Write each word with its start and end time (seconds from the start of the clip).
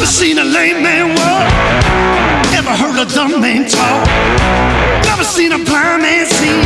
Never 0.00 0.12
seen 0.12 0.38
a 0.38 0.44
lame 0.44 0.82
man 0.82 1.08
walk. 1.14 1.52
Never 2.56 2.70
heard 2.70 2.96
a 2.96 3.04
dumb 3.04 3.38
man 3.38 3.68
talk. 3.68 4.06
Never 5.04 5.22
seen 5.22 5.52
a 5.52 5.58
blind 5.58 6.00
man 6.00 6.24
see. 6.24 6.62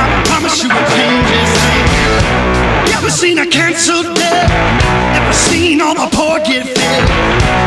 I 0.00 0.22
promise 0.24 0.62
you 0.62 0.70
will 0.70 0.88
change 0.96 1.28
his 1.28 1.52
name. 1.60 2.88
Never 2.88 3.10
seen 3.10 3.38
a 3.38 3.46
cancer 3.46 4.00
dead. 4.14 4.48
Never 5.12 5.34
seen 5.34 5.82
all 5.82 5.94
the 5.94 6.08
poor 6.16 6.40
get 6.40 6.64
fed. 6.64 7.04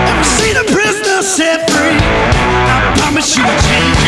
Never 0.10 0.24
seen 0.24 0.58
a 0.58 0.64
prisoner 0.64 1.22
set 1.22 1.70
free. 1.70 2.02
I 2.02 2.92
promise 2.98 3.38
you 3.38 3.44
will 3.44 3.62
change 3.70 4.07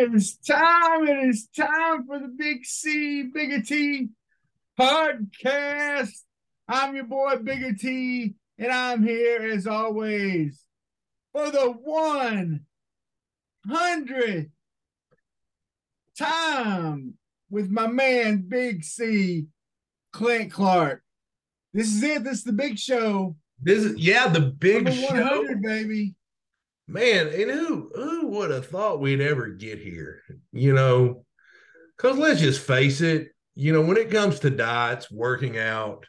It 0.00 0.14
is 0.14 0.36
time. 0.38 1.06
It 1.06 1.28
is 1.28 1.46
time 1.54 2.06
for 2.06 2.18
the 2.18 2.28
Big 2.28 2.64
C, 2.64 3.24
Bigger 3.24 3.60
T 3.60 4.08
podcast. 4.80 6.14
I'm 6.66 6.94
your 6.94 7.04
boy, 7.04 7.36
Bigger 7.36 7.74
T, 7.74 8.34
and 8.56 8.72
I'm 8.72 9.02
here 9.02 9.42
as 9.42 9.66
always 9.66 10.64
for 11.34 11.50
the 11.50 11.74
100th 13.68 14.50
time 16.18 17.14
with 17.50 17.68
my 17.68 17.86
man, 17.86 18.46
Big 18.48 18.82
C, 18.82 19.48
Clint 20.14 20.50
Clark. 20.50 21.02
This 21.74 21.88
is 21.88 22.02
it. 22.02 22.24
This 22.24 22.38
is 22.38 22.44
the 22.44 22.54
big 22.54 22.78
show. 22.78 23.36
This 23.60 23.84
is 23.84 23.98
yeah, 23.98 24.28
the 24.28 24.40
big 24.40 24.84
Number 24.84 24.92
show. 24.92 25.42
100, 25.42 25.60
baby. 25.60 26.14
Man, 26.90 27.28
and 27.28 27.50
who 27.50 27.90
who 27.94 28.26
would 28.28 28.50
have 28.50 28.66
thought 28.66 29.00
we'd 29.00 29.20
ever 29.20 29.48
get 29.48 29.78
here? 29.78 30.22
You 30.52 30.72
know, 30.72 31.24
because 31.96 32.18
let's 32.18 32.40
just 32.40 32.60
face 32.60 33.00
it, 33.00 33.28
you 33.54 33.72
know, 33.72 33.82
when 33.82 33.96
it 33.96 34.10
comes 34.10 34.40
to 34.40 34.50
diets, 34.50 35.10
working 35.10 35.56
out, 35.56 36.06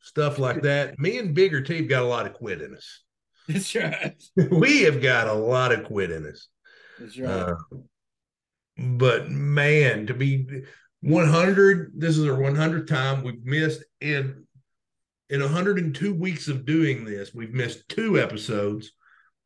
stuff 0.00 0.38
like 0.38 0.62
that, 0.62 0.98
me 0.98 1.18
and 1.18 1.34
Bigger 1.34 1.62
T 1.62 1.78
have 1.78 1.88
got 1.88 2.02
a 2.02 2.06
lot 2.06 2.26
of 2.26 2.34
quit 2.34 2.60
in 2.60 2.74
us. 2.74 3.02
That's 3.48 3.74
right. 3.74 4.22
we 4.50 4.82
have 4.82 5.02
got 5.02 5.26
a 5.26 5.32
lot 5.32 5.72
of 5.72 5.84
quit 5.84 6.10
in 6.10 6.26
us. 6.26 6.48
That's 6.98 7.18
right. 7.18 7.30
Uh, 7.30 7.54
but 8.76 9.30
man, 9.30 10.06
to 10.08 10.14
be 10.14 10.64
100, 11.00 11.92
this 11.96 12.18
is 12.18 12.26
our 12.26 12.36
100th 12.36 12.86
time 12.86 13.22
we've 13.22 13.44
missed 13.44 13.84
in 14.00 14.44
in 15.30 15.40
102 15.40 16.14
weeks 16.14 16.48
of 16.48 16.66
doing 16.66 17.04
this. 17.04 17.34
We've 17.34 17.54
missed 17.54 17.88
two 17.88 18.20
episodes. 18.20 18.92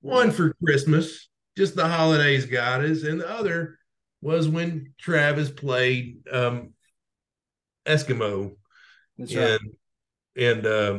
One 0.01 0.31
for 0.31 0.55
Christmas, 0.65 1.29
just 1.57 1.75
the 1.75 1.89
holidays 1.89 2.47
got 2.47 2.85
us, 2.85 3.03
and 3.03 3.21
the 3.21 3.29
other 3.29 3.79
was 4.21 4.49
when 4.49 4.95
Travis 4.99 5.51
played 5.51 6.19
um, 6.33 6.73
Eskimo 7.87 8.57
That's 9.17 9.35
right. 9.35 9.59
and 9.61 9.61
and 10.37 10.67
uh, 10.67 10.99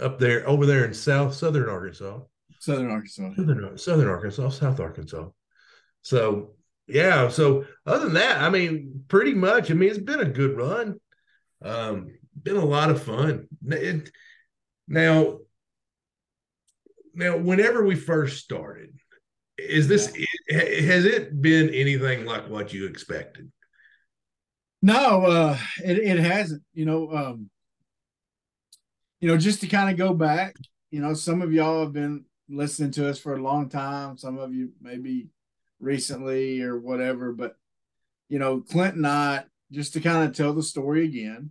up 0.00 0.18
there 0.18 0.48
over 0.48 0.66
there 0.66 0.84
in 0.84 0.94
South 0.94 1.34
Southern 1.34 1.68
Arkansas. 1.68 2.20
Southern 2.58 2.90
Arkansas. 2.90 3.32
Southern, 3.36 3.78
Southern 3.78 4.08
Arkansas, 4.08 4.48
South 4.50 4.80
Arkansas. 4.80 5.28
So 6.02 6.54
yeah, 6.86 7.28
so 7.28 7.64
other 7.86 8.06
than 8.06 8.14
that, 8.14 8.40
I 8.40 8.50
mean, 8.50 9.04
pretty 9.08 9.32
much. 9.32 9.70
I 9.70 9.74
mean, 9.74 9.90
it's 9.90 9.98
been 9.98 10.20
a 10.20 10.24
good 10.24 10.56
run. 10.56 10.98
Um, 11.62 12.18
been 12.42 12.56
a 12.56 12.64
lot 12.64 12.90
of 12.90 13.02
fun. 13.02 13.46
It, 13.66 14.10
now, 14.88 15.38
now, 17.14 17.36
whenever 17.36 17.84
we 17.84 17.94
first 17.94 18.42
started, 18.42 18.90
is 19.58 19.88
this 19.88 20.06
has 20.48 21.04
it 21.04 21.40
been 21.40 21.70
anything 21.70 22.24
like 22.24 22.48
what 22.48 22.72
you 22.72 22.86
expected? 22.86 23.50
No, 24.82 25.26
uh, 25.26 25.58
it 25.84 25.98
it 25.98 26.18
hasn't. 26.18 26.62
You 26.72 26.86
know, 26.86 27.12
um, 27.12 27.50
you 29.20 29.28
know, 29.28 29.36
just 29.36 29.60
to 29.60 29.66
kind 29.66 29.90
of 29.90 29.96
go 29.96 30.14
back, 30.14 30.56
you 30.90 31.00
know, 31.00 31.14
some 31.14 31.42
of 31.42 31.52
y'all 31.52 31.84
have 31.84 31.92
been 31.92 32.24
listening 32.48 32.90
to 32.92 33.08
us 33.08 33.18
for 33.18 33.34
a 33.34 33.42
long 33.42 33.68
time. 33.68 34.16
Some 34.16 34.38
of 34.38 34.54
you 34.54 34.72
maybe 34.80 35.28
recently 35.78 36.62
or 36.62 36.78
whatever, 36.78 37.32
but 37.32 37.56
you 38.28 38.38
know, 38.38 38.60
Clint 38.60 38.94
and 38.94 39.06
I, 39.06 39.44
just 39.72 39.92
to 39.94 40.00
kind 40.00 40.28
of 40.28 40.34
tell 40.34 40.52
the 40.52 40.62
story 40.62 41.04
again. 41.04 41.50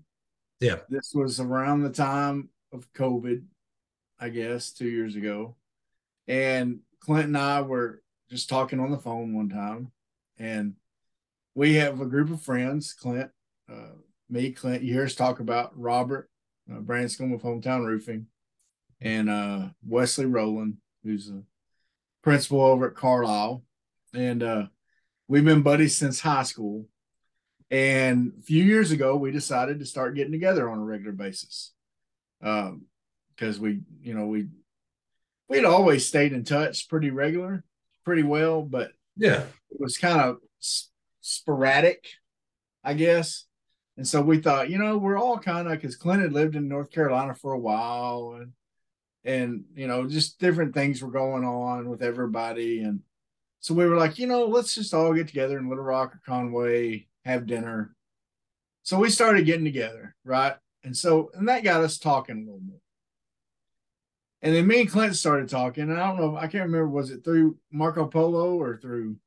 Yeah. 0.60 0.78
This 0.90 1.12
was 1.14 1.40
around 1.40 1.84
the 1.84 1.90
time 1.90 2.50
of 2.74 2.92
COVID, 2.94 3.44
I 4.20 4.30
guess, 4.30 4.72
two 4.72 4.88
years 4.88 5.16
ago. 5.16 5.56
And 6.28 6.80
Clint 7.00 7.28
and 7.28 7.38
I 7.38 7.62
were 7.62 8.02
just 8.30 8.50
talking 8.50 8.80
on 8.80 8.92
the 8.92 8.98
phone 8.98 9.34
one 9.34 9.50
time, 9.50 9.92
and 10.38 10.74
we 11.56 11.76
have 11.76 12.00
a 12.00 12.06
group 12.06 12.30
of 12.30 12.42
friends, 12.42 12.94
Clint, 12.94 13.32
uh, 13.72 13.96
me, 14.30 14.52
Clint. 14.52 14.84
You 14.84 14.94
hear 14.94 15.06
us 15.06 15.16
talk 15.16 15.40
about 15.40 15.78
Robert 15.80 16.30
uh, 16.72 16.80
Branscombe 16.80 17.34
of 17.34 17.42
Hometown 17.42 17.86
Roofing, 17.86 18.28
and 19.02 19.30
uh, 19.30 19.70
Wesley 19.86 20.26
Rowland, 20.26 20.78
who's 21.04 21.30
a 21.30 21.42
principal 22.22 22.62
over 22.62 22.90
at 22.90 22.96
Carlisle, 22.96 23.64
and 24.14 24.44
uh, 24.44 24.66
we've 25.28 25.46
been 25.46 25.64
buddies 25.64 25.96
since 25.96 26.20
high 26.20 26.44
school. 26.44 26.86
And 27.72 28.34
a 28.40 28.42
few 28.42 28.64
years 28.64 28.92
ago, 28.92 29.16
we 29.16 29.32
decided 29.32 29.80
to 29.80 29.86
start 29.86 30.16
getting 30.16 30.32
together 30.32 30.70
on 30.70 30.80
a 30.80 30.84
regular 30.84 31.12
basis, 31.12 31.72
because 33.40 33.60
we, 33.60 33.82
you 34.02 34.14
know, 34.14 34.26
we 34.28 34.48
we'd 35.48 35.66
always 35.66 36.08
stayed 36.08 36.34
in 36.34 36.44
touch 36.44 36.90
pretty 36.90 37.10
regular, 37.10 37.64
pretty 38.04 38.24
well, 38.24 38.62
but 38.62 38.92
Yeah, 39.16 39.44
it 39.72 39.80
was 39.80 39.98
kind 39.98 40.20
of 40.20 40.38
s- 40.62 40.90
sporadic, 41.22 42.08
I 42.84 42.94
guess. 42.94 43.46
And 43.98 44.08
so 44.08 44.22
we 44.22 44.40
thought, 44.40 44.70
you 44.70 44.78
know, 44.78 44.98
we're 44.98 45.18
all 45.18 45.38
kind 45.38 45.68
of 45.68 45.74
because 45.74 45.96
Clint 45.96 46.22
had 46.22 46.32
lived 46.34 46.56
in 46.56 46.68
North 46.68 46.90
Carolina 46.92 47.34
for 47.36 47.54
a 47.54 47.60
while, 47.60 48.38
and 48.40 48.52
and 49.24 49.64
you 49.76 49.88
know, 49.88 50.08
just 50.08 50.40
different 50.40 50.74
things 50.74 51.02
were 51.02 51.12
going 51.12 51.44
on 51.44 51.90
with 51.90 52.02
everybody, 52.02 52.82
and 52.82 53.02
so 53.62 53.74
we 53.74 53.86
were 53.86 53.98
like, 53.98 54.18
you 54.20 54.28
know, 54.28 54.46
let's 54.46 54.74
just 54.76 54.94
all 54.94 55.14
get 55.14 55.28
together 55.28 55.58
in 55.58 55.68
Little 55.68 55.84
Rock 55.84 56.16
or 56.16 56.22
Conway, 56.26 57.08
have 57.26 57.46
dinner. 57.46 57.94
So 58.84 58.98
we 58.98 59.10
started 59.10 59.46
getting 59.46 59.66
together, 59.66 60.16
right? 60.24 60.56
And 60.84 60.96
so 60.96 61.30
and 61.34 61.48
that 61.50 61.66
got 61.66 61.84
us 61.84 61.98
talking 61.98 62.38
a 62.38 62.40
little 62.40 62.62
more. 62.62 62.80
And 64.42 64.56
then 64.56 64.68
me 64.68 64.82
and 64.82 64.90
Clint 64.90 65.16
started 65.16 65.50
talking, 65.50 65.84
and 65.84 66.00
I 66.00 66.08
don't 66.08 66.18
know, 66.18 66.38
I 66.38 66.48
can't 66.48 66.66
remember, 66.66 66.88
was 66.88 67.12
it 67.12 67.24
through 67.24 67.58
Marco 67.72 68.08
Polo 68.08 68.56
or 68.60 68.78
through 68.78 69.18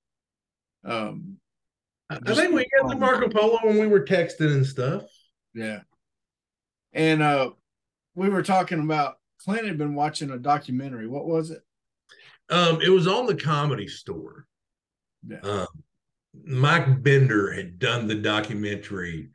um 0.85 1.37
I 2.11 2.19
think 2.19 2.53
we 2.53 2.67
got 2.77 2.89
the 2.89 2.97
Marco 2.97 3.29
Polo 3.29 3.59
when 3.63 3.79
we 3.79 3.87
were 3.87 4.05
texting 4.05 4.53
and 4.53 4.67
stuff. 4.67 5.05
Yeah. 5.55 5.81
And 6.93 7.23
uh 7.23 7.51
we 8.15 8.29
were 8.29 8.43
talking 8.43 8.81
about 8.81 9.19
Clint 9.39 9.67
had 9.67 9.79
been 9.79 9.95
watching 9.95 10.31
a 10.31 10.39
documentary. 10.39 11.07
What 11.07 11.27
was 11.27 11.51
it? 11.51 11.63
Um, 12.51 12.81
it 12.83 12.91
was 12.91 13.07
on 13.07 13.27
the 13.27 13.35
comedy 13.35 13.89
store. 13.89 14.47
Yeah. 15.27 15.41
Um, 15.41 15.67
Mike 16.45 17.03
Binder 17.03 17.53
had 17.53 17.79
done 17.79 18.07
the 18.07 18.15
documentary, 18.15 19.31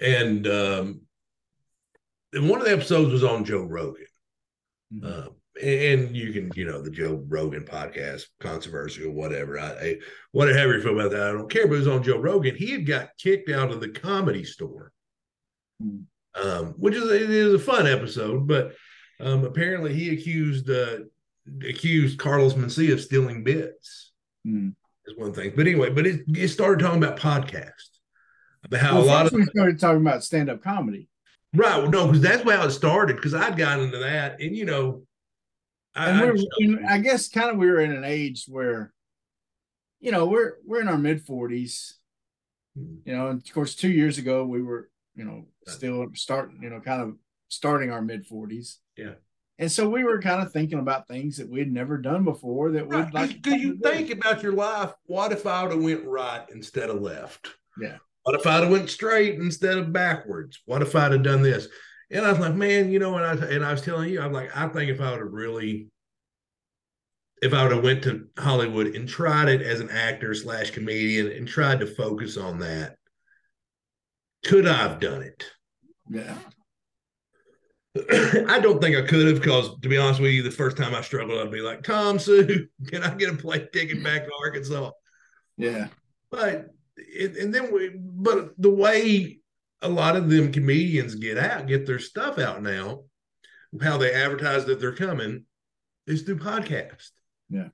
and 0.00 0.46
um, 0.46 1.00
and 2.32 2.48
one 2.48 2.60
of 2.60 2.66
the 2.66 2.72
episodes 2.72 3.12
was 3.12 3.24
on 3.24 3.44
Joe 3.44 3.62
Rogan. 3.62 4.06
Mhm. 4.94 5.04
Uh, 5.26 5.28
and 5.62 6.16
you 6.16 6.32
can, 6.32 6.50
you 6.56 6.64
know, 6.64 6.82
the 6.82 6.90
Joe 6.90 7.24
Rogan 7.28 7.64
podcast, 7.64 8.24
controversial, 8.40 9.12
whatever. 9.12 9.58
I, 9.58 9.70
I 9.70 9.96
whatever 10.32 10.74
you 10.74 10.82
feel 10.82 10.98
about 10.98 11.12
that, 11.12 11.28
I 11.28 11.32
don't 11.32 11.50
care. 11.50 11.66
But 11.68 11.74
it 11.74 11.78
was 11.78 11.88
on 11.88 12.02
Joe 12.02 12.18
Rogan. 12.18 12.56
He 12.56 12.72
had 12.72 12.86
got 12.86 13.10
kicked 13.18 13.50
out 13.50 13.70
of 13.70 13.80
the 13.80 13.88
comedy 13.88 14.44
store, 14.44 14.92
Hmm. 15.80 16.00
um, 16.34 16.66
which 16.76 16.94
is 16.94 17.08
it 17.10 17.30
is 17.30 17.54
a 17.54 17.58
fun 17.58 17.86
episode. 17.86 18.48
But 18.48 18.74
um, 19.20 19.44
apparently, 19.44 19.94
he 19.94 20.12
accused 20.12 20.68
uh, 20.68 20.98
accused 21.68 22.18
Carlos 22.18 22.54
Mencia 22.54 22.92
of 22.92 23.00
stealing 23.00 23.44
bits. 23.44 24.12
Hmm. 24.44 24.70
Is 25.06 25.16
one 25.16 25.34
thing. 25.34 25.52
But 25.54 25.66
anyway, 25.66 25.90
but 25.90 26.06
it, 26.06 26.22
it 26.28 26.48
started 26.48 26.82
talking 26.82 27.02
about 27.02 27.18
podcasts, 27.18 27.98
about 28.64 28.80
how 28.80 28.94
Well, 28.94 29.04
a 29.04 29.06
lot 29.06 29.26
of 29.26 29.32
we 29.32 29.44
started 29.44 29.78
talking 29.78 30.00
about 30.00 30.24
stand-up 30.24 30.62
comedy. 30.62 31.08
Right. 31.54 31.78
Well, 31.82 31.90
no, 31.90 32.06
because 32.06 32.20
that's 32.20 32.42
how 32.42 32.66
it 32.66 32.70
started. 32.70 33.16
Because 33.16 33.34
I'd 33.34 33.56
gotten 33.56 33.86
into 33.86 33.98
that, 33.98 34.40
and 34.40 34.56
you 34.56 34.64
know, 34.64 35.02
I, 35.94 36.10
And 36.10 36.20
we're 36.58 36.86
I 36.88 36.98
guess 36.98 37.28
kind 37.28 37.50
of 37.50 37.56
we 37.56 37.66
were 37.66 37.80
in 37.80 37.92
an 37.92 38.04
age 38.04 38.44
where, 38.48 38.92
you 40.00 40.10
know, 40.10 40.26
we're 40.26 40.54
we're 40.66 40.80
in 40.80 40.88
our 40.88 40.98
mid 40.98 41.22
forties, 41.22 41.96
Hmm. 42.76 42.96
you 43.04 43.16
know, 43.16 43.28
and 43.28 43.40
of 43.40 43.54
course 43.54 43.74
two 43.74 43.90
years 43.90 44.18
ago 44.18 44.44
we 44.44 44.62
were, 44.62 44.90
you 45.14 45.24
know, 45.24 45.46
still 45.66 46.06
starting, 46.14 46.58
you 46.62 46.70
know, 46.70 46.80
kind 46.80 47.02
of 47.02 47.14
starting 47.48 47.90
our 47.90 48.02
mid 48.02 48.28
40s. 48.28 48.78
Yeah. 48.96 49.14
And 49.60 49.70
so 49.70 49.88
we 49.88 50.02
were 50.02 50.20
kind 50.20 50.42
of 50.42 50.52
thinking 50.52 50.80
about 50.80 51.06
things 51.06 51.36
that 51.36 51.48
we'd 51.48 51.72
never 51.72 51.96
done 51.98 52.24
before 52.24 52.72
that 52.72 52.88
we'd 52.88 53.14
like. 53.14 53.30
do, 53.30 53.34
to 53.34 53.38
do 53.38 53.50
try 53.50 53.58
you 53.58 53.78
think 53.78 54.10
about 54.10 54.42
your 54.42 54.52
life? 54.52 54.92
What 55.06 55.30
if 55.30 55.46
I 55.46 55.62
would 55.62 55.70
have 55.70 55.82
went 55.82 56.04
right 56.04 56.44
instead 56.52 56.90
of 56.90 57.00
left? 57.00 57.50
Yeah. 57.80 57.98
What 58.24 58.40
if 58.40 58.46
I'd 58.46 58.62
have 58.62 58.72
went 58.72 58.90
straight 58.90 59.34
instead 59.34 59.76
of 59.76 59.92
backwards? 59.92 60.60
What 60.64 60.82
if 60.82 60.96
I'd 60.96 61.12
have 61.12 61.22
done 61.22 61.42
this? 61.42 61.68
And 62.10 62.24
I 62.24 62.30
was 62.30 62.40
like, 62.40 62.54
man, 62.54 62.90
you 62.90 62.98
know, 62.98 63.16
and 63.16 63.24
I 63.24 63.46
and 63.46 63.64
I 63.64 63.70
was 63.70 63.82
telling 63.82 64.10
you, 64.10 64.20
I'm 64.20 64.32
like, 64.32 64.54
I 64.56 64.66
think 64.68 64.90
if 64.90 65.00
I 65.00 65.10
would 65.10 65.20
have 65.20 65.32
really, 65.32 65.88
if 67.42 67.52
I 67.52 67.62
would 67.62 67.72
have 67.72 67.84
went 67.84 68.02
to 68.04 68.26
Hollywood 68.38 68.94
and 68.94 69.06
tried 69.06 69.48
it 69.48 69.60
as 69.60 69.80
an 69.80 69.90
actor 69.90 70.34
slash 70.34 70.70
comedian 70.70 71.32
and 71.32 71.46
tried 71.46 71.80
to 71.80 71.86
focus 71.86 72.38
on 72.38 72.60
that, 72.60 72.96
could 74.46 74.66
I 74.66 74.74
have 74.74 75.00
done 75.00 75.22
it? 75.22 75.44
Yeah. 76.08 76.38
I 78.48 78.58
don't 78.58 78.80
think 78.80 78.96
I 78.96 79.02
could 79.02 79.26
have 79.26 79.40
because, 79.40 79.78
to 79.80 79.88
be 79.88 79.98
honest 79.98 80.20
with 80.20 80.32
you, 80.32 80.42
the 80.42 80.50
first 80.50 80.78
time 80.78 80.94
I 80.94 81.02
struggled, 81.02 81.38
I'd 81.38 81.52
be 81.52 81.60
like, 81.60 81.82
Tom 81.82 82.18
Sue, 82.18 82.68
can 82.86 83.02
I 83.02 83.14
get 83.14 83.32
a 83.32 83.36
plane 83.36 83.68
ticket 83.72 84.02
back 84.02 84.24
to 84.24 84.32
Arkansas? 84.42 84.90
Yeah. 85.56 85.88
But 86.30 86.73
it, 86.96 87.36
and 87.36 87.54
then 87.54 87.72
we, 87.72 87.90
but 87.96 88.54
the 88.58 88.70
way 88.70 89.38
a 89.82 89.88
lot 89.88 90.16
of 90.16 90.30
them 90.30 90.52
comedians 90.52 91.14
get 91.14 91.36
out, 91.38 91.66
get 91.66 91.86
their 91.86 91.98
stuff 91.98 92.38
out 92.38 92.62
now, 92.62 93.04
how 93.82 93.98
they 93.98 94.12
advertise 94.12 94.64
that 94.66 94.80
they're 94.80 94.94
coming 94.94 95.44
is 96.06 96.22
through 96.22 96.38
podcast. 96.38 97.10
Yeah. 97.50 97.68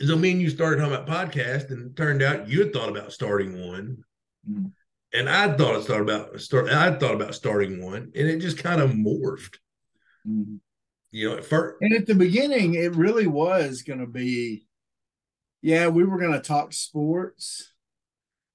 So 0.00 0.16
me 0.16 0.30
and 0.32 0.40
you 0.40 0.50
started 0.50 0.80
talking 0.80 0.94
about 0.94 1.08
podcast, 1.08 1.70
and 1.70 1.90
it 1.90 1.96
turned 1.96 2.22
out 2.22 2.48
you 2.48 2.60
had 2.60 2.72
thought 2.72 2.90
about 2.90 3.12
starting 3.12 3.60
one, 3.66 4.04
Mhm. 4.48 4.72
and 5.12 5.28
I 5.28 5.56
thought 5.56 5.76
it 5.76 5.82
started 5.82 6.04
about 6.04 6.40
start. 6.40 6.68
I 6.68 6.96
thought 6.96 7.14
about 7.14 7.34
starting 7.34 7.84
one, 7.84 8.12
and 8.14 8.28
it 8.28 8.38
just 8.38 8.58
kind 8.58 8.80
of 8.80 8.90
morphed. 8.90 9.58
Mhm. 10.26 10.60
You 11.10 11.30
know, 11.30 11.36
at 11.38 11.44
first, 11.44 11.78
And 11.80 11.92
at 11.94 12.06
the 12.06 12.14
beginning, 12.14 12.74
it 12.74 12.94
really 12.94 13.26
was 13.26 13.82
going 13.82 13.98
to 13.98 14.06
be, 14.06 14.68
yeah, 15.60 15.88
we 15.88 16.04
were 16.04 16.18
going 16.18 16.34
to 16.34 16.40
talk 16.40 16.72
sports, 16.72 17.69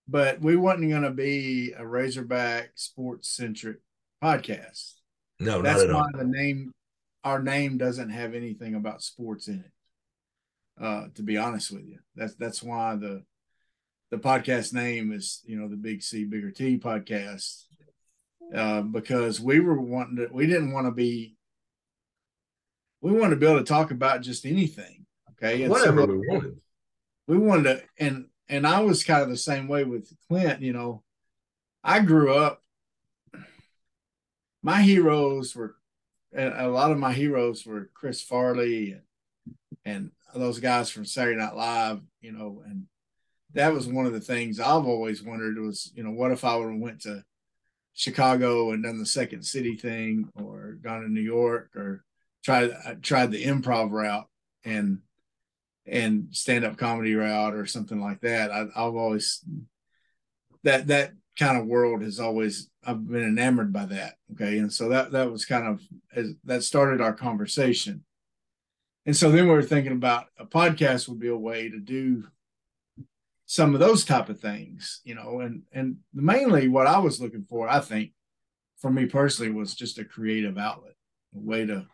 but 0.08 0.42
we 0.42 0.56
wasn't 0.56 0.90
going 0.90 1.02
to 1.04 1.12
be 1.12 1.74
a 1.78 1.86
Razorback 1.86 2.72
sports 2.76 3.30
centric 3.30 3.78
podcast. 4.24 4.94
no, 5.40 5.62
That's 5.62 5.82
not 5.82 5.90
at 5.90 5.96
why 5.96 6.02
all. 6.02 6.10
the 6.18 6.26
name, 6.26 6.72
our 7.24 7.42
name 7.42 7.78
doesn't 7.78 8.10
have 8.10 8.34
anything 8.34 8.76
about 8.76 9.02
sports 9.02 9.48
in 9.48 9.60
it. 9.60 9.72
Uh, 10.84 11.08
to 11.16 11.24
be 11.24 11.38
honest 11.38 11.72
with 11.72 11.86
you, 11.86 12.00
that's 12.16 12.36
that's 12.36 12.62
why 12.62 12.96
the 12.98 13.24
the 14.12 14.18
podcast 14.18 14.74
name 14.74 15.14
is 15.14 15.42
you 15.46 15.58
know 15.58 15.70
the 15.70 15.78
Big 15.78 16.04
C 16.04 16.26
Bigger 16.26 16.52
T 16.52 16.78
podcast, 16.78 17.64
uh, 18.54 18.82
because 18.82 19.40
we 19.40 19.62
were 19.62 19.80
wanting 19.80 20.18
to, 20.18 20.28
we 20.34 20.46
didn't 20.46 20.74
want 20.74 20.86
to 20.88 20.92
be, 20.92 21.38
we 23.02 23.14
wanted 23.14 23.32
to 23.32 23.36
be 23.40 23.46
able 23.48 23.60
to 23.60 23.64
talk 23.64 23.92
about 23.92 24.20
just 24.22 24.46
anything. 24.46 25.06
Okay, 25.32 25.64
And 25.64 25.74
so 25.74 25.80
Whatever 25.80 26.06
we 26.18 26.28
wanted. 26.28 26.58
we 27.28 27.38
wanted 27.38 27.64
to 27.64 27.84
and 27.98 28.26
and 28.50 28.66
I 28.68 28.80
was 28.82 29.04
kind 29.04 29.22
of 29.22 29.30
the 29.30 29.38
same 29.38 29.68
way 29.68 29.84
with 29.84 30.14
Clint, 30.28 30.62
you 30.62 30.74
know. 30.74 31.04
I 31.84 32.00
grew 32.00 32.34
up 32.34 32.62
my 34.66 34.82
heroes 34.82 35.56
were 35.56 35.76
a 36.36 36.68
lot 36.68 36.92
of 36.92 36.98
my 36.98 37.14
heroes 37.14 37.68
were 37.68 37.92
Chris 37.94 38.20
Farley 38.22 38.94
and, 38.94 39.02
and 39.86 40.12
those 40.34 40.60
guys 40.60 40.90
from 40.90 41.06
Saturday 41.06 41.38
Night 41.38 41.56
Live, 41.56 42.02
you 42.20 42.32
know, 42.32 42.64
and 42.66 42.88
that 43.54 43.72
was 43.72 43.88
one 43.88 44.08
of 44.08 44.12
the 44.12 44.20
things 44.20 44.60
I've 44.60 44.88
always 44.88 45.22
wondered 45.22 45.60
was, 45.60 45.92
you 45.96 46.04
know, 46.04 46.10
what 46.10 46.32
if 46.32 46.44
I 46.44 46.56
would 46.56 46.72
have 46.72 46.82
went 46.82 47.02
to 47.02 47.24
Chicago 47.94 48.72
and 48.72 48.84
done 48.84 48.98
the 48.98 49.06
second 49.06 49.44
city 49.44 49.76
thing 49.76 50.30
or 50.34 50.80
gone 50.82 51.04
to 51.04 51.10
New 51.10 51.22
York 51.22 51.70
or 51.76 52.04
tried 52.44 52.72
tried 53.04 53.32
the 53.32 53.46
improv 53.46 53.92
route 53.92 54.28
and 54.66 55.00
and 55.88 56.28
stand 56.32 56.66
up 56.66 56.78
comedy 56.78 57.14
route 57.16 57.54
or 57.54 57.66
something 57.66 58.02
like 58.02 58.22
that. 58.22 58.52
I, 58.52 58.62
I've 58.76 58.96
always 58.96 59.44
that 60.64 60.88
that 60.88 61.12
kind 61.38 61.58
of 61.58 61.68
world 61.68 62.02
has 62.02 62.20
always 62.20 62.70
I've 62.86 63.08
been 63.08 63.24
enamored 63.24 63.74
by 63.74 63.86
that. 63.88 64.16
Okay, 64.34 64.58
and 64.58 64.72
so 64.72 64.90
that 64.90 65.12
that 65.12 65.32
was 65.32 65.46
kind 65.46 65.68
of 65.68 65.82
as 66.16 66.34
that 66.46 66.64
started 66.64 67.02
our 67.02 67.14
conversation. 67.14 68.04
And 69.06 69.16
so 69.16 69.32
then 69.32 69.46
we 69.46 69.52
were 69.52 69.62
thinking 69.62 69.92
about 69.92 70.28
a 70.40 70.46
podcast 70.46 71.08
would 71.08 71.20
be 71.20 71.28
a 71.28 71.38
way 71.38 71.70
to 71.70 71.80
do 71.80 72.24
some 73.46 73.76
of 73.76 73.80
those 73.80 74.04
type 74.04 74.30
of 74.30 74.40
things, 74.40 75.02
you 75.04 75.14
know, 75.14 75.42
and 75.42 75.64
and 75.72 75.98
mainly 76.14 76.68
what 76.68 76.88
I 76.88 76.98
was 76.98 77.22
looking 77.22 77.46
for, 77.48 77.70
I 77.70 77.80
think, 77.80 78.12
for 78.78 78.92
me 78.92 79.06
personally, 79.06 79.52
was 79.52 79.76
just 79.76 80.00
a 80.00 80.06
creative 80.06 80.58
outlet, 80.58 80.96
a 81.36 81.40
way 81.40 81.66
to 81.66 81.86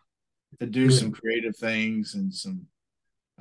to 0.59 0.65
do 0.65 0.89
some 0.91 1.11
creative 1.11 1.55
things 1.55 2.15
and 2.15 2.33
some 2.33 2.67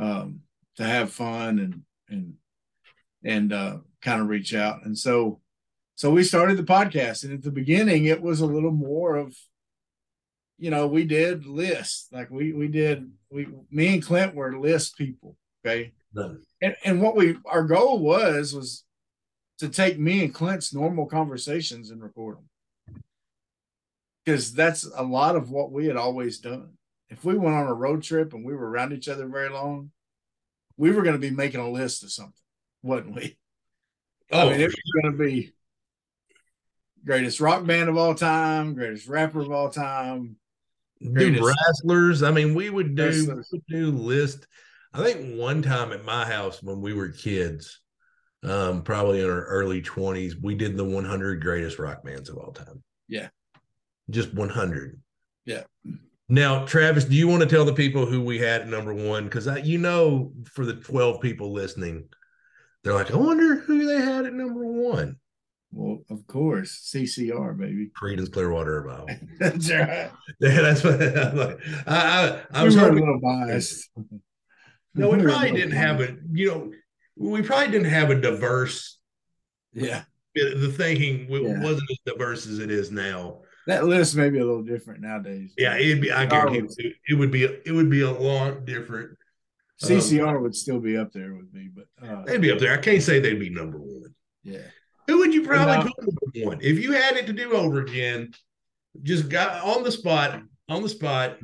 um 0.00 0.40
to 0.76 0.84
have 0.84 1.12
fun 1.12 1.58
and 1.58 1.82
and 2.08 2.34
and 3.24 3.52
uh 3.52 3.78
kind 4.02 4.20
of 4.20 4.28
reach 4.28 4.54
out. 4.54 4.84
And 4.84 4.96
so 4.96 5.40
so 5.94 6.10
we 6.10 6.24
started 6.24 6.56
the 6.56 6.62
podcast 6.64 7.24
and 7.24 7.32
at 7.34 7.42
the 7.42 7.50
beginning 7.50 8.06
it 8.06 8.22
was 8.22 8.40
a 8.40 8.46
little 8.46 8.72
more 8.72 9.16
of 9.16 9.36
you 10.60 10.68
know, 10.68 10.86
we 10.86 11.04
did 11.04 11.46
lists. 11.46 12.08
Like 12.12 12.30
we 12.30 12.52
we 12.52 12.68
did 12.68 13.10
we 13.30 13.48
me 13.70 13.94
and 13.94 14.04
Clint 14.04 14.34
were 14.34 14.58
list 14.58 14.96
people, 14.96 15.36
okay? 15.64 15.92
No. 16.12 16.36
and 16.60 16.76
and 16.84 17.00
what 17.00 17.16
we 17.16 17.36
our 17.46 17.64
goal 17.64 18.00
was 18.00 18.54
was 18.54 18.84
to 19.58 19.68
take 19.68 19.98
me 19.98 20.24
and 20.24 20.34
Clint's 20.34 20.74
normal 20.74 21.06
conversations 21.06 21.90
and 21.90 22.02
record 22.02 22.36
them 22.36 23.02
because 24.24 24.52
that's 24.52 24.84
a 24.94 25.02
lot 25.02 25.34
of 25.34 25.50
what 25.50 25.72
we 25.72 25.86
had 25.86 25.96
always 25.96 26.38
done. 26.38 26.74
If 27.10 27.24
we 27.24 27.36
went 27.36 27.56
on 27.56 27.66
a 27.66 27.74
road 27.74 28.02
trip 28.02 28.32
and 28.32 28.44
we 28.44 28.54
were 28.54 28.70
around 28.70 28.92
each 28.92 29.08
other 29.08 29.26
very 29.26 29.48
long, 29.50 29.90
we 30.76 30.90
were 30.92 31.02
going 31.02 31.14
to 31.14 31.20
be 31.20 31.30
making 31.30 31.60
a 31.60 31.68
list 31.70 32.02
of 32.02 32.12
something, 32.12 32.32
wasn't 32.82 33.14
we? 33.16 33.36
Oh, 34.32 34.48
I 34.48 34.52
mean, 34.52 34.60
it 34.60 34.66
was 34.66 35.02
going 35.02 35.12
to 35.12 35.18
be 35.24 35.52
greatest 37.04 37.40
rock 37.40 37.66
band 37.66 37.88
of 37.88 37.96
all 37.96 38.14
time, 38.14 38.74
greatest 38.74 39.08
rapper 39.08 39.40
of 39.40 39.50
all 39.50 39.70
time. 39.70 40.36
do 41.02 41.10
greatest- 41.12 41.42
wrestlers. 41.66 42.22
I 42.22 42.30
mean, 42.30 42.54
we 42.54 42.70
would 42.70 42.94
do 42.94 43.06
Wrestlers. 43.06 43.48
we 43.52 43.58
would 43.58 43.66
do 43.66 43.90
list. 43.98 44.46
I 44.92 45.02
think 45.04 45.38
one 45.38 45.62
time 45.62 45.92
at 45.92 46.04
my 46.04 46.24
house 46.24 46.62
when 46.62 46.80
we 46.80 46.94
were 46.94 47.08
kids, 47.08 47.80
um, 48.42 48.82
probably 48.82 49.20
in 49.20 49.28
our 49.28 49.44
early 49.44 49.82
twenties, 49.82 50.36
we 50.36 50.54
did 50.54 50.76
the 50.76 50.84
100 50.84 51.42
greatest 51.42 51.78
rock 51.78 52.04
bands 52.04 52.28
of 52.28 52.38
all 52.38 52.52
time. 52.52 52.82
Yeah. 53.08 53.28
just 54.10 54.32
100. 54.34 55.00
Yeah. 55.44 55.62
Now, 56.30 56.64
Travis, 56.64 57.04
do 57.04 57.16
you 57.16 57.26
want 57.26 57.42
to 57.42 57.48
tell 57.48 57.64
the 57.64 57.72
people 57.74 58.06
who 58.06 58.22
we 58.22 58.38
had 58.38 58.60
at 58.62 58.68
number 58.68 58.94
one? 58.94 59.24
Because 59.24 59.48
you 59.66 59.78
know, 59.78 60.32
for 60.44 60.64
the 60.64 60.74
12 60.74 61.20
people 61.20 61.52
listening, 61.52 62.08
they're 62.84 62.94
like, 62.94 63.10
I 63.10 63.16
wonder 63.16 63.56
who 63.56 63.84
they 63.84 64.00
had 64.00 64.26
at 64.26 64.32
number 64.32 64.64
one. 64.64 65.16
Well, 65.72 65.98
of 66.08 66.24
course, 66.28 66.88
CCR, 66.94 67.56
baby. 67.58 67.90
Creedence 68.00 68.32
Clearwater 68.32 68.80
Revival. 68.80 69.08
That's 69.40 69.70
right. 69.70 70.10
Yeah, 70.40 70.62
that's 70.62 70.82
what 70.84 71.02
I'm 71.18 71.36
like. 71.36 71.58
I, 71.86 71.96
I, 71.96 72.42
I 72.52 72.62
we 72.62 72.66
was 72.66 72.76
were 72.76 72.88
a 72.88 72.92
little 72.92 73.20
biased. 73.20 73.90
No, 74.94 75.10
we 75.10 75.20
a 75.20 75.22
probably 75.24 75.50
didn't 75.52 75.72
have 75.72 76.00
a, 76.00 76.16
you 76.32 76.48
know, 76.48 76.72
we 77.16 77.42
probably 77.42 77.72
didn't 77.72 77.90
have 77.90 78.10
a 78.10 78.20
diverse, 78.20 78.98
Yeah. 79.72 80.04
the 80.34 80.72
thinking 80.76 81.26
Yeah. 81.28 81.60
wasn't 81.60 81.90
as 81.90 81.98
diverse 82.06 82.46
as 82.46 82.58
it 82.60 82.70
is 82.70 82.90
now. 82.90 83.40
That 83.66 83.84
list 83.84 84.16
may 84.16 84.30
be 84.30 84.38
a 84.38 84.44
little 84.44 84.62
different 84.62 85.00
nowadays. 85.02 85.52
Yeah, 85.56 85.76
it'd 85.76 86.00
be, 86.00 86.10
I 86.10 86.26
guarantee 86.26 86.68
it, 86.78 86.96
it 87.08 87.14
would 87.14 87.30
be, 87.30 87.44
it 87.44 87.72
would 87.72 87.90
be 87.90 88.02
a 88.02 88.10
lot 88.10 88.64
different. 88.64 89.16
CCR 89.82 90.40
would 90.42 90.54
still 90.54 90.80
be 90.80 90.96
up 90.96 91.12
there 91.12 91.34
with 91.34 91.52
me, 91.52 91.70
but 91.74 91.86
uh, 92.06 92.22
They'd 92.24 92.40
be 92.40 92.50
up 92.52 92.58
there. 92.58 92.72
I 92.72 92.78
can't 92.78 93.02
say 93.02 93.18
they'd 93.20 93.38
be 93.40 93.50
number 93.50 93.78
one. 93.78 94.14
yeah. 94.42 94.58
Who 95.06 95.18
would 95.18 95.32
you 95.34 95.42
probably 95.44 95.90
put 95.90 96.06
number 96.34 96.48
one? 96.50 96.58
If 96.60 96.78
you 96.78 96.92
had 96.92 97.16
it 97.16 97.26
to 97.26 97.32
do 97.32 97.52
over 97.52 97.80
again, 97.80 98.32
just 99.02 99.28
got 99.28 99.62
on 99.64 99.82
the 99.82 99.90
spot, 99.90 100.42
on 100.68 100.82
the 100.82 100.88
spot, 100.88 101.38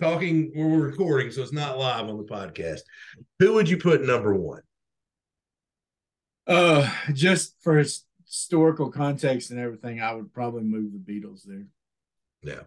talking, 0.00 0.50
where 0.54 0.66
we're 0.66 0.86
recording, 0.88 1.30
so 1.30 1.42
it's 1.42 1.52
not 1.52 1.78
live 1.78 2.08
on 2.08 2.16
the 2.16 2.24
podcast. 2.24 2.80
Who 3.38 3.54
would 3.54 3.68
you 3.68 3.76
put 3.76 4.02
number 4.02 4.34
one? 4.34 4.62
Uh, 6.46 6.90
just 7.12 7.54
for 7.62 7.76
his 7.78 8.04
historical 8.30 8.90
context 8.90 9.50
and 9.50 9.58
everything, 9.58 10.00
I 10.00 10.14
would 10.14 10.32
probably 10.32 10.62
move 10.62 10.92
the 10.92 10.98
Beatles 11.12 11.42
there. 11.42 11.66
Yeah. 12.42 12.62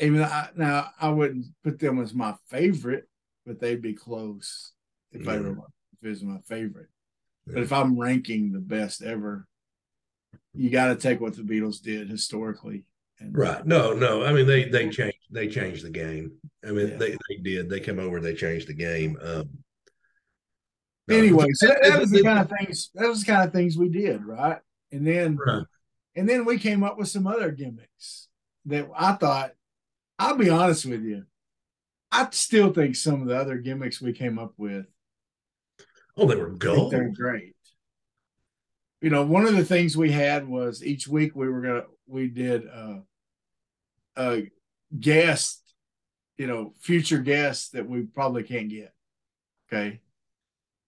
Even 0.00 0.18
though 0.18 0.24
I, 0.24 0.48
now, 0.56 0.90
I 1.00 1.08
wouldn't 1.10 1.46
put 1.62 1.78
them 1.78 2.00
as 2.00 2.12
my 2.12 2.34
favorite, 2.48 3.08
but 3.46 3.60
they'd 3.60 3.80
be 3.80 3.92
close 3.94 4.72
if 5.12 5.28
I 5.28 5.38
were 5.38 5.50
if 5.50 5.56
it 6.02 6.08
was 6.08 6.24
my 6.24 6.38
favorite. 6.48 6.88
Yeah. 7.46 7.54
But 7.54 7.62
if 7.62 7.72
I'm 7.72 7.98
ranking 7.98 8.50
the 8.52 8.58
best 8.58 9.02
ever, 9.02 9.46
you 10.52 10.68
got 10.68 10.88
to 10.88 10.96
take 10.96 11.20
what 11.20 11.36
the 11.36 11.42
Beatles 11.42 11.80
did 11.80 12.10
historically. 12.10 12.86
And 13.20 13.36
Right. 13.36 13.64
No, 13.64 13.92
no. 13.92 14.24
I 14.24 14.32
mean, 14.32 14.46
they 14.46 14.64
they 14.64 14.88
changed 14.88 15.18
they 15.30 15.46
changed 15.46 15.84
the 15.84 15.90
game. 15.90 16.32
I 16.66 16.72
mean, 16.72 16.88
Yeah. 16.88 16.96
they 16.96 17.10
they 17.10 17.36
did. 17.40 17.70
They 17.70 17.78
came 17.80 18.00
over. 18.00 18.20
They 18.20 18.34
changed 18.34 18.66
the 18.66 18.74
game. 18.74 19.16
Um, 19.22 19.48
no, 21.08 21.16
Anyway, 21.16 21.46
so 21.52 21.66
that, 21.68 21.82
that 21.82 22.00
was 22.00 22.10
the 22.10 22.22
kind 22.22 22.38
of 22.38 22.50
things. 22.58 22.90
That 22.94 23.08
was 23.08 23.20
the 23.24 23.32
kind 23.32 23.46
of 23.46 23.52
things 23.52 23.76
we 23.76 23.88
did, 23.88 24.24
right? 24.24 24.58
And 24.92 25.06
then 25.06 25.36
Right. 25.36 25.66
and 26.16 26.28
then 26.28 26.44
we 26.44 26.58
came 26.58 26.82
up 26.84 26.96
with 26.98 27.08
some 27.08 27.26
other 27.26 27.50
gimmicks. 27.50 28.28
that 28.66 28.88
I 28.96 29.12
thought, 29.14 29.52
I'll 30.18 30.36
be 30.38 30.48
honest 30.48 30.86
with 30.86 31.02
you, 31.02 31.24
I 32.12 32.28
still 32.30 32.72
think 32.72 32.96
some 32.96 33.22
of 33.22 33.28
the 33.28 33.36
other 33.36 33.58
gimmicks 33.58 34.00
we 34.00 34.12
came 34.12 34.38
up 34.38 34.54
with, 34.56 34.86
Oh, 36.16 36.26
they 36.26 36.36
were 36.36 36.50
gold. 36.50 36.92
they're 36.92 37.10
great. 37.10 37.54
You 39.02 39.10
know, 39.10 39.24
one 39.26 39.44
of 39.44 39.54
the 39.56 39.64
things 39.64 39.96
we 39.96 40.10
had 40.12 40.48
was 40.48 40.82
each 40.82 41.06
week 41.08 41.34
we 41.36 41.48
were 41.48 41.60
gonna 41.60 41.84
we 42.06 42.28
did 42.28 42.66
uh, 42.68 43.00
a 44.16 44.50
guest, 44.98 45.60
you 46.38 46.46
know, 46.46 46.72
future 46.80 47.18
guests 47.18 47.70
that 47.70 47.86
we 47.88 48.02
probably 48.02 48.44
can't 48.44 48.70
get. 48.70 48.94
Okay, 49.68 50.00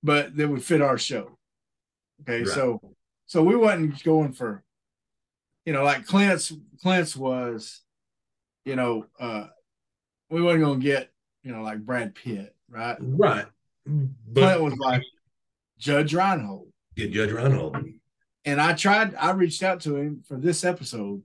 but 0.06 0.36
that 0.36 0.48
would 0.48 0.62
fit 0.64 0.80
our 0.80 0.96
show. 0.98 1.36
Okay, 2.22 2.38
Right. 2.40 2.48
so 2.48 2.80
so 3.26 3.42
we 3.42 3.56
wasn't 3.56 4.02
going 4.04 4.32
for, 4.32 4.62
you 5.64 5.72
know, 5.72 5.82
like 5.84 6.06
Clint's 6.06 6.52
Clint's 6.80 7.16
was, 7.16 7.82
you 8.64 8.76
know, 8.76 9.06
uh 9.18 9.48
we 10.30 10.40
wasn't 10.42 10.64
gonna 10.64 10.78
get, 10.80 11.10
you 11.42 11.52
know, 11.52 11.62
like 11.62 11.80
Brad 11.84 12.14
Pitt, 12.14 12.54
right? 12.68 12.96
Right. 13.00 13.46
Clint 13.84 14.10
But 14.28 14.60
was 14.62 14.76
like 14.78 15.02
Judge 15.78 16.14
Reinhold. 16.14 16.72
get 16.96 17.12
Judge 17.12 17.32
Reinhold. 17.32 17.76
And 18.44 18.60
I 18.60 18.74
tried, 18.74 19.14
I 19.16 19.32
reached 19.32 19.62
out 19.64 19.80
to 19.82 19.96
him 19.96 20.22
for 20.26 20.36
this 20.38 20.64
episode 20.64 21.20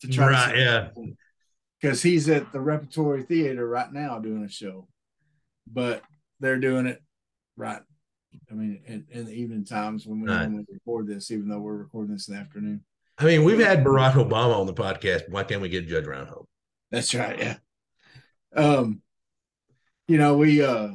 to 0.00 0.08
try 0.08 0.28
Right, 0.32 0.56
yeah. 0.58 0.88
because 1.80 2.02
he's 2.02 2.28
at 2.30 2.50
the 2.50 2.60
Repertory 2.60 3.22
Theater 3.24 3.68
right 3.68 3.92
now 3.92 4.18
doing 4.18 4.42
a 4.44 4.48
show, 4.48 4.88
but 5.70 6.02
they're 6.40 6.58
doing 6.58 6.86
it 6.86 7.02
right. 7.56 7.82
I 8.50 8.54
mean, 8.54 8.82
in, 8.86 9.06
in 9.10 9.26
the 9.26 9.32
evening 9.32 9.64
times 9.64 10.06
when 10.06 10.20
we 10.20 10.28
Right. 10.28 10.48
record 10.70 11.06
this, 11.06 11.30
even 11.30 11.48
though 11.48 11.60
we're 11.60 11.76
recording 11.76 12.14
this 12.14 12.28
in 12.28 12.34
the 12.34 12.40
afternoon. 12.40 12.84
I 13.18 13.24
mean, 13.24 13.44
we've 13.44 13.58
had 13.58 13.84
Barack 13.84 14.12
Obama 14.12 14.56
on 14.58 14.66
the 14.66 14.74
podcast. 14.74 15.28
Why 15.28 15.44
can't 15.44 15.60
we 15.62 15.68
get 15.68 15.86
Judge 15.86 16.06
Reinhold? 16.06 16.46
That's 16.90 17.14
right. 17.14 17.38
Yeah. 17.38 17.56
Um, 18.54 19.02
you 20.08 20.18
know, 20.18 20.36
we, 20.36 20.62
uh, 20.62 20.88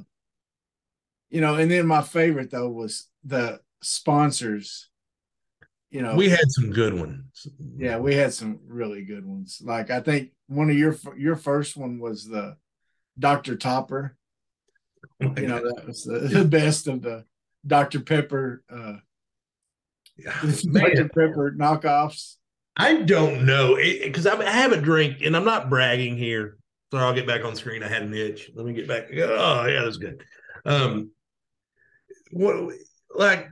you 1.30 1.42
know, 1.42 1.56
and 1.56 1.70
then 1.70 1.88
my 1.88 2.02
favorite 2.02 2.52
though 2.52 2.70
was 2.70 3.08
the 3.24 3.60
sponsors. 3.82 4.90
You 5.90 6.02
know, 6.02 6.16
We 6.16 6.30
had 6.30 6.50
some 6.52 6.72
good 6.72 6.94
ones. 6.94 7.48
Yeah, 7.78 7.98
we 7.98 8.16
had 8.16 8.34
some 8.34 8.60
really 8.68 9.04
good 9.06 9.26
ones. 9.26 9.62
Like 9.64 9.90
I 9.90 10.02
think 10.02 10.32
one 10.48 10.70
of 10.70 10.78
your 10.78 10.96
your 11.18 11.36
first 11.38 11.78
one 11.78 12.00
was 12.00 12.26
the 12.26 12.58
Dr. 13.18 13.56
Topper. 13.56 14.18
You 15.20 15.48
know, 15.48 15.60
that 15.60 15.84
was 15.86 16.04
the, 16.04 16.20
the 16.32 16.46
best 16.46 16.88
of 16.88 17.02
the 17.02 17.26
Dr. 17.66 18.02
Pepper 18.02 18.64
uh 18.70 18.94
Dr. 20.24 21.10
Pepper 21.10 21.54
knockoffs. 21.58 22.36
I 22.76 23.02
don't 23.02 23.46
know 23.46 23.76
because 23.76 24.28
I 24.28 24.44
haven't 24.44 24.84
drink, 24.84 25.22
and 25.24 25.36
I'm 25.36 25.46
not 25.46 25.70
bragging 25.70 26.18
here. 26.18 26.58
So 26.92 27.00
I'll 27.00 27.14
get 27.14 27.28
back 27.28 27.44
on 27.44 27.56
screen. 27.56 27.84
I 27.84 27.88
had 27.88 28.04
an 28.04 28.14
itch. 28.14 28.52
Let 28.56 28.66
me 28.66 28.74
get 28.74 28.88
back. 28.88 29.08
Oh 29.12 29.66
yeah, 29.66 29.84
that's 29.84 29.98
good. 29.98 30.24
Um, 30.66 31.12
what 32.32 32.74
like 33.14 33.50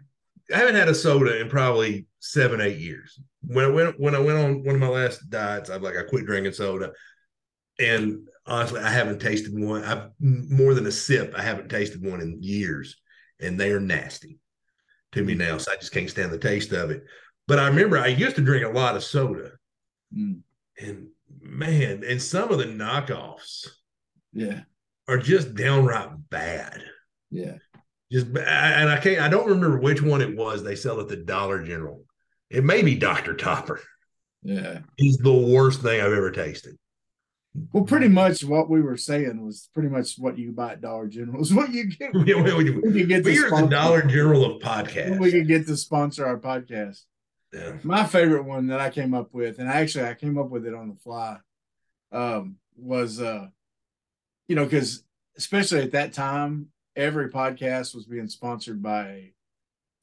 I 0.53 0.57
haven't 0.57 0.75
had 0.75 0.89
a 0.89 0.95
soda 0.95 1.39
in 1.39 1.50
probably 1.50 2.05
seven, 2.19 2.62
eight 2.62 2.77
years. 2.77 3.19
When 3.41 3.65
I 3.65 3.69
went 3.69 4.00
when 4.00 4.15
I 4.15 4.19
went 4.19 4.38
on 4.38 4.63
one 4.63 4.75
of 4.75 4.81
my 4.81 4.88
last 4.88 5.29
diets, 5.29 5.69
I'm 5.69 5.81
like 5.81 5.98
I 5.98 6.03
quit 6.03 6.25
drinking 6.25 6.53
soda, 6.53 6.91
and 7.79 8.27
honestly, 8.45 8.81
I 8.81 8.89
haven't 8.89 9.19
tasted 9.19 9.53
one. 9.57 9.83
I've 9.83 10.09
more 10.19 10.73
than 10.73 10.85
a 10.87 10.91
sip. 10.91 11.33
I 11.37 11.41
haven't 11.41 11.69
tasted 11.69 12.03
one 12.03 12.21
in 12.21 12.41
years, 12.41 12.95
and 13.39 13.59
they 13.59 13.71
are 13.71 13.79
nasty 13.79 14.39
to 15.13 15.23
me 15.23 15.35
now. 15.35 15.57
So 15.57 15.71
I 15.71 15.75
just 15.75 15.91
can't 15.93 16.09
stand 16.09 16.31
the 16.31 16.37
taste 16.37 16.71
of 16.71 16.91
it. 16.91 17.03
But 17.47 17.59
I 17.59 17.67
remember 17.67 17.97
I 17.97 18.07
used 18.07 18.35
to 18.37 18.41
drink 18.41 18.65
a 18.65 18.69
lot 18.69 18.95
of 18.95 19.03
soda, 19.03 19.51
Mm, 20.15 20.41
and 20.79 21.07
man, 21.41 22.03
and 22.07 22.21
some 22.21 22.51
of 22.51 22.59
the 22.59 22.65
knockoffs 22.65 23.67
yeah, 24.33 24.61
are 25.07 25.17
just 25.17 25.55
downright 25.55 26.09
bad. 26.29 26.83
yeah. 27.31 27.55
Just 28.11 28.27
and 28.27 28.89
I 28.89 28.99
can't. 28.99 29.19
I 29.19 29.29
don't 29.29 29.49
remember 29.49 29.79
which 29.79 30.01
one 30.01 30.21
it 30.21 30.37
was. 30.37 30.63
They 30.63 30.75
sell 30.75 30.99
at 31.01 31.07
the 31.07 31.15
Dollar 31.17 31.63
General. 31.63 32.03
It 32.51 32.63
may 32.63 32.83
be 32.83 32.95
Dr. 32.95 33.33
Topper. 33.35 33.81
Yeah. 34.43 34.79
He's 34.95 35.17
the 35.17 35.33
worst 35.33 35.81
thing 35.81 35.99
I've 35.99 36.13
ever 36.13 36.29
tasted. 36.29 36.77
Well, 37.71 37.83
pretty 37.83 38.07
much 38.09 38.43
what 38.43 38.69
we 38.69 38.81
were 38.81 38.97
saying 38.97 39.43
was 39.45 39.69
pretty 39.74 39.89
much 39.89 40.15
what 40.17 40.38
you 40.38 40.51
buy 40.51 40.74
at 40.74 40.81
Dollar 40.81 41.07
General 41.07 41.41
is 41.41 41.53
what 41.53 41.71
you 41.71 41.85
get. 41.89 42.13
we, 42.13 42.33
we, 42.33 42.53
we, 42.53 42.71
We 42.71 43.03
get 43.05 43.24
the 43.24 43.39
we're 43.39 43.62
the 43.62 43.67
Dollar 43.67 44.01
General 44.01 44.45
of 44.55 44.62
Podcast. 44.62 45.19
We 45.19 45.29
podcasts. 45.29 45.31
could 45.31 45.47
get 45.47 45.67
to 45.67 45.77
sponsor 45.77 46.25
our 46.25 46.38
podcast. 46.38 47.01
Yeah. 47.53 47.77
my 47.83 48.03
favorite 48.05 48.43
one 48.43 48.67
that 48.67 48.81
I 48.81 48.89
came 48.89 49.13
up 49.13 49.33
with, 49.33 49.59
and 49.59 49.69
actually 49.69 50.05
I 50.05 50.13
came 50.13 50.38
up 50.38 50.50
with 50.50 50.65
it 50.65 50.74
on 50.74 50.89
the 50.89 50.95
fly, 50.95 51.38
um, 52.12 52.57
was 52.75 53.21
uh, 53.21 53.47
you 54.50 54.55
know, 54.55 54.65
because 54.65 55.03
especially 55.38 55.81
at 55.81 55.91
that 55.93 56.12
time, 56.12 56.67
every 56.97 57.29
podcast 57.29 57.95
was 57.95 58.05
being 58.05 58.27
sponsored 58.27 58.81
by 58.83 59.03
a 59.07 59.33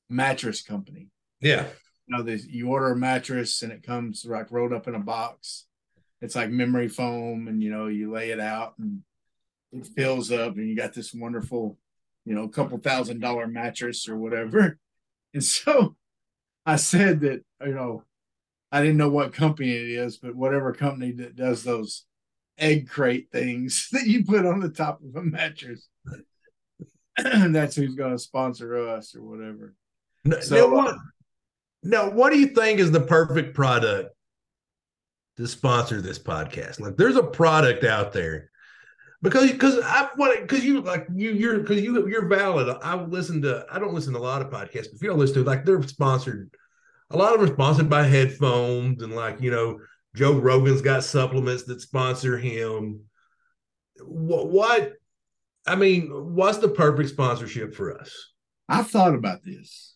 mattress 0.08 0.62
company. 0.62 1.08
yeah. 1.40 1.66
You 2.06 2.16
know, 2.16 2.22
this 2.24 2.44
you 2.46 2.68
order 2.68 2.90
a 2.90 2.96
mattress 2.96 3.62
and 3.62 3.70
it 3.70 3.82
comes 3.84 4.24
like 4.24 4.50
rolled 4.50 4.72
up 4.72 4.88
in 4.88 4.94
a 4.94 4.98
box. 4.98 5.66
It's 6.22 6.36
like 6.36 6.50
memory 6.50 6.88
foam, 6.88 7.48
and 7.48 7.62
you 7.62 7.70
know, 7.70 7.88
you 7.88 8.10
lay 8.12 8.30
it 8.30 8.40
out 8.40 8.74
and 8.78 9.02
it 9.72 9.86
fills 9.86 10.30
up, 10.30 10.56
and 10.56 10.68
you 10.68 10.76
got 10.76 10.94
this 10.94 11.12
wonderful, 11.12 11.76
you 12.24 12.34
know, 12.34 12.48
couple 12.48 12.78
thousand 12.78 13.20
dollar 13.20 13.46
mattress 13.46 14.08
or 14.08 14.16
whatever. 14.16 14.78
And 15.34 15.42
so 15.42 15.96
I 16.66 16.76
said 16.76 17.20
that, 17.20 17.42
you 17.64 17.74
know, 17.74 18.04
I 18.70 18.82
didn't 18.82 18.98
know 18.98 19.08
what 19.08 19.32
company 19.32 19.70
it 19.70 19.88
is, 19.88 20.18
but 20.18 20.34
whatever 20.34 20.74
company 20.74 21.12
that 21.12 21.36
does 21.36 21.64
those 21.64 22.04
egg 22.58 22.88
crate 22.88 23.28
things 23.32 23.88
that 23.92 24.06
you 24.06 24.26
put 24.26 24.44
on 24.44 24.60
the 24.60 24.68
top 24.68 25.00
of 25.02 25.16
a 25.16 25.22
mattress, 25.22 25.88
that's 27.16 27.76
who's 27.76 27.94
going 27.94 28.12
to 28.12 28.18
sponsor 28.18 28.90
us 28.90 29.14
or 29.16 29.22
whatever. 29.22 29.74
No, 30.24 30.40
So, 30.40 30.56
now 30.56 30.64
uh, 30.66 30.82
what? 30.82 30.96
Now, 31.82 32.10
what 32.10 32.32
do 32.32 32.38
you 32.38 32.48
think 32.48 32.78
is 32.78 32.90
the 32.90 33.00
perfect 33.00 33.54
product 33.54 34.14
to 35.36 35.46
sponsor 35.46 36.00
this 36.00 36.18
podcast? 36.18 36.80
Like, 36.80 36.96
there's 36.96 37.16
a 37.16 37.22
product 37.22 37.84
out 37.84 38.12
there 38.12 38.50
because 39.22 39.52
because 39.52 39.78
I 39.82 40.08
what 40.16 40.40
because 40.40 40.64
you 40.64 40.80
like 40.80 41.06
you 41.14 41.30
you're 41.30 41.60
because 41.60 41.80
you 41.80 42.08
you're 42.08 42.26
valid. 42.26 42.76
I 42.82 42.96
listen 42.96 43.40
to 43.42 43.64
I 43.70 43.78
don't 43.78 43.94
listen 43.94 44.12
to 44.14 44.18
a 44.18 44.20
lot 44.20 44.42
of 44.42 44.50
podcasts, 44.50 44.88
but 44.90 44.94
if 44.94 45.02
you 45.02 45.08
don't 45.08 45.18
listen 45.18 45.36
to 45.36 45.44
like 45.44 45.64
they're 45.64 45.82
sponsored. 45.82 46.50
A 47.10 47.16
lot 47.16 47.34
of 47.34 47.40
them 47.40 47.50
are 47.50 47.52
sponsored 47.52 47.90
by 47.90 48.04
headphones 48.04 49.02
and 49.02 49.14
like 49.14 49.40
you 49.40 49.50
know 49.50 49.78
Joe 50.14 50.32
Rogan's 50.32 50.82
got 50.82 51.04
supplements 51.04 51.64
that 51.64 51.80
sponsor 51.80 52.36
him. 52.36 53.02
What 54.04 54.48
what? 54.48 54.94
I 55.66 55.76
mean, 55.76 56.08
what's 56.34 56.58
the 56.58 56.68
perfect 56.68 57.10
sponsorship 57.10 57.74
for 57.74 57.96
us? 57.96 58.12
I've 58.68 58.90
thought 58.90 59.14
about 59.14 59.44
this. 59.44 59.94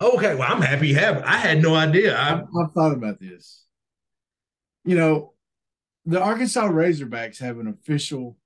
Okay, 0.00 0.34
well, 0.34 0.52
I'm 0.52 0.60
happy 0.60 0.88
you 0.88 0.96
have. 0.96 1.22
I 1.22 1.38
had 1.38 1.62
no 1.62 1.74
idea. 1.74 2.14
I, 2.14 2.32
I've, 2.34 2.40
I've 2.40 2.72
thought 2.74 2.92
about 2.92 3.18
this. 3.18 3.64
You 4.86 4.96
know, 4.96 5.32
the 6.04 6.20
Arkansas 6.20 6.68
Razorbacks 6.68 7.38
have 7.40 7.58
an 7.58 7.66
official, 7.66 8.36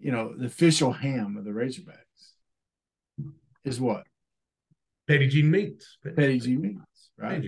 you 0.00 0.12
know, 0.12 0.32
the 0.36 0.46
official 0.46 0.92
ham 0.92 1.36
of 1.36 1.44
the 1.44 1.50
Razorbacks 1.50 1.96
is 3.64 3.80
what? 3.80 4.04
Petit 5.08 5.26
Jean 5.26 5.50
meats. 5.50 5.98
Petty 6.16 6.38
G 6.38 6.56
meats, 6.56 7.10
right? 7.18 7.44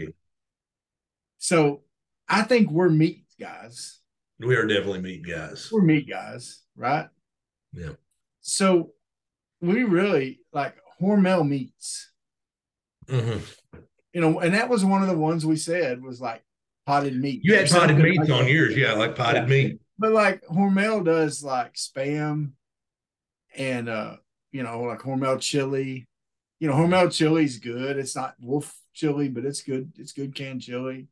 So 1.38 1.82
I 2.28 2.42
think 2.42 2.70
we're 2.70 2.88
meat 2.88 3.24
guys. 3.38 4.00
We 4.40 4.56
are 4.56 4.66
definitely 4.66 5.00
meat 5.00 5.24
guys. 5.24 5.68
We're 5.70 5.82
meat 5.82 6.08
guys, 6.10 6.62
right? 6.76 7.06
Yeah. 7.72 7.92
So 8.40 8.94
we 9.60 9.84
really 9.84 10.40
like 10.52 10.74
Hormel 11.00 11.48
meats, 11.48 12.10
Mhm. 13.06 13.40
you 14.12 14.20
know, 14.20 14.40
and 14.40 14.54
that 14.54 14.68
was 14.68 14.84
one 14.84 15.02
of 15.02 15.08
the 15.08 15.16
ones 15.16 15.46
we 15.46 15.56
said 15.56 16.02
was 16.02 16.20
like 16.20 16.42
potted 16.86 17.16
meat. 17.20 17.40
You 17.44 17.56
had 17.56 17.68
potted 17.68 17.98
meats 17.98 18.18
like 18.28 18.30
on 18.30 18.48
yours, 18.48 18.76
yeah, 18.76 18.92
like 18.94 19.14
potted 19.16 19.42
Yeah. 19.42 19.48
meat. 19.48 19.80
But 19.98 20.12
like 20.12 20.42
Hormel 20.46 21.04
does 21.04 21.42
like 21.44 21.74
spam 21.74 22.52
and 23.56 23.88
uh, 23.88 24.16
you 24.50 24.62
know, 24.62 24.82
like 24.82 25.00
Hormel 25.00 25.40
chili. 25.40 26.06
You 26.60 26.68
know, 26.68 26.74
Hormel 26.74 27.12
chili's 27.12 27.58
good. 27.58 27.96
It's 27.98 28.14
not 28.16 28.34
wolf 28.40 28.74
chili, 28.94 29.28
but 29.28 29.44
it's 29.44 29.62
good. 29.62 29.92
It's 29.98 30.12
good 30.12 30.34
canned 30.34 30.62
chili. 30.62 31.08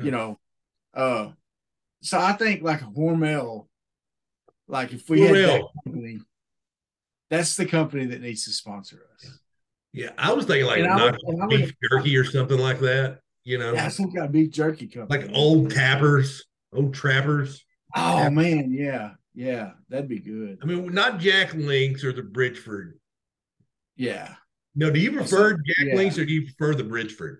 You 0.00 0.10
know. 0.10 0.38
Uh 0.94 1.30
so 2.00 2.18
I 2.18 2.32
think 2.32 2.62
like 2.62 2.80
Hormel, 2.80 3.66
like 4.68 4.92
if 4.92 5.08
we 5.10 5.20
had 5.22 5.34
that 5.34 5.62
company, 5.84 6.20
that's 7.30 7.56
the 7.56 7.66
company 7.66 8.06
that 8.06 8.20
needs 8.22 8.44
to 8.44 8.52
sponsor 8.52 9.02
us. 9.14 9.38
Yeah, 9.92 10.10
I 10.16 10.32
was 10.32 10.46
thinking 10.46 10.66
like 10.66 10.78
And 10.80 10.88
I 10.88 10.94
would- 11.04 11.12
knock 11.12 11.20
and 11.24 11.42
I 11.42 11.46
would- 11.46 11.56
beef 11.56 11.74
jerky 11.90 12.16
or 12.16 12.24
something 12.24 12.58
like 12.58 12.78
that. 12.80 13.20
You 13.48 13.56
know, 13.56 13.72
Yeah, 13.72 13.88
some 13.88 14.12
kind 14.12 14.26
of 14.26 14.32
beef 14.32 14.50
jerky 14.50 14.86
company. 14.88 15.22
like 15.22 15.30
old 15.34 15.70
tappers, 15.70 16.44
old 16.70 16.92
trappers. 16.92 17.64
Oh 17.96 18.28
man, 18.28 18.70
yeah, 18.70 19.12
yeah, 19.34 19.70
that'd 19.88 20.06
be 20.06 20.18
good. 20.20 20.58
I 20.62 20.66
mean, 20.66 20.92
not 20.92 21.18
Jack 21.18 21.54
Links 21.54 22.04
or 22.04 22.12
the 22.12 22.20
Bridgeford. 22.20 22.92
Yeah. 23.96 24.34
No, 24.74 24.90
do 24.90 25.00
you 25.00 25.12
prefer 25.12 25.54
Jack 25.54 25.86
Yeah. 25.86 25.94
Links 25.94 26.18
or 26.18 26.26
do 26.26 26.32
you 26.34 26.42
prefer 26.42 26.74
the 26.74 26.84
Bridgeford? 26.84 27.38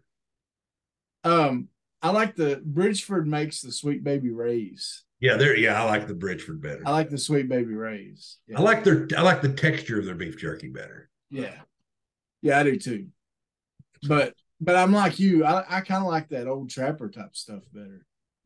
Um, 1.25 1.69
I 2.01 2.11
like 2.11 2.35
the 2.37 2.63
Bridgeford 2.67 3.27
makes 3.27 3.61
the 3.61 3.71
Sweet 3.71 4.03
Baby 4.03 4.31
Ray's. 4.31 5.05
Yeah, 5.21 5.37
there. 5.37 5.55
Yeah, 5.55 5.79
I 5.79 5.85
like 5.85 6.07
the 6.09 6.15
Bridgeford 6.15 6.63
better. 6.63 6.83
I 6.87 6.91
like 6.93 7.11
the 7.11 7.19
Sweet 7.19 7.51
Baby 7.51 7.75
Ray's. 7.75 8.39
Yeah. 8.49 8.59
I 8.61 8.63
like 8.63 8.83
their. 8.83 9.07
I 9.15 9.21
like 9.21 9.43
the 9.43 9.53
texture 9.53 9.99
of 9.99 10.07
their 10.07 10.15
beef 10.15 10.39
jerky 10.39 10.69
better. 10.69 11.11
Yeah, 11.29 11.55
yeah, 12.41 12.59
I 12.61 12.63
do 12.63 12.79
too. 12.79 13.09
But 14.09 14.33
but 14.61 14.77
I'm 14.77 14.93
like 14.93 15.19
you. 15.19 15.45
I, 15.45 15.79
I 15.79 15.81
kind 15.81 16.03
of 16.05 16.09
like 16.11 16.29
that 16.31 16.47
old 16.47 16.71
trapper 16.71 17.09
type 17.09 17.35
stuff 17.37 17.63
better. 17.73 18.05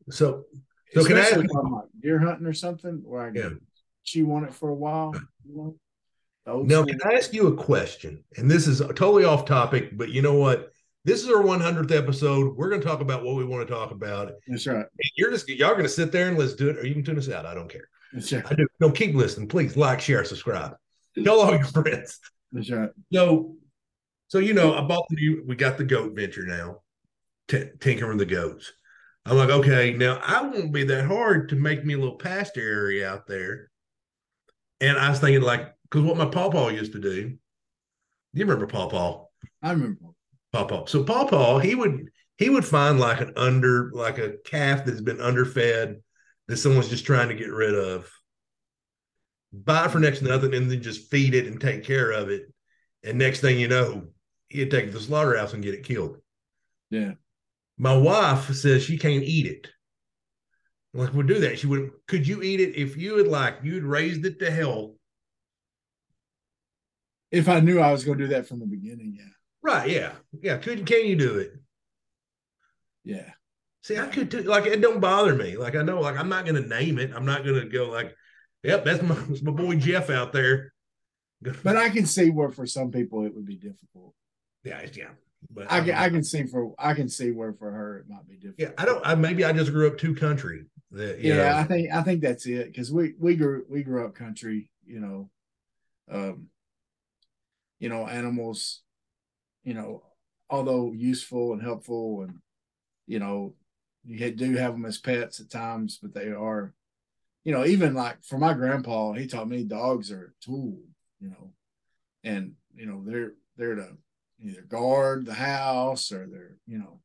So 0.09 0.45
so 0.93 1.05
can 1.05 1.17
I 1.17 1.21
ask 1.21 1.35
you- 1.35 1.41
if 1.43 1.51
I'm 1.55 1.71
like 1.71 1.85
deer 2.01 2.19
hunting 2.19 2.45
or 2.45 2.53
something 2.53 3.01
where 3.03 3.23
I 3.23 3.31
Yeah. 3.33 3.41
can 3.43 3.61
chew 4.03 4.31
on 4.33 4.43
it 4.45 4.53
for 4.53 4.69
a 4.69 4.75
while. 4.75 5.13
You 5.47 5.55
know? 5.55 6.63
Now, 6.63 6.83
can 6.83 6.99
I 7.05 7.13
ask 7.13 7.33
you 7.33 7.47
a 7.47 7.55
question? 7.55 8.23
And 8.35 8.51
this 8.51 8.67
is 8.67 8.79
totally 8.95 9.23
off 9.23 9.45
topic, 9.45 9.97
but 9.97 10.09
you 10.09 10.21
know 10.21 10.33
what? 10.35 10.71
This 11.05 11.23
is 11.23 11.29
our 11.29 11.41
100th 11.41 11.91
episode. 11.91 12.55
We're 12.57 12.67
going 12.69 12.81
to 12.81 12.87
talk 12.87 12.99
about 12.99 13.23
what 13.23 13.35
we 13.35 13.45
want 13.45 13.65
to 13.65 13.73
talk 13.73 13.91
about. 13.91 14.31
That's 14.47 14.67
right. 14.67 14.75
And 14.77 15.11
You're 15.15 15.31
just 15.31 15.47
y'all 15.47 15.71
going 15.71 15.83
to 15.83 15.89
sit 15.89 16.11
there 16.11 16.27
and 16.27 16.37
let's 16.37 16.53
do 16.53 16.69
it, 16.69 16.77
or 16.77 16.85
you 16.85 16.93
can 16.93 17.03
tune 17.03 17.17
us 17.17 17.29
out. 17.29 17.45
I 17.45 17.53
don't 17.53 17.69
care. 17.69 17.87
That's 18.11 18.31
right. 18.33 18.43
I 18.49 18.55
do. 18.55 18.67
No, 18.81 18.91
keep 18.91 19.15
listening, 19.15 19.47
please. 19.47 19.77
Like, 19.77 20.01
share, 20.01 20.23
subscribe. 20.25 20.75
Tell 21.23 21.39
all 21.39 21.51
your 21.51 21.63
friends. 21.63 22.19
That's 22.51 22.69
right. 22.71 22.89
So, 23.13 23.55
so 24.33 24.39
you 24.39 24.55
know, 24.55 24.73
I 24.73 24.81
bought 24.81 25.05
the 25.09 25.15
new. 25.15 25.43
We 25.45 25.55
got 25.55 25.77
the 25.77 25.83
goat 25.83 26.15
venture 26.15 26.43
now. 26.43 26.77
T- 27.49 27.69
tinkering 27.79 28.17
the 28.17 28.25
goats. 28.25 28.73
I'm 29.27 29.37
like, 29.37 29.51
okay, 29.51 29.93
now 29.93 30.19
I 30.25 30.41
won't 30.41 30.73
be 30.73 30.83
that 30.85 31.05
hard 31.05 31.49
to 31.49 31.55
make 31.55 31.85
me 31.85 31.93
a 31.93 31.99
little 31.99 32.17
pasture 32.17 32.59
area 32.59 33.07
out 33.07 33.27
there. 33.27 33.69
And 34.81 34.97
I 34.97 35.11
was 35.11 35.19
thinking, 35.19 35.43
like, 35.43 35.75
because 35.83 36.01
what 36.01 36.17
my 36.17 36.25
pawpaw 36.25 36.69
used 36.69 36.93
to 36.93 36.99
do. 36.99 37.37
You 38.33 38.45
remember 38.45 38.65
pawpaw? 38.65 39.23
I 39.61 39.73
remember. 39.73 39.99
Pawpaw. 40.51 40.85
So 40.87 41.03
pawpaw, 41.03 41.59
he 41.59 41.75
would 41.75 42.09
he 42.39 42.49
would 42.49 42.65
find 42.65 42.99
like 42.99 43.21
an 43.21 43.33
under 43.37 43.91
like 43.93 44.17
a 44.17 44.37
calf 44.45 44.83
that's 44.83 45.01
been 45.01 45.21
underfed 45.21 45.97
that 46.47 46.57
someone's 46.57 46.89
just 46.89 47.05
trying 47.05 47.29
to 47.29 47.35
get 47.35 47.51
rid 47.51 47.75
of. 47.75 48.09
Buy 49.53 49.85
it 49.85 49.91
for 49.91 49.99
next 49.99 50.19
to 50.19 50.25
nothing, 50.25 50.55
and 50.55 50.71
then 50.71 50.81
just 50.81 51.11
feed 51.11 51.35
it 51.35 51.45
and 51.45 51.61
take 51.61 51.83
care 51.83 52.09
of 52.09 52.29
it. 52.31 52.51
And 53.03 53.19
next 53.19 53.41
thing 53.41 53.59
you 53.59 53.67
know, 53.67 54.07
he'd 54.53 54.71
take 54.71 54.85
it 54.85 54.87
to 54.87 54.97
the 54.97 55.03
slaughterhouse 55.03 55.53
and 55.53 55.63
get 55.63 55.73
it 55.73 55.83
killed. 55.83 56.17
Yeah. 56.89 57.13
My 57.77 57.95
wife 57.97 58.53
says 58.53 58.83
she 58.83 58.97
can't 58.97 59.23
eat 59.23 59.47
it. 59.47 59.67
I'm 60.93 61.01
like, 61.01 61.13
we'll 61.13 61.25
do 61.25 61.39
that. 61.39 61.59
She 61.59 61.67
would. 61.67 61.91
Could 62.07 62.27
you 62.27 62.41
eat 62.43 62.59
it 62.59 62.75
if 62.75 62.95
you 62.97 63.17
had 63.17 63.27
like 63.27 63.57
you'd 63.63 63.83
raised 63.83 64.25
it 64.25 64.39
to 64.39 64.51
hell? 64.51 64.95
If 67.31 67.49
I 67.49 67.61
knew 67.61 67.79
I 67.79 67.91
was 67.91 68.03
going 68.03 68.19
to 68.19 68.25
do 68.25 68.33
that 68.33 68.47
from 68.47 68.59
the 68.59 68.67
beginning, 68.67 69.15
yeah. 69.17 69.31
Right? 69.63 69.89
Yeah. 69.89 70.11
Yeah. 70.41 70.57
Could 70.57 70.85
can 70.85 71.05
you 71.05 71.15
do 71.15 71.39
it? 71.39 71.53
Yeah. 73.03 73.29
See, 73.81 73.97
I 73.97 74.07
could 74.07 74.29
do 74.29 74.41
like 74.43 74.65
it 74.65 74.81
don't 74.81 75.01
bother 75.01 75.35
me. 75.35 75.57
Like 75.57 75.75
I 75.75 75.81
know, 75.81 75.99
like 75.99 76.17
I'm 76.17 76.29
not 76.29 76.45
gonna 76.45 76.61
name 76.61 76.99
it. 76.99 77.11
I'm 77.13 77.25
not 77.25 77.43
gonna 77.43 77.65
go 77.65 77.89
like, 77.89 78.15
yep, 78.63 78.85
that's 78.85 79.01
my 79.03 79.15
that's 79.27 79.41
my 79.41 79.51
boy 79.51 79.75
Jeff 79.75 80.09
out 80.09 80.31
there. 80.31 80.73
But 81.41 81.75
I 81.75 81.89
can 81.89 82.05
see 82.05 82.29
where 82.29 82.49
for 82.49 82.65
some 82.65 82.91
people 82.91 83.25
it 83.25 83.35
would 83.35 83.45
be 83.45 83.57
difficult. 83.57 84.13
Yeah, 84.63 84.85
yeah. 84.93 85.09
But 85.49 85.71
I 85.71 85.81
can, 85.81 85.91
um, 85.91 85.97
I 85.97 86.09
can 86.09 86.23
see 86.23 86.45
for 86.45 86.73
I 86.79 86.93
can 86.93 87.09
see 87.09 87.31
where 87.31 87.53
for 87.53 87.71
her 87.71 87.99
it 87.99 88.09
might 88.09 88.27
be 88.27 88.35
different. 88.35 88.59
yeah, 88.59 88.71
I 88.77 88.85
don't. 88.85 89.05
I 89.05 89.15
maybe 89.15 89.43
I 89.43 89.51
just 89.51 89.71
grew 89.71 89.87
up 89.87 89.97
too 89.97 90.15
country. 90.15 90.65
That 90.91 91.19
yeah, 91.19 91.35
know, 91.35 91.57
I 91.57 91.63
think 91.63 91.91
I 91.91 92.01
think 92.01 92.21
that's 92.21 92.45
it 92.45 92.67
because 92.67 92.91
we 92.91 93.13
we 93.19 93.35
grew 93.35 93.65
we 93.69 93.83
grew 93.83 94.05
up 94.05 94.15
country, 94.15 94.69
you 94.85 94.99
know, 94.99 95.29
um, 96.11 96.47
you 97.79 97.89
know, 97.89 98.07
animals, 98.07 98.81
you 99.63 99.73
know, 99.73 100.03
although 100.49 100.93
useful 100.93 101.53
and 101.53 101.61
helpful, 101.61 102.21
and 102.21 102.39
you 103.07 103.19
know, 103.19 103.55
you 104.05 104.31
do 104.31 104.55
have 104.55 104.73
them 104.73 104.85
as 104.85 104.97
pets 104.97 105.39
at 105.39 105.49
times, 105.49 105.99
but 106.01 106.13
they 106.13 106.29
are, 106.29 106.73
you 107.43 107.51
know, 107.51 107.65
even 107.65 107.93
like 107.93 108.23
for 108.23 108.37
my 108.37 108.53
grandpa, 108.53 109.13
he 109.13 109.27
taught 109.27 109.49
me 109.49 109.63
dogs 109.63 110.11
are 110.11 110.33
a 110.35 110.45
tool, 110.45 110.77
you 111.19 111.29
know, 111.29 111.51
and 112.23 112.53
you 112.75 112.85
know 112.85 113.03
they're 113.05 113.33
they're 113.57 113.75
to 113.75 113.97
either 114.41 114.61
guard 114.61 115.25
the 115.25 115.33
house 115.33 116.11
or 116.11 116.27
they're 116.27 116.57
you 116.67 116.77
know 116.77 116.99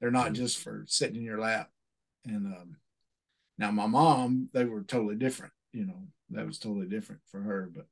they're 0.00 0.10
not 0.10 0.32
just 0.32 0.58
for 0.58 0.84
sitting 0.88 1.16
in 1.16 1.22
your 1.22 1.38
lap, 1.38 1.70
and 2.24 2.46
um 2.46 2.76
now 3.58 3.70
my 3.70 3.86
mom, 3.86 4.48
they 4.52 4.64
were 4.64 4.82
totally 4.82 5.14
different. 5.14 5.52
You 5.72 5.86
know, 5.86 6.02
that 6.30 6.46
was 6.46 6.58
totally 6.58 6.86
different 6.86 7.20
for 7.30 7.40
her. 7.40 7.70
But 7.72 7.86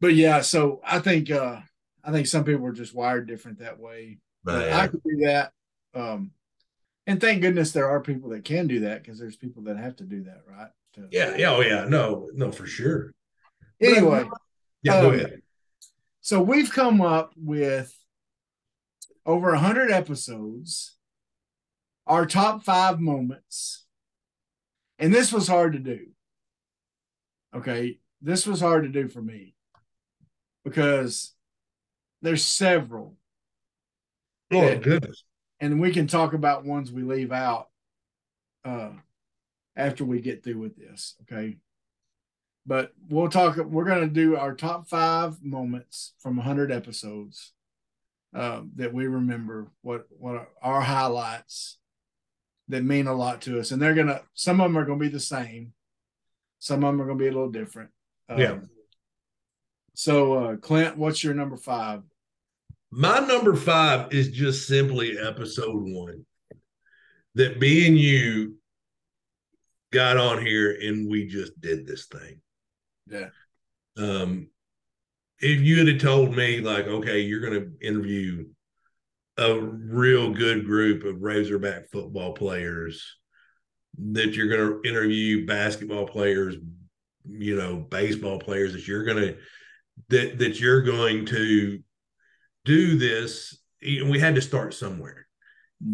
but 0.00 0.14
yeah, 0.14 0.40
so 0.40 0.80
I 0.84 0.98
think 1.00 1.30
uh 1.30 1.60
I 2.02 2.12
think 2.12 2.26
some 2.26 2.44
people 2.44 2.66
are 2.66 2.72
just 2.72 2.94
wired 2.94 3.26
different 3.26 3.58
that 3.58 3.78
way. 3.78 4.18
But 4.42 4.70
but, 4.70 4.72
I 4.72 4.88
could 4.88 5.02
do 5.02 5.16
that. 5.26 5.52
Um 5.94 6.32
and 7.06 7.20
thank 7.20 7.42
goodness 7.42 7.72
there 7.72 7.90
are 7.90 8.00
people 8.00 8.30
that 8.30 8.44
can 8.44 8.66
do 8.66 8.80
that 8.80 9.02
because 9.02 9.18
there's 9.18 9.36
people 9.36 9.64
that 9.64 9.76
have 9.76 9.96
to 9.96 10.04
do 10.04 10.24
that, 10.24 10.42
right? 10.48 10.70
To- 10.94 11.08
yeah, 11.10 11.36
yeah, 11.36 11.50
oh 11.50 11.60
yeah, 11.60 11.84
no, 11.86 12.30
no, 12.34 12.50
for 12.50 12.66
sure. 12.66 13.12
But, 13.80 13.88
Anyway, 13.88 14.24
Yeah, 14.82 15.00
go 15.02 15.08
um, 15.08 15.14
ahead. 15.14 15.42
So 16.24 16.40
we've 16.40 16.72
come 16.72 17.02
up 17.02 17.34
with 17.36 17.94
over 19.26 19.50
a 19.52 19.58
hundred 19.58 19.90
episodes, 19.90 20.96
our 22.06 22.24
top 22.24 22.62
five 22.64 22.98
moments, 22.98 23.84
and 24.98 25.12
this 25.12 25.34
was 25.34 25.48
hard 25.48 25.74
to 25.74 25.78
do. 25.78 26.06
Okay, 27.54 27.98
this 28.22 28.46
was 28.46 28.60
hard 28.62 28.84
to 28.84 28.88
do 28.88 29.06
for 29.06 29.20
me 29.20 29.54
because 30.64 31.34
there's 32.22 32.42
several, 32.42 33.16
Oh 34.50 34.62
yeah. 34.62 34.76
goodness. 34.76 35.24
and 35.60 35.78
we 35.78 35.92
can 35.92 36.06
talk 36.06 36.32
about 36.32 36.64
ones 36.64 36.90
we 36.90 37.02
leave 37.02 37.32
out 37.32 37.68
uh, 38.64 38.92
after 39.76 40.06
we 40.06 40.22
get 40.22 40.42
through 40.42 40.58
with 40.58 40.74
this. 40.76 41.16
Okay. 41.22 41.58
But 42.66 42.92
we'll 43.08 43.28
talk, 43.28 43.56
we're 43.56 43.84
going 43.84 44.00
to 44.00 44.14
do 44.14 44.36
our 44.36 44.54
top 44.54 44.88
five 44.88 45.42
moments 45.42 46.14
from 46.18 46.36
100 46.36 46.72
episodes 46.72 47.52
um, 48.34 48.70
that 48.76 48.92
we 48.92 49.06
remember, 49.06 49.68
what, 49.82 50.06
what 50.18 50.36
are 50.36 50.48
our 50.62 50.80
highlights 50.80 51.78
that 52.68 52.82
mean 52.82 53.06
a 53.06 53.14
lot 53.14 53.42
to 53.42 53.60
us. 53.60 53.70
And 53.70 53.80
they're 53.80 53.94
going 53.94 54.06
to, 54.06 54.22
some 54.32 54.60
of 54.60 54.64
them 54.64 54.78
are 54.78 54.86
going 54.86 54.98
to 54.98 55.04
be 55.04 55.12
the 55.12 55.20
same, 55.20 55.72
some 56.58 56.82
of 56.82 56.92
them 56.92 57.02
are 57.02 57.06
going 57.06 57.18
to 57.18 57.22
be 57.24 57.28
a 57.28 57.32
little 57.32 57.50
different. 57.50 57.90
Um, 58.28 58.38
Yeah. 58.38 58.58
So, 59.94 60.34
uh, 60.34 60.56
Clint, 60.56 60.96
what's 60.96 61.22
your 61.22 61.34
number 61.34 61.56
five? 61.56 62.02
My 62.90 63.20
number 63.20 63.54
five 63.54 64.12
is 64.12 64.30
just 64.30 64.66
simply 64.66 65.18
episode 65.18 65.82
one. 65.82 66.24
That 67.36 67.62
and 67.62 67.98
you 67.98 68.56
got 69.92 70.16
on 70.16 70.44
here 70.44 70.76
and 70.80 71.08
we 71.08 71.26
just 71.26 71.60
did 71.60 71.86
this 71.86 72.06
thing. 72.06 72.40
Yeah. 73.06 73.28
Um, 73.96 74.48
if 75.40 75.60
you 75.60 75.84
had 75.84 76.00
told 76.00 76.34
me, 76.34 76.60
like, 76.60 76.86
okay, 76.86 77.20
you're 77.20 77.40
going 77.40 77.60
to 77.60 77.86
interview 77.86 78.46
a 79.36 79.58
real 79.58 80.32
good 80.32 80.64
group 80.64 81.04
of 81.04 81.22
Razorback 81.22 81.90
football 81.90 82.32
players, 82.32 83.16
that 84.12 84.34
you're 84.34 84.48
going 84.48 84.82
to 84.82 84.88
interview 84.88 85.46
basketball 85.46 86.06
players, 86.06 86.56
you 87.28 87.56
know, 87.56 87.76
baseball 87.76 88.38
players, 88.38 88.72
that 88.72 88.86
you're 88.86 89.04
going 89.04 89.18
to 89.18 89.36
that 90.08 90.38
that 90.38 90.60
you're 90.60 90.82
going 90.82 91.26
to 91.26 91.80
do 92.64 92.98
this. 92.98 93.58
And 93.82 94.10
we 94.10 94.18
had 94.18 94.34
to 94.34 94.40
start 94.40 94.74
somewhere. 94.74 95.26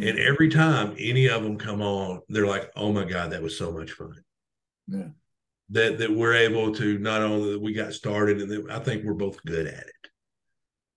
And 0.00 0.18
every 0.20 0.48
time 0.48 0.94
any 0.98 1.28
of 1.28 1.42
them 1.42 1.58
come 1.58 1.82
on, 1.82 2.20
they're 2.28 2.46
like, 2.46 2.70
"Oh 2.76 2.92
my 2.92 3.04
god, 3.04 3.32
that 3.32 3.42
was 3.42 3.58
so 3.58 3.72
much 3.72 3.90
fun." 3.90 4.14
Yeah. 4.86 5.08
That 5.70 5.98
that 5.98 6.10
we're 6.10 6.34
able 6.34 6.74
to 6.74 6.98
not 6.98 7.22
only 7.22 7.52
that 7.52 7.60
we 7.62 7.72
got 7.72 7.92
started, 7.92 8.40
and 8.42 8.50
that 8.50 8.70
I 8.70 8.80
think 8.80 9.04
we're 9.04 9.14
both 9.14 9.42
good 9.44 9.66
at 9.66 9.86
it. 9.86 10.10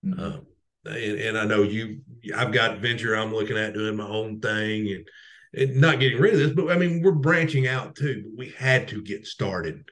Mhm. 0.06 0.20
Um, 0.20 0.46
and, 0.86 1.20
and 1.20 1.38
I 1.38 1.44
know 1.44 1.62
you, 1.62 2.00
I've 2.36 2.52
got 2.52 2.80
venture 2.80 3.14
I'm 3.14 3.32
looking 3.32 3.56
at 3.56 3.72
doing 3.72 3.96
my 3.96 4.06
own 4.06 4.40
thing 4.40 4.88
and, 4.92 5.08
and 5.54 5.80
not 5.80 6.00
getting 6.00 6.20
rid 6.20 6.34
of 6.34 6.40
this, 6.40 6.52
but 6.52 6.70
I 6.70 6.76
mean, 6.76 7.02
we're 7.02 7.12
branching 7.12 7.66
out 7.68 7.94
too. 7.96 8.22
But 8.24 8.38
we 8.38 8.50
had 8.58 8.88
to 8.88 9.00
get 9.02 9.26
started. 9.26 9.88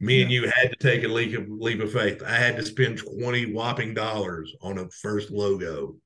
Me 0.00 0.20
and 0.20 0.30
you 0.30 0.50
had 0.50 0.70
to 0.70 0.76
take 0.80 1.04
a 1.04 1.08
leap 1.08 1.38
of, 1.38 1.48
leap 1.48 1.80
of 1.80 1.92
faith. 1.92 2.22
I 2.26 2.34
had 2.36 2.56
to 2.56 2.66
spend 2.66 2.98
20 2.98 3.52
whopping 3.52 3.94
dollars 3.94 4.52
on 4.60 4.78
a 4.78 4.90
first 4.90 5.30
logo. 5.30 5.96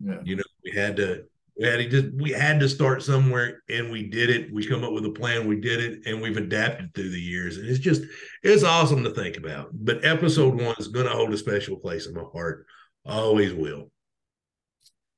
yeah. 0.00 0.20
You 0.24 0.36
know, 0.36 0.42
we 0.64 0.72
had 0.72 0.96
to, 0.96 1.24
we 1.58 1.66
had 1.66 1.76
to 1.76 1.88
just, 1.88 2.14
we 2.14 2.30
had 2.30 2.60
to 2.60 2.68
start 2.68 3.02
somewhere 3.02 3.62
and 3.68 3.90
we 3.90 4.08
did 4.08 4.30
it. 4.30 4.52
We 4.52 4.66
come 4.66 4.84
up 4.84 4.92
with 4.92 5.06
a 5.06 5.10
plan, 5.10 5.46
we 5.46 5.60
did 5.60 5.80
it, 5.80 6.06
and 6.06 6.20
we've 6.20 6.36
adapted 6.36 6.94
through 6.94 7.10
the 7.10 7.20
years. 7.20 7.56
And 7.56 7.68
it's 7.68 7.78
just, 7.78 8.02
it's 8.42 8.62
awesome 8.62 9.02
to 9.04 9.10
think 9.10 9.36
about. 9.36 9.70
But 9.72 10.04
episode 10.04 10.60
one 10.60 10.74
is 10.78 10.88
going 10.88 11.06
to 11.06 11.12
hold 11.12 11.32
a 11.32 11.36
special 11.36 11.76
place 11.76 12.06
in 12.06 12.14
my 12.14 12.24
heart. 12.32 12.66
Always 13.04 13.54
will. 13.54 13.90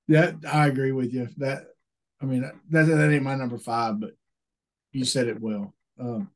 Yeah, 0.09 0.33
I 0.51 0.67
agree 0.67 0.93
with 0.93 1.13
you. 1.13 1.29
That 1.37 1.65
I 2.21 2.25
mean 2.25 2.51
that 2.71 2.87
that 2.87 3.13
ain't 3.13 3.23
my 3.23 3.35
number 3.35 3.59
five, 3.59 4.01
but 4.01 4.13
you 4.91 5.05
said 5.05 5.29
it 5.29 5.41
well. 5.41 5.75
Um, 6.01 6.31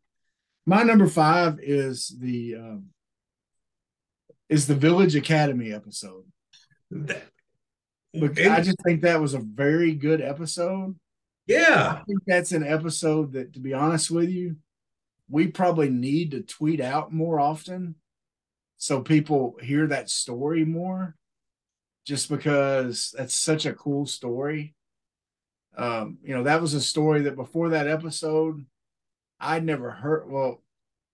my 0.67 0.83
number 0.83 1.09
five 1.09 1.59
is 1.61 2.15
the 2.21 2.57
um, 2.57 2.87
is 4.49 4.67
the 4.67 4.75
Village 4.75 5.17
Academy 5.17 5.73
episode. 5.73 6.25
That, 6.91 7.25
But 8.15 8.39
And- 8.39 8.53
I 8.53 8.61
just 8.61 8.79
think 8.85 9.03
that 9.03 9.21
was 9.21 9.35
a 9.35 9.39
very 9.41 9.95
good 9.95 10.21
episode. 10.21 10.99
yeah, 11.47 11.99
I 12.01 12.05
think 12.05 12.21
that's 12.27 12.53
an 12.53 12.63
episode 12.65 13.33
that, 13.33 13.53
to 13.55 13.61
be 13.61 13.73
honest 13.75 14.11
with 14.11 14.29
you, 14.29 14.57
we 15.29 15.49
probably 15.49 15.89
need 15.91 16.31
to 16.33 16.43
tweet 16.43 16.81
out 16.81 17.13
more 17.13 17.41
often 17.41 17.95
so 18.77 19.01
people 19.01 19.57
hear 19.63 19.87
that 19.87 20.11
story 20.11 20.65
more. 20.65 21.17
Just 22.05 22.29
because 22.29 23.15
that's 23.17 23.33
such 23.35 23.65
a 23.65 23.73
cool 23.75 24.07
story. 24.07 24.75
Um, 25.77 26.19
you 26.25 26.35
know, 26.35 26.43
that 26.43 26.61
was 26.61 26.75
a 26.75 26.81
story 26.81 27.23
that 27.23 27.37
before 27.37 27.69
that 27.71 27.87
episode, 27.87 28.67
I'd 29.39 29.65
never 29.65 29.91
heard. 29.93 30.29
Well, 30.29 30.63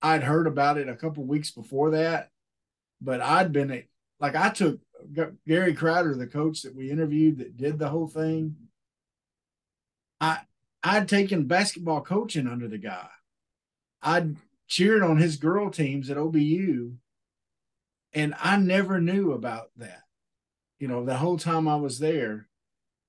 I'd 0.00 0.22
heard 0.22 0.46
about 0.46 0.78
it 0.78 0.88
a 0.88 0.96
couple 0.96 1.24
weeks 1.24 1.50
before 1.50 1.90
that, 1.90 2.30
but 3.02 3.20
I'd 3.20 3.52
been 3.52 3.84
like, 4.18 4.34
I 4.34 4.48
took 4.48 4.80
Gary 5.46 5.74
Crowder, 5.74 6.14
the 6.14 6.26
coach 6.26 6.62
that 6.62 6.74
we 6.74 6.90
interviewed 6.90 7.38
that 7.38 7.56
did 7.56 7.78
the 7.78 7.88
whole 7.88 8.08
thing. 8.08 8.56
I 10.20 10.40
I'd 10.82 11.08
taken 11.08 11.46
basketball 11.46 12.02
coaching 12.02 12.46
under 12.46 12.68
the 12.68 12.78
guy. 12.78 13.08
I'd 14.02 14.36
cheered 14.68 15.02
on 15.02 15.16
his 15.16 15.36
girl 15.36 15.70
teams 15.70 16.10
at 16.10 16.16
OBU, 16.16 16.94
and 18.12 18.34
I 18.40 18.56
never 18.56 19.00
knew 19.00 19.32
about 19.32 19.70
that. 19.76 20.02
You 20.78 20.88
know, 20.88 21.04
the 21.04 21.16
whole 21.16 21.38
time 21.38 21.66
I 21.66 21.76
was 21.76 21.98
there, 21.98 22.48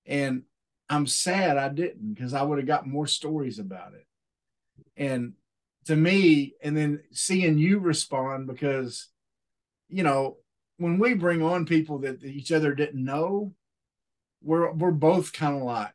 and 0.06 0.44
I'm 0.90 1.06
sad 1.06 1.58
I 1.58 1.70
didn't 1.70 2.14
because 2.14 2.34
I 2.34 2.42
would 2.42 2.58
have 2.58 2.68
got 2.68 2.88
more 2.88 3.08
stories 3.08 3.60
about 3.60 3.94
it. 3.94 4.08
And 4.98 5.34
to 5.86 5.96
me, 5.96 6.54
and 6.64 6.76
then 6.76 7.02
seeing 7.12 7.58
you 7.58 7.80
respond 7.80 8.48
because, 8.48 9.08
you 9.88 10.04
know, 10.04 10.38
when 10.80 10.98
we 11.00 11.14
bring 11.14 11.42
on 11.44 11.66
people 11.66 12.00
that 12.00 12.24
each 12.24 12.52
other 12.52 12.74
didn't 12.74 13.04
know, 13.04 13.54
we're 14.42 14.72
we're 14.72 14.92
both 14.92 15.32
kind 15.34 15.56
of 15.58 15.64
like, 15.64 15.94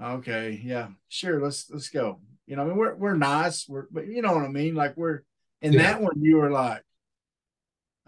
okay, 0.00 0.60
yeah, 0.62 0.88
sure, 1.08 1.40
let's 1.42 1.70
let's 1.70 1.88
go. 1.88 2.20
You 2.46 2.56
know, 2.56 2.62
I 2.62 2.66
mean, 2.66 2.76
we're 2.76 2.94
we're 2.94 3.16
nice, 3.16 3.68
we're 3.68 3.86
but 3.90 4.06
you 4.06 4.22
know 4.22 4.34
what 4.34 4.44
I 4.44 4.48
mean. 4.48 4.74
Like 4.74 4.96
we're 4.96 5.22
in 5.62 5.72
Yeah. 5.72 5.82
that 5.82 6.02
one, 6.02 6.20
you 6.22 6.36
were 6.36 6.50
like, 6.50 6.82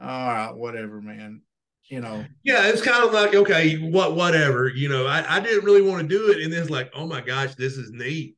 all 0.00 0.07
right, 0.29 0.52
whatever, 0.55 1.00
man. 1.00 1.42
You 1.88 2.00
know, 2.00 2.24
yeah. 2.42 2.66
It's 2.66 2.83
kind 2.83 3.05
of 3.05 3.12
like 3.12 3.35
okay, 3.35 3.76
what, 3.76 4.16
whatever. 4.16 4.68
You 4.68 4.88
know, 4.88 5.07
I, 5.07 5.37
I 5.37 5.40
didn't 5.40 5.64
really 5.64 5.83
want 5.83 6.02
to 6.02 6.09
do 6.09 6.31
it, 6.33 6.42
and 6.42 6.52
then 6.52 6.61
it's 6.62 6.70
like, 6.70 6.90
oh 6.94 7.07
my 7.07 7.20
gosh, 7.20 7.55
this 7.55 7.76
is 7.76 7.90
neat. 7.92 8.37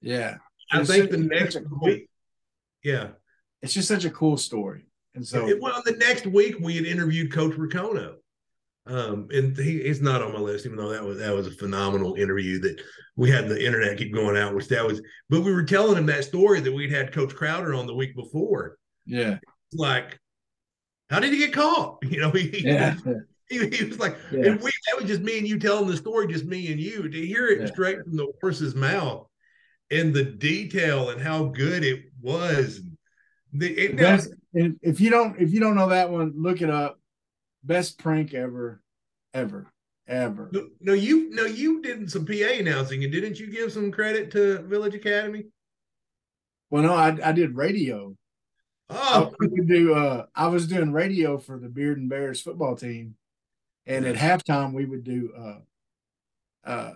yeah. 0.00 0.36
I 0.72 0.80
It's 0.80 0.90
think 0.90 1.10
the 1.10 1.18
next 1.18 1.56
cool- 1.68 1.78
week, 1.82 2.08
yeah. 2.82 3.10
It's 3.62 3.72
just 3.74 3.86
such 3.88 4.04
a 4.04 4.10
cool 4.10 4.36
story, 4.36 4.85
and 5.16 5.26
so 5.26 5.48
It- 5.48 5.60
well, 5.60 5.82
the 5.84 5.92
next 5.92 6.26
week 6.26 6.56
we 6.60 6.76
had 6.76 6.84
interviewed 6.86 7.32
Coach 7.32 7.56
Ricono. 7.56 8.16
Um, 8.88 9.26
and 9.32 9.56
he 9.56 9.78
is 9.78 10.00
not 10.00 10.22
on 10.22 10.32
my 10.32 10.38
list, 10.38 10.64
even 10.64 10.78
though 10.78 10.90
that 10.90 11.02
was 11.04 11.18
that 11.18 11.34
was 11.34 11.48
a 11.48 11.50
phenomenal 11.50 12.14
interview 12.14 12.60
that 12.60 12.80
we 13.16 13.28
had 13.28 13.48
the 13.48 13.60
internet 13.66 13.98
keep 13.98 14.14
going 14.14 14.36
out, 14.36 14.54
which 14.54 14.68
that 14.68 14.86
was. 14.86 15.02
But 15.28 15.40
we 15.40 15.52
were 15.52 15.64
telling 15.64 15.98
him 15.98 16.06
that 16.06 16.22
story 16.22 16.60
that 16.60 16.72
we'd 16.72 16.92
had 16.92 17.10
Coach 17.12 17.34
Crowder 17.34 17.74
on 17.74 17.88
the 17.88 17.94
week 17.94 18.14
before. 18.14 18.78
yeah, 19.04 19.38
Like, 19.72 20.20
how 21.10 21.18
did 21.18 21.32
he 21.32 21.38
get 21.38 21.52
caught? 21.52 21.98
You 22.08 22.20
know, 22.20 22.30
he 22.30 22.60
yeah, 22.64 22.94
he, 23.48 23.68
he 23.70 23.84
was 23.86 23.98
like, 23.98 24.16
Yeah. 24.30 24.50
and 24.50 24.60
we 24.62 24.70
that 24.86 25.00
was 25.00 25.06
just 25.06 25.20
me 25.22 25.38
and 25.38 25.48
you 25.48 25.58
telling 25.58 25.88
the 25.88 25.96
story, 25.96 26.28
just 26.28 26.44
me 26.44 26.70
and 26.70 26.78
you 26.80 27.08
to 27.08 27.26
hear 27.26 27.48
it 27.48 27.60
Yeah. 27.62 27.66
straight 27.66 27.98
from 28.04 28.16
the 28.16 28.32
horse's 28.40 28.76
mouth, 28.76 29.26
and 29.90 30.14
the 30.14 30.24
detail 30.24 31.10
and 31.10 31.20
how 31.20 31.46
good 31.46 31.82
it 31.82 32.04
was. 32.20 32.82
The, 33.52 33.68
it, 33.76 33.96
Best, 33.96 34.30
and 34.56 34.78
if 34.82 35.00
you 35.00 35.10
don't 35.10 35.38
if 35.38 35.52
you 35.52 35.60
don't 35.60 35.76
know 35.76 35.90
that 35.90 36.10
one, 36.10 36.32
look 36.34 36.62
it 36.62 36.70
up. 36.70 36.98
Best 37.62 37.98
prank 37.98 38.32
ever, 38.32 38.80
ever, 39.34 39.70
ever. 40.08 40.48
No, 40.50 40.68
no, 40.80 40.92
you 40.94 41.30
no, 41.30 41.44
you 41.44 41.82
did 41.82 42.10
some 42.10 42.24
PA 42.24 42.32
announcing, 42.58 43.04
and 43.04 43.12
didn't 43.12 43.38
you 43.38 43.48
give 43.48 43.72
some 43.72 43.92
credit 43.92 44.30
to 44.32 44.58
Village 44.62 44.94
Academy? 44.94 45.44
Well, 46.70 46.82
no, 46.82 46.94
I 46.94 47.16
I 47.22 47.32
did 47.32 47.54
radio. 47.54 48.16
Oh, 48.88 49.32
I 49.40 49.46
would 49.46 49.68
do. 49.68 49.94
Uh, 49.94 50.26
I 50.34 50.46
was 50.46 50.66
doing 50.66 50.92
radio 50.92 51.36
for 51.38 51.58
the 51.58 51.68
Bearden 51.68 52.08
Bears 52.08 52.40
football 52.40 52.76
team, 52.76 53.16
and 53.84 54.06
at 54.06 54.16
halftime 54.16 54.72
we 54.72 54.86
would 54.86 55.04
do. 55.04 55.32
Uh, 55.36 56.68
uh, 56.68 56.92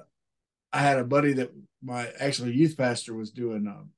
I 0.73 0.81
had 0.81 0.99
a 0.99 1.05
buddy 1.05 1.35
that 1.35 1.53
my 1.83 2.09
actually 2.19 2.55
youth 2.55 2.77
pastor 2.79 3.13
was 3.13 3.31
doing. 3.31 3.67
Um, 3.67 3.91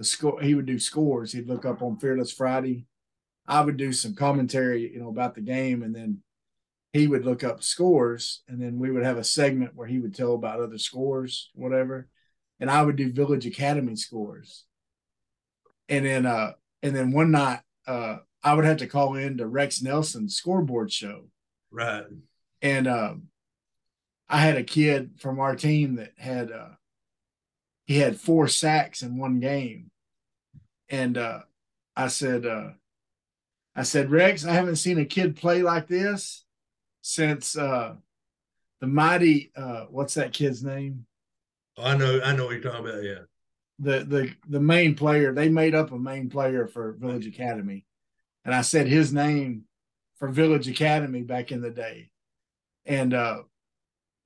the 0.00 0.04
score. 0.06 0.40
He 0.40 0.54
would 0.54 0.64
do 0.64 0.78
scores. 0.78 1.30
He'd 1.30 1.46
look 1.46 1.66
up 1.66 1.82
on 1.82 1.98
Fearless 1.98 2.32
Friday. 2.32 2.86
I 3.46 3.60
would 3.60 3.76
do 3.76 3.92
some 3.92 4.14
commentary, 4.14 4.90
you 4.90 4.98
know, 4.98 5.10
about 5.10 5.34
the 5.34 5.42
game, 5.42 5.82
and 5.82 5.94
then 5.94 6.22
he 6.94 7.06
would 7.06 7.26
look 7.26 7.44
up 7.44 7.62
scores, 7.62 8.42
and 8.48 8.60
then 8.60 8.78
we 8.78 8.90
would 8.90 9.04
have 9.04 9.18
a 9.18 9.24
segment 9.24 9.76
where 9.76 9.86
he 9.86 9.98
would 9.98 10.14
tell 10.14 10.32
about 10.32 10.58
other 10.58 10.78
scores, 10.78 11.50
whatever, 11.54 12.08
and 12.58 12.70
I 12.70 12.82
would 12.82 12.96
do 12.96 13.12
Village 13.12 13.44
Academy 13.44 13.94
scores. 13.94 14.64
And 15.90 16.06
then, 16.06 16.24
uh, 16.24 16.52
and 16.82 16.96
then 16.96 17.12
one 17.12 17.30
night, 17.30 17.60
uh, 17.86 18.18
I 18.42 18.54
would 18.54 18.64
have 18.64 18.78
to 18.78 18.86
call 18.86 19.16
in 19.16 19.36
to 19.36 19.46
Rex 19.46 19.82
Nelson's 19.82 20.34
scoreboard 20.34 20.90
show, 20.90 21.26
right. 21.70 22.04
and 22.62 22.88
um, 22.88 23.24
I 24.30 24.38
had 24.38 24.56
a 24.56 24.64
kid 24.64 25.16
from 25.18 25.40
our 25.40 25.56
team 25.56 25.96
that 25.96 26.12
had 26.16 26.50
uh, 26.50 26.70
he 27.90 27.98
had 27.98 28.20
four 28.20 28.46
sacks 28.46 29.02
in 29.02 29.18
one 29.18 29.40
game, 29.40 29.90
and 30.88 31.18
uh, 31.18 31.40
I 31.96 32.06
said, 32.06 32.46
uh, 32.46 32.68
I 33.74 33.82
said, 33.82 34.12
Rex, 34.12 34.44
I 34.44 34.52
haven't 34.52 34.76
seen 34.76 35.00
a 35.00 35.04
kid 35.04 35.34
play 35.34 35.62
like 35.62 35.88
this 35.88 36.44
since 37.00 37.58
uh, 37.58 37.96
the 38.80 38.86
mighty 38.86 39.50
uh, 39.56 39.86
what's 39.90 40.14
that 40.14 40.32
kid's 40.32 40.62
name? 40.62 41.04
I 41.76 41.96
know, 41.96 42.20
I 42.22 42.32
know 42.36 42.44
what 42.44 42.52
you're 42.52 42.60
talking 42.60 42.88
about. 42.88 43.02
Yeah, 43.02 43.22
the 43.80 44.04
the 44.04 44.34
the 44.48 44.60
main 44.60 44.94
player. 44.94 45.32
They 45.32 45.48
made 45.48 45.74
up 45.74 45.90
a 45.90 45.98
main 45.98 46.30
player 46.30 46.68
for 46.68 46.92
Village 46.92 47.26
Academy, 47.26 47.84
and 48.44 48.54
I 48.54 48.60
said 48.60 48.86
his 48.86 49.12
name 49.12 49.64
for 50.16 50.28
Village 50.28 50.68
Academy 50.68 51.22
back 51.22 51.50
in 51.50 51.60
the 51.60 51.70
day, 51.70 52.12
and 52.86 53.12
uh, 53.12 53.42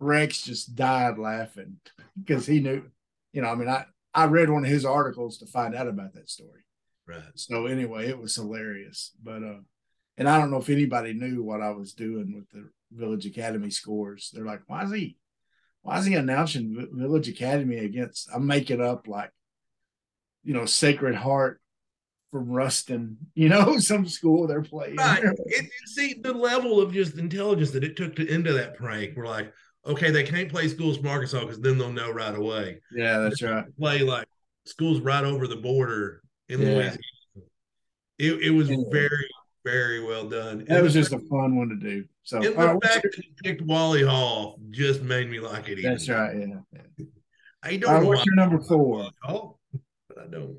Rex 0.00 0.42
just 0.42 0.76
died 0.76 1.16
laughing 1.16 1.78
because 2.22 2.44
he 2.44 2.60
knew, 2.60 2.82
you 3.34 3.42
know, 3.42 3.48
I 3.48 3.54
mean, 3.56 3.68
I 3.68 3.84
I 4.14 4.26
read 4.26 4.48
one 4.48 4.64
of 4.64 4.70
his 4.70 4.84
articles 4.84 5.38
to 5.38 5.46
find 5.46 5.74
out 5.74 5.88
about 5.88 6.14
that 6.14 6.30
story. 6.30 6.64
right. 7.06 7.20
So 7.34 7.66
anyway, 7.66 8.08
it 8.08 8.18
was 8.18 8.36
hilarious, 8.36 9.10
but 9.22 9.42
uh, 9.42 9.58
and 10.16 10.28
I 10.28 10.38
don't 10.38 10.52
know 10.52 10.58
if 10.58 10.70
anybody 10.70 11.12
knew 11.12 11.42
what 11.42 11.60
I 11.60 11.70
was 11.70 11.92
doing 11.92 12.32
with 12.34 12.48
the 12.50 12.70
Village 12.92 13.26
Academy 13.26 13.70
scores. 13.70 14.30
They're 14.32 14.46
like, 14.46 14.62
why 14.68 14.84
is 14.84 14.92
he? 14.92 15.16
Why 15.82 15.98
is 15.98 16.06
he 16.06 16.14
announcing 16.14 16.88
Village 16.92 17.28
Academy 17.28 17.78
against? 17.78 18.30
I'm 18.32 18.46
making 18.46 18.80
up 18.80 19.08
like, 19.08 19.30
you 20.44 20.54
know, 20.54 20.64
Sacred 20.64 21.16
Heart 21.16 21.60
from 22.30 22.48
Ruston, 22.48 23.18
you 23.34 23.48
know, 23.48 23.78
some 23.78 24.06
school 24.06 24.46
they're 24.46 24.62
playing. 24.62 24.96
Right. 24.96 25.24
It, 25.24 25.70
see 25.86 26.14
the 26.14 26.32
level 26.32 26.80
of 26.80 26.92
just 26.92 27.18
intelligence 27.18 27.72
that 27.72 27.84
it 27.84 27.96
took 27.96 28.14
to 28.16 28.26
into 28.26 28.52
that 28.52 28.76
prank. 28.76 29.16
We're 29.16 29.26
like, 29.26 29.52
okay, 29.86 30.10
they 30.10 30.22
can't 30.24 30.48
play 30.50 30.68
schools 30.68 30.96
from 30.98 31.08
Arkansas 31.08 31.40
because 31.40 31.60
then 31.60 31.78
they'll 31.78 31.92
know 31.92 32.10
right 32.10 32.34
away. 32.34 32.80
Yeah, 32.92 33.18
that's 33.18 33.42
right. 33.42 33.64
Play 33.78 34.00
like 34.00 34.26
schools 34.64 35.00
right 35.00 35.24
over 35.24 35.46
the 35.46 35.56
border 35.56 36.22
in 36.48 36.60
Yeah. 36.60 36.68
Louisiana. 36.68 36.98
It, 38.18 38.32
it 38.42 38.50
was 38.50 38.68
Anyway. 38.70 38.88
very, 38.92 39.28
very 39.64 40.04
well 40.04 40.28
done. 40.28 40.58
That 40.58 40.68
And 40.76 40.82
was 40.84 40.92
just 40.94 41.12
a 41.12 41.18
fun 41.18 41.56
one 41.56 41.68
to 41.70 41.76
do. 41.76 42.04
So 42.22 42.36
And 42.36 42.46
the 42.46 42.52
right, 42.52 42.82
fact 42.84 43.02
that 43.02 43.14
he 43.16 43.32
picked 43.42 43.62
Wally 43.62 44.02
Hall 44.02 44.58
just 44.70 45.02
made 45.02 45.28
me 45.30 45.40
like 45.40 45.68
it. 45.68 45.78
Even. 45.78 45.90
that's 45.92 46.08
right. 46.08 46.36
Yeah. 46.36 46.60
yeah. 46.72 47.06
I 47.62 47.76
don't 47.76 47.90
right, 47.92 48.02
know 48.02 48.08
what's 48.08 48.26
your 48.26 48.34
number 48.36 48.60
four? 48.60 49.08
Hall, 49.22 49.58
but 50.08 50.18
I 50.18 50.26
don't. 50.28 50.58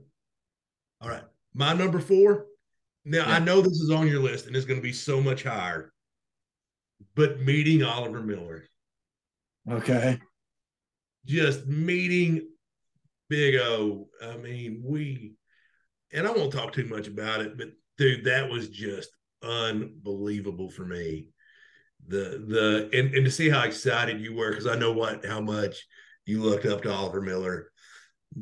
All 1.01 1.09
right, 1.09 1.23
my 1.53 1.73
number 1.73 1.99
four. 1.99 2.47
Now 3.05 3.25
I 3.25 3.37
know 3.39 3.61
this 3.61 3.79
is 3.79 3.91
on 3.91 4.07
your 4.07 4.19
list, 4.21 4.47
and 4.47 4.55
it's 4.55 4.65
going 4.65 4.79
to 4.79 4.83
be 4.83 4.91
so 4.93 5.21
much 5.21 5.43
higher. 5.43 5.93
But 7.13 7.39
meeting 7.41 7.83
Oliver 7.83 8.21
Miller, 8.21 8.65
Okay. 9.69 10.19
just 11.25 11.65
meeting 11.65 12.47
Big 13.29 13.55
O. 13.55 14.07
I 14.23 14.37
mean, 14.37 14.81
we, 14.85 15.33
and 16.13 16.27
I 16.27 16.31
won't 16.31 16.53
talk 16.53 16.73
too 16.73 16.85
much 16.85 17.07
about 17.07 17.41
it, 17.41 17.57
but 17.57 17.69
dude, 17.97 18.25
that 18.25 18.49
was 18.49 18.69
just 18.69 19.09
unbelievable 19.43 20.69
for 20.69 20.85
me. 20.85 21.29
The 22.07 22.43
the 22.47 22.89
and, 22.93 23.15
and 23.15 23.25
to 23.25 23.31
see 23.31 23.49
how 23.49 23.63
excited 23.63 24.21
you 24.21 24.35
were 24.35 24.51
because 24.51 24.67
I 24.67 24.75
know 24.75 24.91
what 24.91 25.25
how 25.25 25.41
much 25.41 25.87
you 26.25 26.41
looked 26.41 26.65
up 26.65 26.83
to 26.83 26.93
Oliver 26.93 27.21
Miller. 27.21 27.71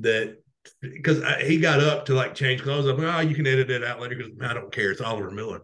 That 0.02 0.38
because 0.82 1.24
he 1.42 1.60
got 1.60 1.80
up 1.80 2.06
to 2.08 2.14
like 2.14 2.36
change 2.36 2.62
clothes. 2.62 2.88
I'm 2.88 2.98
like, 2.98 3.16
oh, 3.16 3.20
you 3.22 3.36
can 3.36 3.48
edit 3.48 3.70
it 3.70 3.84
out 3.84 4.02
later 4.02 4.16
because 4.16 4.34
I 4.42 4.54
don't 4.54 4.72
care. 4.72 4.92
It's 4.92 5.00
Oliver 5.00 5.32
Miller. 5.32 5.62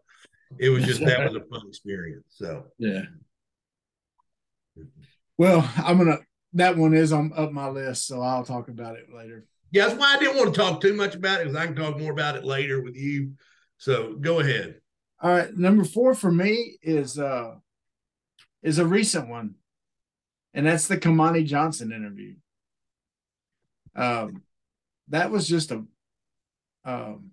It 0.58 0.70
was 0.70 0.86
just 0.86 1.04
that 1.06 1.24
was 1.26 1.36
a 1.36 1.42
fun 1.42 1.68
experience. 1.68 2.26
So 2.30 2.68
Yeah. 2.78 3.02
Well, 5.40 5.72
I'm 5.78 5.98
gonna. 5.98 6.20
That 6.54 6.76
one 6.76 6.94
is 6.94 7.14
on 7.14 7.32
up 7.34 7.54
my 7.54 7.70
list, 7.70 8.08
so 8.08 8.22
I'll 8.22 8.44
talk 8.44 8.68
about 8.68 8.98
it 8.98 9.06
later. 9.16 9.46
yeah, 9.72 9.88
that's 9.88 9.98
why 9.98 10.16
I 10.16 10.20
didn't 10.20 10.36
want 10.36 10.54
to 10.54 10.60
talk 10.60 10.82
too 10.82 10.94
much 10.94 11.16
about 11.16 11.40
it 11.40 11.46
because 11.46 11.56
I 11.56 11.66
can 11.66 11.78
talk 11.78 11.98
more 11.98 12.12
about 12.12 12.36
it 12.36 12.44
later 12.44 12.82
with 12.82 12.98
you. 12.98 13.32
So 13.78 14.16
go 14.16 14.42
ahead. 14.42 14.82
All 15.22 15.32
right, 15.32 15.56
number 15.56 15.86
four 15.86 16.14
for 16.14 16.30
me 16.30 16.78
is 16.82 17.18
uh 17.18 17.56
is 18.64 18.80
a 18.80 18.86
recent 18.86 19.30
one, 19.30 19.56
and 20.54 20.66
that's 20.66 20.88
the 20.88 20.98
Kamani 20.98 21.46
Johnson 21.46 21.94
interview. 21.94 22.36
Um, 23.96 24.44
that 25.08 25.32
was 25.32 25.48
just 25.48 25.72
a 25.72 25.86
um, 26.84 27.32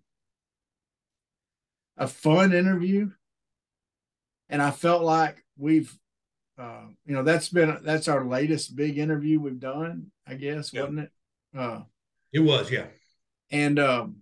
a 1.96 2.06
fun 2.06 2.52
interview, 2.52 3.10
and 4.48 4.62
I 4.62 4.70
felt 4.70 5.02
like 5.02 5.44
we've, 5.58 5.92
uh, 6.58 6.82
you 7.04 7.14
know, 7.14 7.22
that's 7.22 7.48
been 7.48 7.78
that's 7.82 8.08
our 8.08 8.24
latest 8.24 8.74
big 8.76 8.98
interview 8.98 9.40
we've 9.40 9.60
done. 9.60 10.10
I 10.26 10.34
guess 10.34 10.72
Yep. 10.72 10.82
wasn't 10.82 11.00
it? 11.00 11.10
Uh, 11.56 11.80
It 12.32 12.40
was, 12.40 12.70
yeah. 12.70 12.86
and 13.50 13.78
um, 13.78 14.16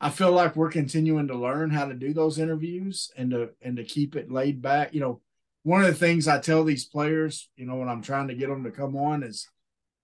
I 0.00 0.10
feel 0.10 0.32
like 0.32 0.56
we're 0.56 0.70
continuing 0.70 1.28
to 1.28 1.34
learn 1.34 1.70
how 1.70 1.86
to 1.86 1.94
do 1.94 2.12
those 2.12 2.38
interviews 2.38 3.10
and 3.16 3.30
to 3.30 3.50
and 3.62 3.76
to 3.76 3.84
keep 3.84 4.14
it 4.16 4.30
laid 4.30 4.62
back. 4.62 4.94
You 4.94 5.00
know, 5.00 5.20
one 5.62 5.80
of 5.80 5.86
the 5.88 5.94
things 5.94 6.28
I 6.28 6.38
tell 6.38 6.64
these 6.64 6.84
players, 6.84 7.48
you 7.56 7.66
know, 7.66 7.76
when 7.76 7.88
I'm 7.88 8.02
trying 8.02 8.28
to 8.28 8.34
get 8.34 8.48
them 8.48 8.64
to 8.64 8.70
come 8.70 8.96
on 8.96 9.22
is 9.22 9.48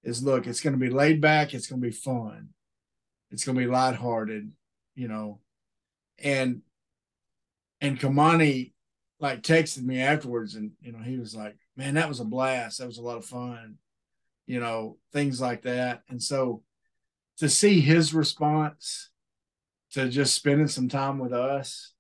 is 0.03 0.23
look, 0.23 0.47
it's 0.47 0.61
going 0.61 0.73
to 0.73 0.79
be 0.79 0.90
laid 0.90 1.21
back, 1.21 1.55
it's 1.55 1.68
going 1.68 1.81
to 1.81 1.87
be 1.88 1.95
fun, 1.95 2.49
it's 3.31 3.45
going 3.45 3.57
to 3.57 3.62
be 3.64 3.71
lighthearted, 3.71 4.51
you 4.97 5.07
know, 5.09 5.40
and 6.18 6.62
and 7.81 7.99
Kamani 8.01 8.72
like 9.23 9.43
texted 9.43 9.85
me 9.85 10.01
afterwards, 10.01 10.57
and 10.57 10.73
you 10.83 10.93
know, 10.93 10.99
he 10.99 11.17
was 11.17 11.35
like, 11.35 11.57
"Man, 11.77 11.95
that 11.95 12.09
was 12.09 12.21
a 12.21 12.25
blast. 12.25 12.79
That 12.79 12.89
was 12.89 12.99
a 12.99 13.03
lot 13.03 13.17
of 13.17 13.25
fun." 13.25 13.79
You 14.47 14.61
know, 14.61 14.99
things 15.13 15.41
like 15.41 15.63
that, 15.63 16.03
and 16.09 16.23
so 16.23 16.63
to 17.39 17.49
see 17.49 17.81
his 17.81 18.13
response 18.13 19.11
to 19.93 20.09
just 20.09 20.35
spending 20.35 20.69
some 20.69 20.89
time 20.89 21.19
with 21.19 21.33
us 21.33 21.93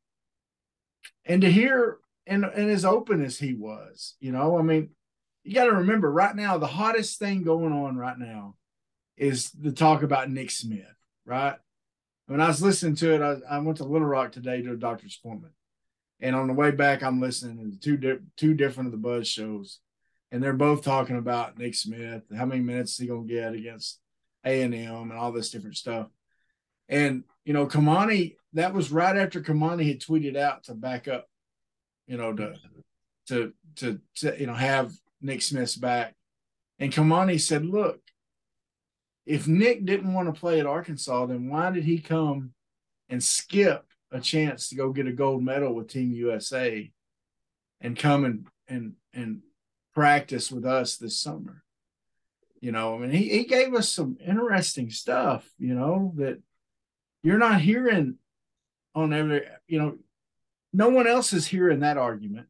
and 1.24 1.42
to 1.42 1.50
hear 1.50 1.98
and, 2.26 2.44
and 2.44 2.70
as 2.70 2.84
open 2.84 3.24
as 3.24 3.38
he 3.38 3.54
was, 3.54 4.14
you 4.20 4.32
know, 4.32 4.58
I 4.58 4.62
mean, 4.62 4.90
you 5.44 5.54
got 5.54 5.64
to 5.64 5.72
remember 5.72 6.10
right 6.10 6.34
now, 6.34 6.58
the 6.58 6.66
hottest 6.66 7.18
thing 7.18 7.42
going 7.42 7.72
on 7.72 7.96
right 7.96 8.18
now 8.18 8.54
is 9.16 9.50
the 9.50 9.72
talk 9.72 10.02
about 10.02 10.30
Nick 10.30 10.50
Smith, 10.50 10.94
right? 11.24 11.56
When 12.26 12.40
I 12.40 12.46
was 12.46 12.62
listening 12.62 12.94
to 12.96 13.14
it, 13.14 13.20
I, 13.20 13.56
I 13.56 13.58
went 13.58 13.78
to 13.78 13.84
Little 13.84 14.06
Rock 14.06 14.32
today 14.32 14.62
to 14.62 14.72
a 14.72 14.76
doctor's 14.76 15.18
appointment. 15.22 15.54
And 16.22 16.36
on 16.36 16.46
the 16.46 16.54
way 16.54 16.70
back, 16.70 17.02
I'm 17.02 17.20
listening 17.20 17.72
to 17.72 17.78
two, 17.78 17.96
di- 17.96 18.24
two 18.36 18.54
different 18.54 18.86
of 18.86 18.92
the 18.92 18.98
Buzz 18.98 19.28
shows. 19.28 19.80
And 20.30 20.42
they're 20.42 20.54
both 20.54 20.82
talking 20.82 21.18
about 21.18 21.58
Nick 21.58 21.74
Smith, 21.74 22.22
how 22.34 22.46
many 22.46 22.62
minutes 22.62 22.96
he 22.96 23.08
to 23.08 23.24
get 23.26 23.52
against 23.52 24.00
A&M 24.44 24.72
and 24.72 25.12
all 25.12 25.32
this 25.32 25.50
different 25.50 25.76
stuff. 25.76 26.06
And 26.88 27.24
you 27.44 27.52
know, 27.52 27.66
Kamani, 27.66 28.36
that 28.52 28.72
was 28.72 28.92
right 28.92 29.16
after 29.16 29.40
Kamani 29.40 29.88
had 29.88 30.00
tweeted 30.00 30.36
out 30.36 30.64
to 30.64 30.74
back 30.74 31.08
up, 31.08 31.26
you 32.06 32.16
know, 32.16 32.32
to 32.34 32.54
to 33.28 33.52
to, 33.76 34.00
to 34.16 34.38
you 34.38 34.46
know 34.46 34.54
have 34.54 34.92
Nick 35.20 35.42
Smith's 35.42 35.76
back. 35.76 36.14
And 36.78 36.92
Kamani 36.92 37.40
said, 37.40 37.64
"Look, 37.64 38.00
if 39.26 39.48
Nick 39.48 39.84
didn't 39.84 40.12
want 40.12 40.32
to 40.32 40.38
play 40.38 40.60
at 40.60 40.66
Arkansas, 40.66 41.26
then 41.26 41.48
why 41.48 41.70
did 41.70 41.84
he 41.84 41.98
come 41.98 42.52
and 43.08 43.22
skip 43.22 43.84
a 44.12 44.20
chance 44.20 44.68
to 44.68 44.76
go 44.76 44.92
get 44.92 45.06
a 45.08 45.12
gold 45.12 45.42
medal 45.42 45.74
with 45.74 45.88
Team 45.88 46.12
USA 46.12 46.92
and 47.80 47.98
come 47.98 48.24
and 48.24 48.46
and 48.68 48.92
and 49.12 49.42
practice 49.94 50.52
with 50.52 50.64
us 50.64 50.96
this 50.96 51.18
summer?" 51.18 51.64
You 52.60 52.70
know, 52.70 52.94
I 52.94 52.98
mean, 52.98 53.10
he, 53.10 53.28
he 53.28 53.44
gave 53.44 53.74
us 53.74 53.88
some 53.88 54.16
interesting 54.24 54.88
stuff, 54.90 55.50
you 55.58 55.74
know, 55.74 56.12
that 56.16 56.40
you're 57.24 57.38
not 57.38 57.60
hearing 57.60 58.18
on 58.94 59.12
every, 59.12 59.44
you 59.66 59.80
know, 59.80 59.98
no 60.72 60.88
one 60.88 61.08
else 61.08 61.32
is 61.32 61.46
hearing 61.46 61.80
that 61.80 61.96
argument 61.96 62.46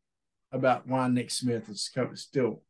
about 0.51 0.87
why 0.87 1.09
Nick 1.09 1.31
Smith 1.31 1.69
is 1.71 1.81
still 2.15 2.63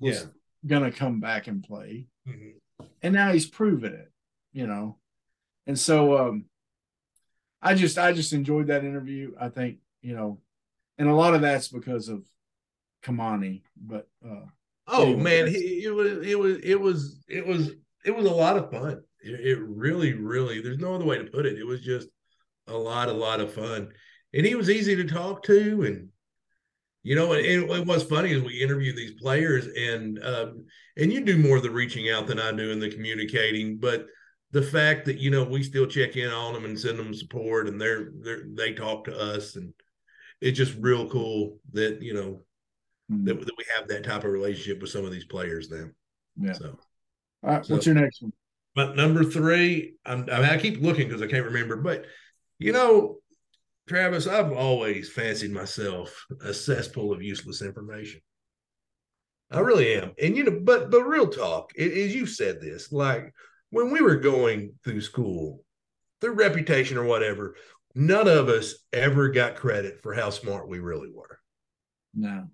Yeah. 0.00 0.22
going 0.66 0.90
to 0.90 0.96
come 0.96 1.20
back 1.20 1.48
and 1.48 1.62
play. 1.62 2.06
Mhm. 2.26 2.54
And 3.02 3.12
now 3.12 3.30
he's 3.32 3.46
proven 3.46 3.92
it, 3.92 4.10
you 4.52 4.66
know. 4.66 4.98
And 5.66 5.78
so 5.78 6.16
um 6.16 6.46
I 7.62 7.74
just 7.74 7.98
I 7.98 8.12
just 8.12 8.32
enjoyed 8.32 8.68
that 8.68 8.84
interview. 8.84 9.32
I 9.40 9.48
think, 9.48 9.78
you 10.02 10.14
know, 10.14 10.40
and 10.98 11.08
a 11.08 11.14
lot 11.14 11.34
of 11.34 11.40
that's 11.40 11.68
because 11.68 12.08
of 12.08 12.24
Kamani, 13.02 13.62
but 13.76 14.08
uh 14.26 14.46
Oh 14.86 15.02
Anyway. 15.02 15.22
man, 15.22 15.46
he, 15.48 15.82
it 15.84 15.90
was 15.94 16.26
it 16.26 16.38
was 16.38 16.58
it 16.62 16.80
was 16.80 17.18
it 17.28 17.46
was 17.46 17.72
it 18.04 18.10
was 18.12 18.26
a 18.26 18.30
lot 18.30 18.56
of 18.56 18.70
fun. 18.70 19.02
It, 19.20 19.40
it 19.40 19.58
really, 19.60 20.12
really. 20.14 20.60
There's 20.60 20.78
no 20.78 20.94
other 20.94 21.04
way 21.04 21.18
to 21.18 21.24
put 21.24 21.46
it. 21.46 21.58
It 21.58 21.64
was 21.66 21.80
just 21.80 22.08
a 22.68 22.76
lot, 22.76 23.08
a 23.08 23.12
lot 23.12 23.40
of 23.40 23.52
fun, 23.52 23.92
and 24.32 24.46
he 24.46 24.54
was 24.54 24.70
easy 24.70 24.94
to 24.96 25.04
talk 25.04 25.42
to, 25.44 25.82
and 25.82 26.08
you 27.02 27.14
know, 27.14 27.32
and, 27.32 27.46
and 27.46 27.68
what 27.68 27.86
was 27.86 28.02
funny 28.04 28.32
as 28.32 28.42
we 28.42 28.62
interview 28.62 28.94
these 28.94 29.12
players, 29.20 29.66
and 29.66 30.22
um, 30.24 30.66
and 30.96 31.12
you 31.12 31.20
do 31.24 31.36
more 31.38 31.56
of 31.56 31.62
the 31.62 31.70
reaching 31.70 32.10
out 32.10 32.26
than 32.26 32.38
I 32.40 32.52
do 32.52 32.70
in 32.70 32.80
the 32.80 32.90
communicating, 32.90 33.78
but 33.78 34.06
the 34.56 34.62
fact 34.62 35.04
that 35.04 35.18
you 35.18 35.30
know 35.30 35.44
we 35.44 35.62
still 35.62 35.86
check 35.86 36.16
in 36.16 36.30
on 36.30 36.54
them 36.54 36.64
and 36.64 36.80
send 36.80 36.98
them 36.98 37.12
support, 37.12 37.68
and 37.68 37.78
they're 37.78 38.08
they 38.22 38.30
are 38.30 38.46
they 38.54 38.72
talk 38.72 39.04
to 39.04 39.14
us, 39.14 39.54
and 39.54 39.74
it's 40.40 40.56
just 40.56 40.74
real 40.80 41.10
cool 41.10 41.58
that 41.74 42.00
you 42.00 42.14
know 42.14 42.40
hmm. 43.10 43.26
that, 43.26 43.38
that 43.38 43.54
we 43.58 43.64
have 43.76 43.86
that 43.88 44.02
type 44.02 44.24
of 44.24 44.30
relationship 44.30 44.80
with 44.80 44.88
some 44.88 45.04
of 45.04 45.12
these 45.12 45.26
players 45.26 45.70
now. 45.70 45.84
yeah. 46.40 46.54
So, 46.54 46.78
All 47.42 47.50
right, 47.50 47.66
So- 47.66 47.74
what's 47.74 47.84
your 47.84 47.96
next 47.96 48.22
one? 48.22 48.32
but 48.74 48.96
number 48.96 49.24
three, 49.24 49.96
I'm, 50.06 50.26
I, 50.32 50.40
mean, 50.40 50.48
I 50.48 50.56
keep 50.56 50.80
looking 50.80 51.06
because 51.06 51.20
I 51.20 51.26
can't 51.26 51.44
remember, 51.44 51.76
but 51.76 52.06
you 52.58 52.72
know, 52.72 53.18
Travis, 53.86 54.26
I've 54.26 54.52
always 54.52 55.12
fancied 55.12 55.52
myself 55.52 56.24
a 56.42 56.54
cesspool 56.54 57.12
of 57.12 57.22
useless 57.22 57.60
information. 57.60 58.22
I 59.50 59.60
really 59.60 59.96
am, 59.96 60.12
and 60.18 60.34
you 60.34 60.44
know, 60.44 60.60
but 60.62 60.90
but 60.90 61.04
real 61.04 61.28
talk, 61.28 61.78
as 61.78 62.14
you've 62.14 62.30
said 62.30 62.62
this, 62.62 62.90
like 62.90 63.34
when 63.70 63.90
we 63.90 64.00
were 64.00 64.16
going 64.16 64.74
through 64.84 65.00
school, 65.00 65.64
through 66.20 66.34
reputation 66.34 66.96
or 66.96 67.04
whatever, 67.04 67.56
none 67.94 68.28
of 68.28 68.48
us 68.48 68.74
ever 68.92 69.28
got 69.28 69.56
credit 69.56 70.00
for 70.02 70.14
how 70.14 70.30
smart 70.30 70.68
we 70.68 70.78
really 70.78 71.10
were. 71.12 71.38
No. 72.14 72.48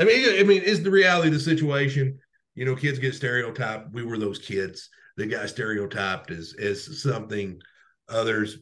I 0.00 0.04
mean, 0.04 0.40
I 0.40 0.42
mean, 0.44 0.62
is 0.62 0.82
the 0.82 0.90
reality 0.90 1.28
of 1.28 1.34
the 1.34 1.40
situation? 1.40 2.18
You 2.54 2.64
know, 2.64 2.74
kids 2.74 2.98
get 2.98 3.14
stereotyped. 3.14 3.92
We 3.92 4.02
were 4.02 4.18
those 4.18 4.38
kids 4.38 4.88
that 5.16 5.26
got 5.26 5.48
stereotyped 5.48 6.30
as 6.30 6.54
as 6.58 7.02
something 7.02 7.60
others, 8.08 8.58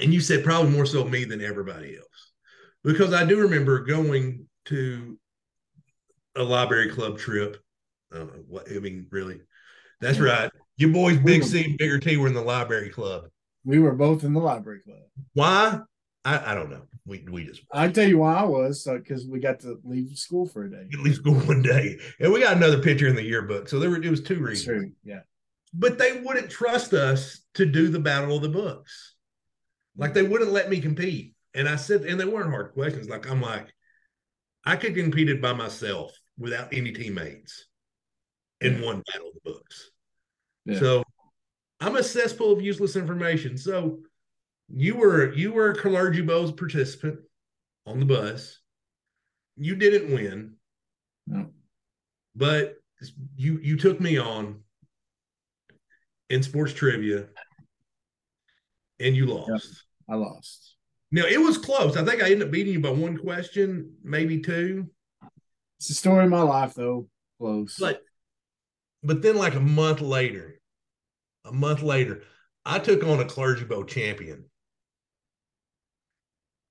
and 0.00 0.12
you 0.12 0.20
said 0.20 0.44
probably 0.44 0.72
more 0.72 0.86
so 0.86 1.04
me 1.04 1.24
than 1.24 1.42
everybody 1.42 1.96
else, 1.96 2.32
because 2.82 3.12
I 3.12 3.24
do 3.24 3.40
remember 3.40 3.84
going 3.84 4.46
to 4.66 5.18
a 6.36 6.42
library 6.42 6.90
club 6.90 7.18
trip. 7.18 7.56
Uh, 8.12 8.26
what 8.48 8.66
I 8.70 8.78
mean, 8.80 9.06
really, 9.10 9.40
that's 10.00 10.18
right. 10.18 10.50
Your 10.80 10.90
boys, 10.90 11.18
Big 11.18 11.44
C 11.44 11.62
and 11.62 11.76
Bigger 11.76 11.98
T, 11.98 12.16
were 12.16 12.26
in 12.26 12.32
the 12.32 12.40
library 12.40 12.88
club. 12.88 13.24
We 13.64 13.78
were 13.78 13.92
both 13.92 14.24
in 14.24 14.32
the 14.32 14.40
library 14.40 14.80
club. 14.80 15.02
Why? 15.34 15.78
I, 16.24 16.52
I 16.52 16.54
don't 16.54 16.70
know. 16.70 16.86
We 17.04 17.22
we 17.30 17.44
just 17.44 17.62
I 17.70 17.88
tell 17.88 18.08
you 18.08 18.18
why 18.18 18.36
I 18.36 18.44
was 18.44 18.86
uh, 18.86 18.94
because 18.94 19.26
we 19.26 19.40
got 19.40 19.60
to 19.60 19.78
leave 19.84 20.16
school 20.16 20.46
for 20.46 20.64
a 20.64 20.70
day. 20.70 20.86
at 20.90 21.00
least 21.00 21.22
go 21.22 21.32
one 21.32 21.60
day, 21.60 21.98
and 22.18 22.32
we 22.32 22.40
got 22.40 22.56
another 22.56 22.80
picture 22.80 23.08
in 23.08 23.14
the 23.14 23.22
yearbook. 23.22 23.68
So 23.68 23.78
there 23.78 23.90
were 23.90 24.02
it 24.02 24.08
was 24.08 24.22
two 24.22 24.40
reasons. 24.40 24.64
true. 24.64 24.92
Yeah. 25.04 25.20
but 25.74 25.98
they 25.98 26.22
wouldn't 26.24 26.50
trust 26.50 26.94
us 26.94 27.42
to 27.54 27.66
do 27.66 27.88
the 27.88 28.00
battle 28.00 28.36
of 28.36 28.42
the 28.42 28.48
books. 28.48 29.16
Like 29.98 30.14
they 30.14 30.22
wouldn't 30.22 30.52
let 30.52 30.70
me 30.70 30.80
compete. 30.80 31.34
And 31.54 31.68
I 31.68 31.76
said, 31.76 32.02
and 32.02 32.18
they 32.18 32.24
weren't 32.24 32.50
hard 32.50 32.72
questions. 32.72 33.08
Like 33.08 33.30
I'm 33.30 33.42
like, 33.42 33.66
I 34.64 34.76
could 34.76 34.94
compete 34.94 35.28
it 35.28 35.42
by 35.42 35.52
myself 35.52 36.12
without 36.38 36.72
any 36.72 36.92
teammates 36.92 37.66
in 38.62 38.80
one 38.80 39.02
battle 39.12 39.28
of 39.28 39.34
the 39.34 39.50
books. 39.52 39.89
Yeah. 40.70 40.78
So 40.78 41.02
I'm 41.80 41.96
a 41.96 42.02
cesspool 42.02 42.52
of 42.52 42.60
useless 42.62 42.96
information. 42.96 43.56
So 43.56 44.00
you 44.68 44.96
were 44.96 45.32
you 45.34 45.52
were 45.52 45.70
a 45.70 45.76
clergy 45.76 46.22
bowl 46.22 46.50
participant 46.52 47.20
on 47.86 47.98
the 48.00 48.06
bus. 48.06 48.58
You 49.56 49.74
didn't 49.76 50.14
win, 50.14 50.54
No. 51.26 51.50
but 52.36 52.76
you 53.36 53.58
you 53.62 53.76
took 53.76 54.00
me 54.00 54.18
on 54.18 54.60
in 56.28 56.42
sports 56.42 56.72
trivia 56.72 57.26
and 59.00 59.16
you 59.16 59.26
lost. 59.26 59.84
I 60.08 60.14
lost. 60.14 60.76
Now 61.10 61.24
it 61.26 61.40
was 61.40 61.58
close. 61.58 61.96
I 61.96 62.04
think 62.04 62.22
I 62.22 62.26
ended 62.30 62.42
up 62.48 62.50
beating 62.52 62.72
you 62.74 62.80
by 62.80 62.90
one 62.90 63.16
question, 63.16 63.94
maybe 64.04 64.40
two. 64.40 64.88
It's 65.78 65.88
the 65.88 65.94
story 65.94 66.24
of 66.24 66.30
my 66.30 66.42
life, 66.42 66.74
though. 66.74 67.08
Close. 67.38 67.76
But 67.80 68.02
but 69.02 69.22
then 69.22 69.36
like 69.36 69.54
a 69.54 69.60
month 69.60 70.00
later, 70.02 70.59
a 71.44 71.52
month 71.52 71.82
later, 71.82 72.22
I 72.64 72.78
took 72.78 73.02
on 73.04 73.20
a 73.20 73.24
clergy 73.24 73.64
bowl 73.64 73.84
champion. 73.84 74.44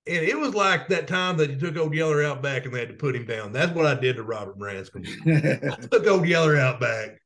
And 0.07 0.25
it 0.25 0.37
was 0.37 0.55
like 0.55 0.87
that 0.87 1.07
time 1.07 1.37
that 1.37 1.49
you 1.51 1.57
took 1.57 1.77
old 1.77 1.93
Yeller 1.93 2.23
out 2.23 2.41
back 2.41 2.65
and 2.65 2.73
they 2.73 2.79
had 2.79 2.89
to 2.89 2.95
put 2.95 3.15
him 3.15 3.25
down. 3.25 3.51
That's 3.51 3.73
what 3.73 3.85
I 3.85 3.93
did 3.93 4.15
to 4.15 4.23
Robert 4.23 4.57
Branscombe. 4.57 5.05
I 5.27 5.75
took 5.91 6.07
old 6.07 6.27
Yeller 6.27 6.57
out 6.57 6.79
back 6.79 7.21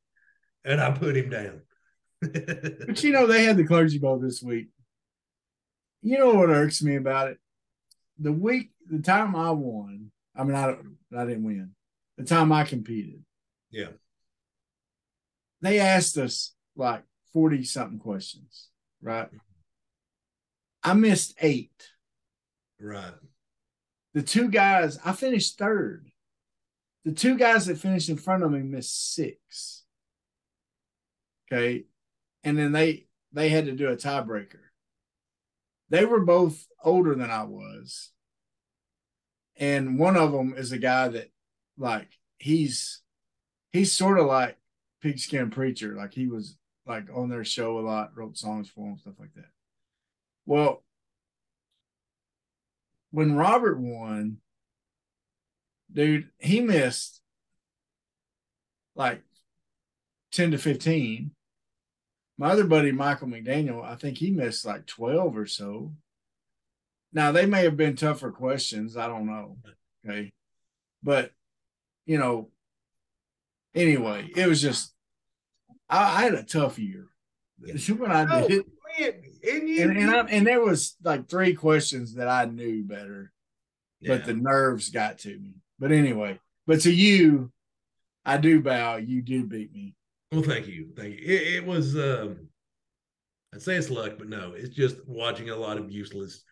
and 0.64 0.80
I 0.80 0.90
put 0.90 1.16
him 1.16 1.30
down. 1.30 1.62
but 2.20 3.02
you 3.02 3.12
know, 3.12 3.26
they 3.26 3.44
had 3.44 3.56
the 3.56 3.64
clergy 3.66 3.98
bowl 3.98 4.18
this 4.18 4.42
week. 4.42 4.68
You 6.02 6.18
know 6.18 6.34
what 6.34 6.50
irks 6.50 6.82
me 6.82 6.96
about 6.96 7.28
it? 7.28 7.38
The 8.18 8.32
week, 8.32 8.70
the 8.86 8.98
time 9.00 9.34
I 9.34 9.50
won, 9.50 10.10
I 10.36 10.44
mean, 10.44 10.54
I 10.54 10.76
I 11.16 11.24
didn't 11.24 11.44
win. 11.44 11.70
The 12.18 12.24
time 12.24 12.52
I 12.52 12.64
competed, 12.64 13.22
Yeah. 13.70 13.88
they 15.62 15.80
asked 15.80 16.16
us 16.18 16.54
like 16.76 17.02
forty 17.34 17.64
something 17.64 17.98
questions, 17.98 18.68
right? 19.02 19.26
Mm-hmm. 19.26 19.36
I 20.84 20.94
missed 20.94 21.34
eight. 21.40 21.90
Right. 22.80 23.14
The 24.14 24.22
two 24.22 24.48
guys, 24.48 24.98
I 25.04 25.12
finished 25.12 25.58
third. 25.58 26.08
The 27.04 27.12
two 27.12 27.36
guys 27.36 27.66
that 27.66 27.78
finished 27.78 28.08
in 28.08 28.16
front 28.16 28.42
of 28.44 28.52
me 28.52 28.60
missed 28.60 29.14
six. 29.14 29.82
Okay. 31.52 31.84
And 32.42 32.56
then 32.56 32.72
they 32.72 33.06
they 33.32 33.48
had 33.48 33.66
to 33.66 33.72
do 33.72 33.88
a 33.88 33.96
tiebreaker. 33.96 34.60
They 35.90 36.04
were 36.04 36.24
both 36.24 36.66
older 36.82 37.14
than 37.14 37.30
I 37.30 37.44
was. 37.44 38.10
And 39.56 39.98
one 39.98 40.16
of 40.16 40.32
them 40.32 40.54
is 40.56 40.72
a 40.72 40.78
guy 40.78 41.08
that 41.08 41.30
like 41.76 42.08
he's 42.38 43.00
he's 43.72 43.92
sort 43.92 44.18
of 44.18 44.26
like 44.26 44.56
pigskin 45.02 45.50
preacher. 45.50 45.94
Like 45.96 46.14
he 46.14 46.26
was 46.26 46.56
like 46.86 47.06
on 47.14 47.28
their 47.28 47.44
show 47.44 47.78
a 47.78 47.80
lot, 47.80 48.16
wrote 48.16 48.36
songs 48.36 48.68
for 48.68 48.86
them, 48.86 48.98
stuff 48.98 49.14
like 49.18 49.34
that. 49.34 49.50
Well, 50.46 50.82
when 53.10 53.36
Robert 53.36 53.78
won, 53.78 54.38
dude, 55.92 56.28
he 56.38 56.60
missed 56.60 57.20
like 58.96 59.22
10 60.32 60.52
to 60.52 60.58
15. 60.58 61.30
My 62.36 62.50
other 62.50 62.64
buddy, 62.64 62.90
Michael 62.90 63.28
McDaniel, 63.28 63.84
I 63.84 63.94
think 63.94 64.18
he 64.18 64.30
missed 64.30 64.64
like 64.64 64.86
12 64.86 65.36
or 65.36 65.46
so. 65.46 65.92
Now, 67.12 67.30
they 67.30 67.46
may 67.46 67.62
have 67.62 67.76
been 67.76 67.94
tougher 67.94 68.32
questions. 68.32 68.96
I 68.96 69.06
don't 69.06 69.26
know. 69.26 69.56
Okay. 70.04 70.32
But, 71.02 71.30
you 72.06 72.18
know, 72.18 72.50
anyway, 73.74 74.28
it 74.34 74.48
was 74.48 74.60
just, 74.60 74.93
I, 75.94 76.20
I 76.20 76.22
had 76.24 76.34
a 76.34 76.42
tough 76.42 76.78
year. 76.78 77.06
When 77.98 78.10
I 78.10 78.26
Oh, 78.28 78.48
did, 78.48 78.64
man, 78.98 79.12
and 79.50 79.68
you, 79.68 79.82
and 79.82 79.96
and, 79.96 80.10
I, 80.10 80.18
and 80.28 80.46
there 80.46 80.60
was 80.60 80.96
like 81.02 81.28
three 81.28 81.54
questions 81.54 82.14
that 82.14 82.28
I 82.28 82.44
knew 82.46 82.82
better, 82.84 83.32
but 84.06 84.24
the 84.24 84.34
nerves 84.34 84.90
got 84.90 85.18
to 85.20 85.38
me. 85.38 85.54
But 85.78 85.92
anyway, 85.92 86.38
but 86.66 86.80
to 86.82 86.92
you, 86.92 87.52
I 88.24 88.36
do 88.38 88.60
bow. 88.60 88.96
You 88.96 89.22
do 89.22 89.46
beat 89.46 89.72
me. 89.72 89.94
Well, 90.32 90.42
thank 90.42 90.66
you, 90.66 90.90
thank 90.96 91.14
you. 91.14 91.24
It, 91.24 91.42
it 91.56 91.66
was. 91.66 91.96
um 91.96 92.48
I'd 93.54 93.62
say 93.62 93.76
it's 93.76 93.88
luck, 93.90 94.14
but 94.18 94.28
no, 94.28 94.52
it's 94.52 94.74
just 94.74 94.96
watching 95.06 95.50
a 95.50 95.56
lot 95.56 95.78
of 95.78 95.90
useless 95.90 96.42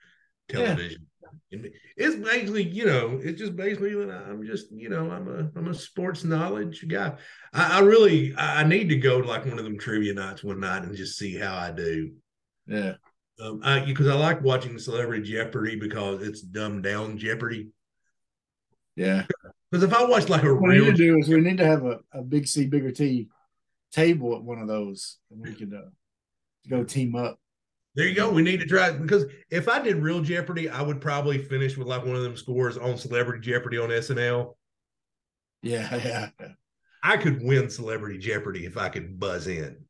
television. 0.48 1.06
It's 1.50 2.16
basically, 2.16 2.62
you 2.64 2.86
know, 2.86 3.20
it's 3.22 3.38
just 3.38 3.56
basically 3.56 3.94
that 3.94 4.24
I'm 4.26 4.44
just, 4.46 4.70
you 4.72 4.88
know, 4.88 5.10
I'm 5.10 5.28
a 5.28 5.50
I'm 5.58 5.68
a 5.68 5.74
sports 5.74 6.24
knowledge 6.24 6.86
guy. 6.88 7.14
I, 7.52 7.78
I 7.78 7.80
really 7.80 8.34
I 8.36 8.64
need 8.64 8.88
to 8.88 8.96
go 8.96 9.20
to 9.20 9.28
like 9.28 9.44
one 9.44 9.58
of 9.58 9.64
them 9.64 9.78
trivia 9.78 10.14
nights 10.14 10.42
one 10.42 10.60
night 10.60 10.82
and 10.84 10.96
just 10.96 11.18
see 11.18 11.36
how 11.36 11.54
I 11.54 11.70
do. 11.70 12.12
Yeah, 12.66 12.94
Um, 13.40 13.60
I 13.62 13.80
because 13.84 14.08
I 14.08 14.14
like 14.14 14.42
watching 14.42 14.78
Celebrity 14.78 15.30
Jeopardy 15.32 15.76
because 15.76 16.22
it's 16.22 16.40
dumbed 16.40 16.84
down 16.84 17.18
Jeopardy. 17.18 17.70
yeah. 18.96 19.26
Because 19.70 19.84
if 19.84 19.94
I 19.94 20.04
watch 20.04 20.28
like 20.28 20.42
a 20.42 20.54
What 20.54 20.68
we 20.68 20.78
need 20.78 20.84
to 20.84 20.92
do 20.92 21.18
is 21.18 21.28
we 21.28 21.40
need 21.40 21.58
to 21.58 21.66
have 21.66 21.84
a, 21.84 22.00
a 22.12 22.22
big 22.22 22.46
C, 22.46 22.66
bigger 22.66 22.92
T 22.92 23.28
table 23.90 24.36
at 24.36 24.42
one 24.42 24.58
of 24.58 24.68
those, 24.68 25.18
and 25.30 25.40
we 25.42 25.54
could 25.54 25.72
uh, 25.72 25.88
go 26.68 26.84
team 26.84 27.14
up. 27.14 27.38
There 27.94 28.06
you 28.06 28.14
go. 28.14 28.30
We 28.30 28.42
need 28.42 28.60
to 28.60 28.66
try 28.66 28.88
it 28.88 29.02
because 29.02 29.26
if 29.50 29.68
I 29.68 29.78
did 29.80 29.96
real 29.96 30.22
Jeopardy, 30.22 30.70
I 30.70 30.80
would 30.80 31.00
probably 31.00 31.38
finish 31.38 31.76
with 31.76 31.86
like 31.86 32.04
one 32.04 32.16
of 32.16 32.22
them 32.22 32.36
scores 32.36 32.78
on 32.78 32.96
Celebrity 32.96 33.40
Jeopardy 33.40 33.78
on 33.78 33.90
SNL. 33.90 34.54
Yeah, 35.62 35.94
yeah, 36.40 36.48
I 37.02 37.18
could 37.18 37.42
win 37.42 37.68
Celebrity 37.68 38.18
Jeopardy 38.18 38.64
if 38.64 38.78
I 38.78 38.88
could 38.88 39.20
buzz 39.20 39.46
in. 39.46 39.84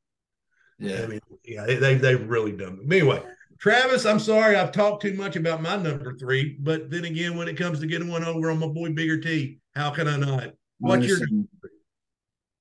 Yeah, 0.79 1.03
I 1.03 1.07
mean, 1.07 1.21
yeah, 1.45 1.65
they, 1.65 1.77
they 1.77 1.95
they've 1.95 2.29
really 2.29 2.53
done 2.53 2.81
it. 2.83 2.93
Anyway, 2.93 3.23
Travis, 3.61 4.05
I'm 4.05 4.19
sorry 4.19 4.57
I've 4.57 4.73
talked 4.73 5.03
too 5.03 5.15
much 5.15 5.37
about 5.37 5.63
my 5.63 5.77
number 5.77 6.17
three, 6.17 6.57
but 6.59 6.91
then 6.91 7.05
again, 7.05 7.37
when 7.37 7.47
it 7.47 7.57
comes 7.57 7.79
to 7.79 7.87
getting 7.87 8.09
one 8.09 8.25
over 8.25 8.51
on 8.51 8.59
my 8.59 8.67
boy 8.67 8.93
Bigger 8.93 9.21
T, 9.21 9.61
how 9.77 9.91
can 9.91 10.09
I 10.09 10.17
not? 10.17 10.55
What's 10.81 11.07
your. 11.07 11.19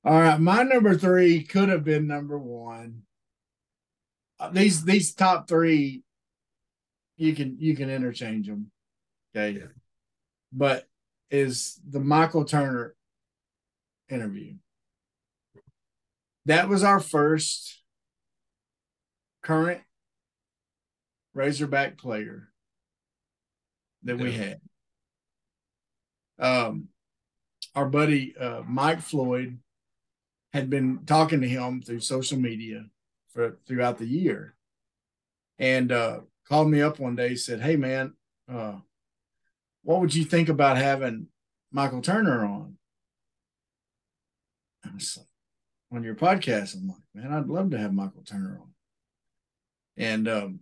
All 0.03 0.19
right, 0.19 0.39
my 0.39 0.61
number 0.61 0.95
three 0.95 1.43
could 1.43 1.69
have 1.69 1.83
been 1.83 2.05
number 2.05 2.37
one. 2.37 3.01
These 4.51 4.83
these 4.83 5.13
top 5.13 5.47
three, 5.47 6.03
you 7.17 7.35
can 7.35 7.57
you 7.59 7.75
can 7.75 7.89
interchange 7.89 8.47
them. 8.47 8.71
Okay, 9.35 9.59
Yeah. 9.59 9.67
but 10.51 10.87
is 11.29 11.79
the 11.87 11.99
Michael 11.99 12.45
Turner 12.45 12.95
interview? 14.09 14.55
That 16.45 16.67
was 16.67 16.83
our 16.83 16.99
first 16.99 17.81
current 19.43 19.81
Razorback 21.33 21.97
player 21.97 22.49
that 24.03 24.17
we 24.17 24.31
had. 24.31 24.59
Um, 26.39 26.89
our 27.75 27.87
buddy 27.87 28.35
uh, 28.35 28.63
Mike 28.67 29.01
Floyd 29.01 29.59
had 30.51 30.69
been 30.69 31.05
talking 31.05 31.41
to 31.41 31.47
him 31.47 31.81
through 31.81 31.99
social 32.01 32.37
media 32.39 32.85
for 33.33 33.57
throughout 33.67 33.97
the 33.97 34.07
year, 34.07 34.55
and 35.59 35.91
uh, 35.91 36.19
called 36.47 36.69
me 36.69 36.81
up 36.81 36.99
one 36.99 37.15
day. 37.15 37.35
Said, 37.35 37.61
"Hey 37.61 37.75
man, 37.75 38.13
uh, 38.51 38.75
what 39.83 39.99
would 40.01 40.13
you 40.13 40.25
think 40.25 40.49
about 40.49 40.77
having 40.77 41.27
Michael 41.71 42.01
Turner 42.01 42.45
on?" 42.45 42.77
I 44.85 44.93
was 44.93 45.17
like, 45.17 45.97
"On 45.97 46.03
your 46.03 46.15
podcast?" 46.15 46.75
I'm 46.75 46.87
like, 46.87 46.97
"Man, 47.13 47.33
I'd 47.33 47.47
love 47.47 47.71
to 47.71 47.77
have 47.77 47.93
Michael 47.93 48.23
Turner 48.23 48.59
on." 48.61 48.73
And 49.97 50.27
um, 50.27 50.59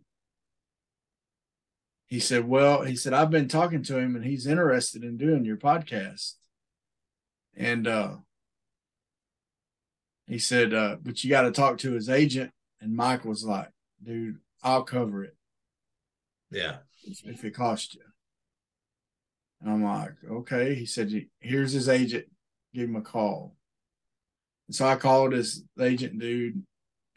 he 2.07 2.19
said, 2.19 2.47
"Well, 2.47 2.83
he 2.83 2.95
said 2.95 3.13
I've 3.13 3.31
been 3.31 3.47
talking 3.47 3.83
to 3.83 3.97
him, 3.97 4.15
and 4.15 4.25
he's 4.25 4.47
interested 4.47 5.03
in 5.03 5.17
doing 5.17 5.45
your 5.45 5.57
podcast." 5.57 6.33
And 7.55 7.87
uh, 7.87 8.15
he 10.29 10.37
said, 10.37 10.73
uh, 10.73 10.97
but 11.01 11.23
you 11.23 11.29
got 11.29 11.41
to 11.41 11.51
talk 11.51 11.79
to 11.79 11.93
his 11.93 12.07
agent. 12.07 12.51
And 12.81 12.95
Mike 12.95 13.25
was 13.25 13.43
like, 13.43 13.69
dude, 14.03 14.37
I'll 14.63 14.83
cover 14.83 15.23
it 15.23 15.35
yeah? 16.51 16.77
if, 17.03 17.25
if 17.25 17.43
it 17.43 17.55
costs 17.55 17.95
you. 17.95 18.01
And 19.61 19.71
I'm 19.71 19.83
like, 19.83 20.13
okay. 20.29 20.75
He 20.75 20.85
said, 20.85 21.11
here's 21.39 21.73
his 21.73 21.89
agent. 21.89 22.25
Give 22.73 22.89
him 22.89 22.95
a 22.95 23.01
call. 23.01 23.55
And 24.67 24.75
so 24.75 24.87
I 24.87 24.95
called 24.95 25.33
his 25.33 25.63
agent 25.79 26.19
dude, 26.19 26.63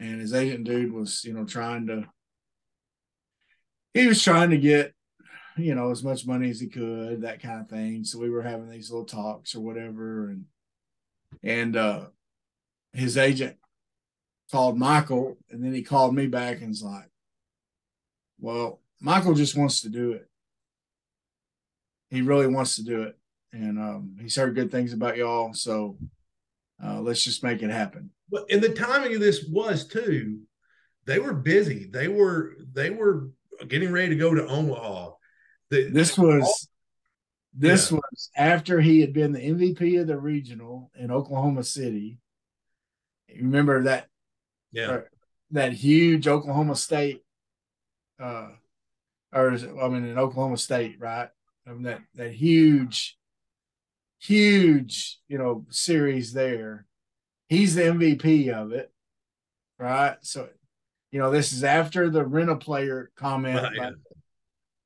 and 0.00 0.20
his 0.20 0.32
agent 0.32 0.64
dude 0.64 0.92
was, 0.92 1.22
you 1.24 1.34
know, 1.34 1.44
trying 1.44 1.86
to, 1.88 2.08
he 3.94 4.06
was 4.06 4.22
trying 4.22 4.50
to 4.50 4.58
get, 4.58 4.94
you 5.56 5.74
know, 5.74 5.90
as 5.90 6.02
much 6.02 6.26
money 6.26 6.48
as 6.48 6.58
he 6.58 6.68
could, 6.68 7.22
that 7.22 7.42
kind 7.42 7.60
of 7.60 7.68
thing. 7.68 8.04
So 8.04 8.18
we 8.18 8.30
were 8.30 8.42
having 8.42 8.70
these 8.70 8.90
little 8.90 9.04
talks 9.04 9.54
or 9.54 9.60
whatever. 9.60 10.30
And, 10.30 10.44
and, 11.42 11.76
uh, 11.76 12.06
his 12.94 13.16
agent 13.16 13.56
called 14.52 14.78
Michael, 14.78 15.38
and 15.50 15.64
then 15.64 15.72
he 15.72 15.82
called 15.82 16.14
me 16.14 16.26
back 16.26 16.58
and 16.58 16.68
was 16.68 16.82
like, 16.82 17.10
well, 18.38 18.80
Michael 19.00 19.34
just 19.34 19.56
wants 19.56 19.80
to 19.80 19.88
do 19.88 20.12
it. 20.12 20.28
He 22.10 22.20
really 22.20 22.46
wants 22.46 22.76
to 22.76 22.84
do 22.84 23.02
it. 23.02 23.18
And 23.52 23.78
um, 23.78 24.16
he's 24.20 24.36
heard 24.36 24.54
good 24.54 24.70
things 24.70 24.92
about 24.92 25.16
y'all. 25.16 25.54
So 25.54 25.96
uh, 26.84 27.00
let's 27.00 27.24
just 27.24 27.42
make 27.42 27.62
it 27.62 27.70
happen. 27.70 28.10
But 28.30 28.44
and 28.50 28.62
the 28.62 28.68
timing 28.68 29.14
of 29.14 29.20
this 29.20 29.44
was 29.44 29.86
too. 29.86 30.40
They 31.06 31.18
were 31.18 31.34
busy. 31.34 31.86
They 31.90 32.08
were 32.08 32.56
they 32.72 32.90
were 32.90 33.30
getting 33.68 33.90
ready 33.90 34.10
to 34.10 34.16
go 34.16 34.34
to 34.34 34.46
Omaha. 34.46 35.12
The, 35.70 35.88
This 35.90 36.16
was 36.16 36.68
this 37.54 37.90
was 37.90 38.30
after 38.36 38.80
he 38.80 39.00
had 39.00 39.12
been 39.12 39.32
the 39.32 39.40
MVP 39.40 40.00
of 40.00 40.06
the 40.06 40.18
regional 40.18 40.90
in 40.98 41.10
Oklahoma 41.10 41.64
City. 41.64 42.18
Remember 43.28 43.82
that 43.84 44.08
yeah 44.72 45.00
that 45.50 45.72
huge 45.74 46.26
Oklahoma 46.26 46.74
State, 46.74 47.22
uh, 48.18 48.48
or 49.34 49.52
is 49.52 49.62
it, 49.64 49.70
I 49.80 49.88
mean, 49.88 50.06
in 50.06 50.18
Oklahoma 50.18 50.56
State, 50.56 50.96
right? 50.98 51.28
I 51.66 51.70
mean, 51.72 51.82
that 51.82 52.00
that 52.14 52.32
huge, 52.32 53.18
huge, 54.20 55.18
you 55.28 55.38
know, 55.38 55.66
series 55.70 56.32
there. 56.32 56.86
He's 57.48 57.74
the 57.74 57.82
MVP 57.82 58.48
of 58.50 58.72
it, 58.72 58.90
right? 59.78 60.16
So, 60.22 60.48
you 61.10 61.18
know, 61.18 61.30
this 61.30 61.52
is 61.52 61.64
after 61.64 62.08
the 62.08 62.24
rental 62.24 62.56
player 62.56 63.10
comment 63.16 63.62
Right. 63.62 63.76
by 63.78 63.90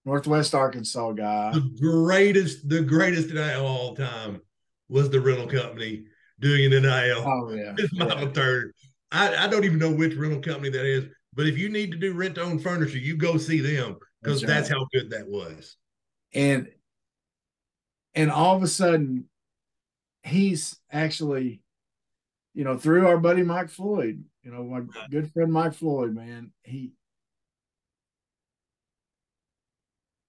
Northwest 0.04 0.54
Arkansas 0.54 1.12
guy. 1.12 1.52
the 1.52 1.70
greatest 1.80 2.68
the 2.68 2.82
greatest 2.82 3.30
NIL 3.30 3.60
of 3.60 3.64
all 3.64 3.94
time 3.96 4.40
was 4.88 5.10
the 5.10 5.20
rental 5.20 5.46
company 5.46 6.04
doing 6.40 6.72
an 6.72 6.82
NIL. 6.82 7.24
Oh 7.26 7.52
yeah, 7.52 7.74
It's 7.78 7.92
Michael 7.94 8.30
Turner. 8.32 8.72
I, 9.16 9.44
I 9.44 9.48
don't 9.48 9.64
even 9.64 9.78
know 9.78 9.92
which 9.92 10.14
rental 10.14 10.40
company 10.40 10.70
that 10.70 10.84
is, 10.84 11.06
but 11.32 11.46
if 11.46 11.56
you 11.58 11.68
need 11.68 11.90
to 11.92 11.98
do 11.98 12.12
rent 12.12 12.34
to 12.36 12.42
own 12.42 12.58
furniture, 12.58 12.98
you 12.98 13.16
go 13.16 13.36
see 13.36 13.60
them 13.60 13.96
because 14.22 14.40
That's 14.40 14.68
that's, 14.68 14.68
how 14.68 14.86
good 14.92 15.10
that 15.10 15.28
was. 15.28 15.76
and 16.34 16.68
and 18.14 18.30
all 18.30 18.56
of 18.56 18.62
a 18.62 18.68
sudden, 18.68 19.28
he's 20.22 20.78
actually, 20.90 21.60
you 22.54 22.64
know, 22.64 22.78
through 22.78 23.06
our 23.06 23.18
buddy 23.18 23.42
Mike 23.42 23.68
Floyd, 23.68 24.24
you 24.42 24.50
know, 24.50 24.64
my 24.64 24.82
good 25.10 25.32
friend 25.32 25.52
Mike 25.52 25.74
Floyd, 25.74 26.14
man, 26.14 26.52
he 26.62 26.92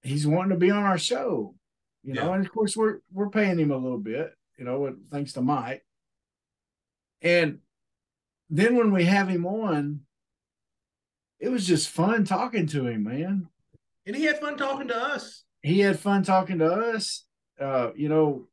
he's 0.01 0.27
wanting 0.27 0.51
to 0.51 0.57
be 0.57 0.71
on 0.71 0.83
our 0.83 0.97
show, 0.97 1.55
you 2.03 2.13
know, 2.13 2.33
and 2.33 2.45
of 2.45 2.51
course 2.51 2.77
we're 2.77 2.99
we're 3.11 3.29
paying 3.29 3.59
him 3.59 3.71
a 3.71 3.77
little 3.77 3.97
bit, 3.97 4.33
you 4.57 4.65
know, 4.65 4.95
thanks 5.11 5.33
to 5.33 5.41
Mike. 5.41 5.83
And 7.21 7.59
then 8.49 8.75
when 8.75 8.91
we 8.91 9.05
have 9.05 9.27
him 9.27 9.45
on, 9.45 10.01
it 11.39 11.49
was 11.49 11.67
just 11.67 11.89
fun 11.89 12.25
talking 12.25 12.67
to 12.67 12.87
him, 12.87 13.03
man. 13.03 13.47
And 14.05 14.15
he 14.15 14.23
had 14.23 14.39
fun 14.39 14.57
talking 14.57 14.87
to 14.87 14.97
us. 14.97 15.43
He 15.61 15.79
had 15.79 15.99
fun 15.99 16.23
talking 16.23 16.59
to 16.59 16.71
us. 16.71 17.25
Uh, 17.59 17.91
you 17.95 18.09
know, 18.09 18.47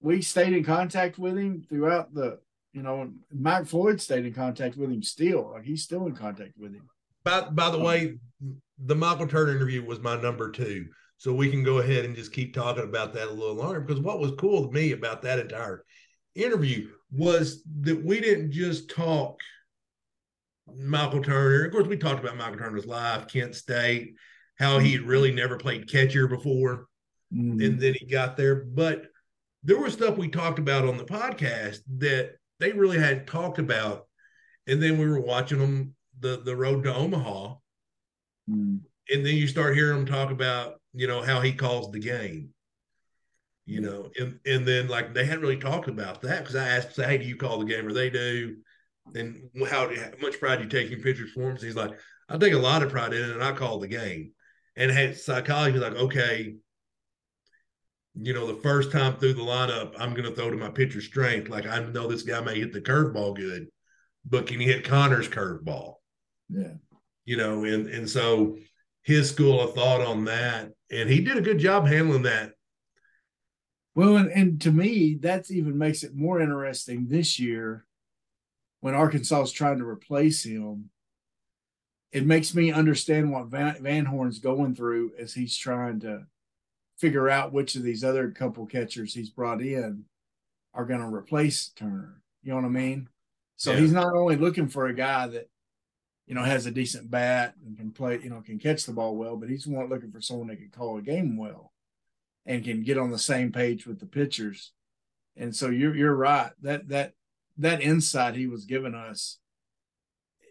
we 0.00 0.22
stayed 0.22 0.52
in 0.52 0.64
contact 0.64 1.18
with 1.18 1.36
him 1.36 1.64
throughout 1.68 2.14
the, 2.14 2.38
you 2.72 2.82
know, 2.82 3.10
Mike 3.32 3.66
Floyd 3.66 4.00
stayed 4.00 4.24
in 4.24 4.32
contact 4.32 4.76
with 4.76 4.90
him 4.90 5.02
still. 5.02 5.52
Like 5.52 5.64
he's 5.64 5.82
still 5.82 6.06
in 6.06 6.14
contact 6.14 6.52
with 6.56 6.72
him. 6.72 6.88
By 7.24 7.42
by 7.42 7.70
the 7.70 7.78
way, 7.78 8.18
the 8.78 8.94
Michael 8.94 9.26
Turner 9.26 9.54
interview 9.54 9.84
was 9.84 10.00
my 10.00 10.20
number 10.20 10.50
two. 10.50 10.86
So 11.18 11.34
we 11.34 11.50
can 11.50 11.64
go 11.64 11.78
ahead 11.78 12.04
and 12.04 12.14
just 12.14 12.32
keep 12.32 12.54
talking 12.54 12.84
about 12.84 13.12
that 13.14 13.26
a 13.26 13.32
little 13.32 13.56
longer 13.56 13.80
because 13.80 14.00
what 14.00 14.20
was 14.20 14.32
cool 14.38 14.66
to 14.66 14.72
me 14.72 14.92
about 14.92 15.20
that 15.22 15.40
entire 15.40 15.84
interview 16.36 16.88
was 17.10 17.62
that 17.82 18.04
we 18.04 18.20
didn't 18.20 18.52
just 18.52 18.90
talk 18.90 19.40
Michael 20.76 21.22
Turner. 21.22 21.64
Of 21.64 21.72
course, 21.72 21.86
we 21.86 21.96
talked 21.96 22.20
about 22.22 22.36
Michael 22.36 22.58
Turner's 22.58 22.86
life, 22.86 23.26
Kent 23.28 23.54
State, 23.54 24.14
how 24.58 24.78
he 24.78 24.92
had 24.92 25.02
really 25.02 25.32
never 25.32 25.56
played 25.56 25.90
catcher 25.90 26.26
before, 26.28 26.86
Mm-hmm. 27.34 27.60
and 27.60 27.78
then 27.78 27.92
he 27.92 28.06
got 28.06 28.38
there. 28.38 28.64
But 28.64 29.02
there 29.62 29.78
was 29.78 29.92
stuff 29.92 30.16
we 30.16 30.28
talked 30.28 30.58
about 30.58 30.88
on 30.88 30.96
the 30.96 31.04
podcast 31.04 31.80
that 31.98 32.36
they 32.58 32.72
really 32.72 32.98
hadn't 32.98 33.26
talked 33.26 33.58
about. 33.58 34.06
And 34.66 34.82
then 34.82 34.96
we 34.98 35.06
were 35.06 35.20
watching 35.20 35.58
them 35.58 35.94
the 36.20 36.38
the 36.42 36.56
road 36.56 36.84
to 36.84 36.94
Omaha, 36.94 37.54
Mm. 38.50 38.80
and 39.10 39.26
then 39.26 39.36
you 39.36 39.46
start 39.46 39.74
hearing 39.76 39.98
him 39.98 40.06
talk 40.06 40.30
about 40.30 40.80
you 40.94 41.06
know 41.06 41.20
how 41.20 41.40
he 41.42 41.52
calls 41.52 41.90
the 41.92 41.98
game 41.98 42.48
you 43.68 43.80
know 43.80 44.10
and 44.18 44.40
and 44.46 44.66
then 44.66 44.88
like 44.88 45.12
they 45.12 45.24
hadn't 45.24 45.42
really 45.42 45.58
talked 45.58 45.88
about 45.88 46.22
that 46.22 46.40
because 46.40 46.56
i 46.56 46.66
asked 46.68 46.96
hey 46.96 47.18
do 47.18 47.24
you 47.24 47.36
call 47.36 47.58
the 47.58 47.64
game? 47.64 47.86
Or 47.86 47.92
they 47.92 48.10
do. 48.10 48.56
And 49.14 49.48
how, 49.70 49.88
how 49.88 50.10
much 50.20 50.38
pride 50.38 50.56
do 50.56 50.64
you 50.64 50.68
take 50.68 50.90
in 50.92 51.02
pictures 51.02 51.32
for 51.32 51.50
him 51.50 51.56
he's 51.56 51.76
like 51.76 51.92
i 52.28 52.36
take 52.36 52.52
a 52.52 52.58
lot 52.58 52.82
of 52.82 52.90
pride 52.90 53.12
in 53.12 53.22
it 53.22 53.30
and 53.30 53.42
i 53.42 53.52
call 53.52 53.78
the 53.78 53.88
game. 53.88 54.32
And 54.76 54.90
had 54.90 55.16
psychology 55.16 55.78
like 55.78 55.94
okay 55.94 56.54
you 58.20 58.32
know 58.34 58.46
the 58.46 58.60
first 58.62 58.90
time 58.90 59.16
through 59.16 59.34
the 59.34 59.42
lineup 59.42 59.94
i'm 59.98 60.14
going 60.14 60.28
to 60.28 60.34
throw 60.34 60.50
to 60.50 60.56
my 60.56 60.70
pitcher 60.70 61.00
strength. 61.00 61.48
Like 61.48 61.66
i 61.66 61.78
know 61.80 62.06
this 62.06 62.22
guy 62.22 62.40
may 62.40 62.58
hit 62.58 62.72
the 62.72 62.80
curveball 62.80 63.36
good 63.36 63.68
but 64.28 64.46
can 64.46 64.60
he 64.60 64.66
hit 64.66 64.84
connor's 64.84 65.28
curveball? 65.28 65.94
Yeah. 66.50 66.74
you 67.24 67.36
know, 67.36 67.64
and 67.64 67.88
and 67.88 68.08
so 68.08 68.56
his 69.02 69.28
school 69.28 69.60
of 69.60 69.74
thought 69.74 70.00
on 70.00 70.24
that, 70.24 70.70
and 70.90 71.08
he 71.08 71.20
did 71.20 71.36
a 71.36 71.42
good 71.42 71.58
job 71.58 71.86
handling 71.86 72.22
that. 72.22 72.52
Well, 73.98 74.16
and, 74.16 74.30
and 74.30 74.60
to 74.60 74.70
me, 74.70 75.18
that's 75.20 75.50
even 75.50 75.76
makes 75.76 76.04
it 76.04 76.14
more 76.14 76.40
interesting 76.40 77.08
this 77.08 77.40
year 77.40 77.84
when 78.78 78.94
Arkansas 78.94 79.42
is 79.42 79.50
trying 79.50 79.78
to 79.78 79.88
replace 79.88 80.44
him. 80.44 80.90
It 82.12 82.24
makes 82.24 82.54
me 82.54 82.70
understand 82.70 83.32
what 83.32 83.48
Van, 83.48 83.82
Van 83.82 84.04
Horn's 84.04 84.38
going 84.38 84.76
through 84.76 85.14
as 85.18 85.34
he's 85.34 85.56
trying 85.56 85.98
to 86.02 86.26
figure 86.96 87.28
out 87.28 87.52
which 87.52 87.74
of 87.74 87.82
these 87.82 88.04
other 88.04 88.30
couple 88.30 88.66
catchers 88.66 89.14
he's 89.14 89.30
brought 89.30 89.60
in 89.60 90.04
are 90.74 90.84
going 90.86 91.00
to 91.00 91.12
replace 91.12 91.70
Turner. 91.70 92.22
You 92.44 92.50
know 92.50 92.58
what 92.58 92.66
I 92.66 92.68
mean? 92.68 93.08
So 93.56 93.72
Yeah. 93.72 93.80
he's 93.80 93.92
not 93.92 94.14
only 94.14 94.36
looking 94.36 94.68
for 94.68 94.86
a 94.86 94.94
guy 94.94 95.26
that 95.26 95.50
you 96.28 96.36
know 96.36 96.44
has 96.44 96.66
a 96.66 96.70
decent 96.70 97.10
bat 97.10 97.56
and 97.66 97.76
can 97.76 97.90
play, 97.90 98.20
you 98.22 98.30
know, 98.30 98.42
can 98.42 98.60
catch 98.60 98.86
the 98.86 98.92
ball 98.92 99.16
well, 99.16 99.36
but 99.36 99.48
he's 99.50 99.66
looking 99.66 100.12
for 100.12 100.20
someone 100.20 100.46
that 100.46 100.58
can 100.58 100.70
call 100.70 100.98
a 100.98 101.02
game 101.02 101.36
well 101.36 101.72
and 102.48 102.64
can 102.64 102.82
get 102.82 102.98
on 102.98 103.10
the 103.10 103.18
same 103.18 103.52
page 103.52 103.86
with 103.86 104.00
the 104.00 104.06
pitchers. 104.06 104.72
And 105.36 105.54
so 105.54 105.68
you're 105.68 105.94
you're 105.94 106.16
right. 106.16 106.50
That 106.62 106.88
that 106.88 107.12
that 107.58 107.82
insight 107.82 108.34
he 108.34 108.48
was 108.48 108.64
giving 108.64 108.94
us, 108.94 109.38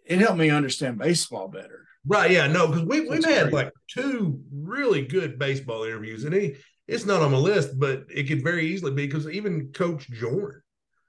it 0.05 0.19
helped 0.19 0.37
me 0.37 0.49
understand 0.49 0.99
baseball 0.99 1.49
better. 1.49 1.85
Right? 2.05 2.31
Yeah, 2.31 2.47
no, 2.47 2.67
because 2.67 2.83
we 2.85 3.01
we've 3.01 3.25
had 3.25 3.49
great. 3.49 3.53
like 3.53 3.73
two 3.89 4.39
really 4.53 5.05
good 5.05 5.37
baseball 5.37 5.83
interviews, 5.83 6.23
and 6.23 6.33
he 6.33 6.55
it's 6.87 7.05
not 7.05 7.21
on 7.21 7.31
my 7.31 7.37
list, 7.37 7.77
but 7.77 8.05
it 8.09 8.27
could 8.29 8.43
very 8.43 8.67
easily 8.67 8.93
be 8.93 9.07
because 9.07 9.27
even 9.27 9.73
Coach 9.73 10.09
Jorn, 10.09 10.61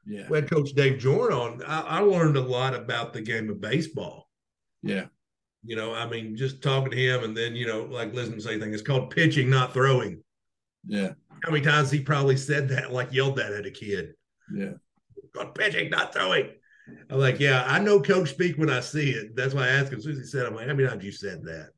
Yeah. 0.07 0.27
we 0.29 0.39
had 0.39 0.51
Coach 0.51 0.71
Dave 0.73 0.99
Jorn 1.01 1.31
on. 1.31 1.63
I, 1.65 1.83
I 1.83 2.01
learned 2.01 2.37
a 2.37 2.41
lot 2.41 2.75
about 2.75 3.13
the 3.13 3.21
game 3.21 3.49
of 3.51 3.61
baseball. 3.61 4.29
Yeah. 4.83 5.07
You 5.63 5.77
know, 5.77 5.95
I 5.95 6.09
mean, 6.09 6.35
just 6.37 6.63
talking 6.63 6.91
to 6.91 6.97
him, 6.97 7.23
and 7.23 7.37
then 7.37 7.55
you 7.55 7.67
know, 7.67 7.83
like 7.85 8.13
listening 8.15 8.39
to 8.39 8.45
say 8.45 8.59
thing, 8.59 8.73
it's 8.73 8.83
called 8.83 9.11
pitching, 9.11 9.51
not 9.51 9.73
throwing. 9.73 10.23
Yeah. 10.87 11.13
How 11.45 11.51
many 11.51 11.65
times 11.65 11.91
he 11.91 12.01
probably 12.01 12.37
said 12.37 12.69
that, 12.71 12.93
like 12.93 13.13
yelled 13.13 13.37
that 13.37 13.53
at 13.53 13.67
a 13.67 13.71
kid? 13.71 14.15
Yeah. 14.53 14.73
called 15.35 15.55
pitching, 15.55 15.91
not 15.91 16.13
throwing. 16.13 16.51
I'm 17.11 17.19
like, 17.19 17.39
yeah, 17.39 17.65
I 17.67 17.79
know 17.81 18.01
coach 18.01 18.31
speak 18.31 18.57
when 18.57 18.71
I 18.71 18.81
see 18.81 19.11
it. 19.11 19.37
That's 19.37 19.55
why 19.55 19.65
I 19.65 19.69
asked 19.69 19.93
him. 19.93 19.99
As 19.99 20.05
soon 20.05 20.13
as 20.15 20.19
he 20.19 20.25
said, 20.25 20.47
I'm 20.47 20.55
like, 20.55 20.67
how 20.67 20.75
many 20.75 20.89
times 20.89 21.05
you 21.05 21.13
said 21.13 21.43
that? 21.45 21.69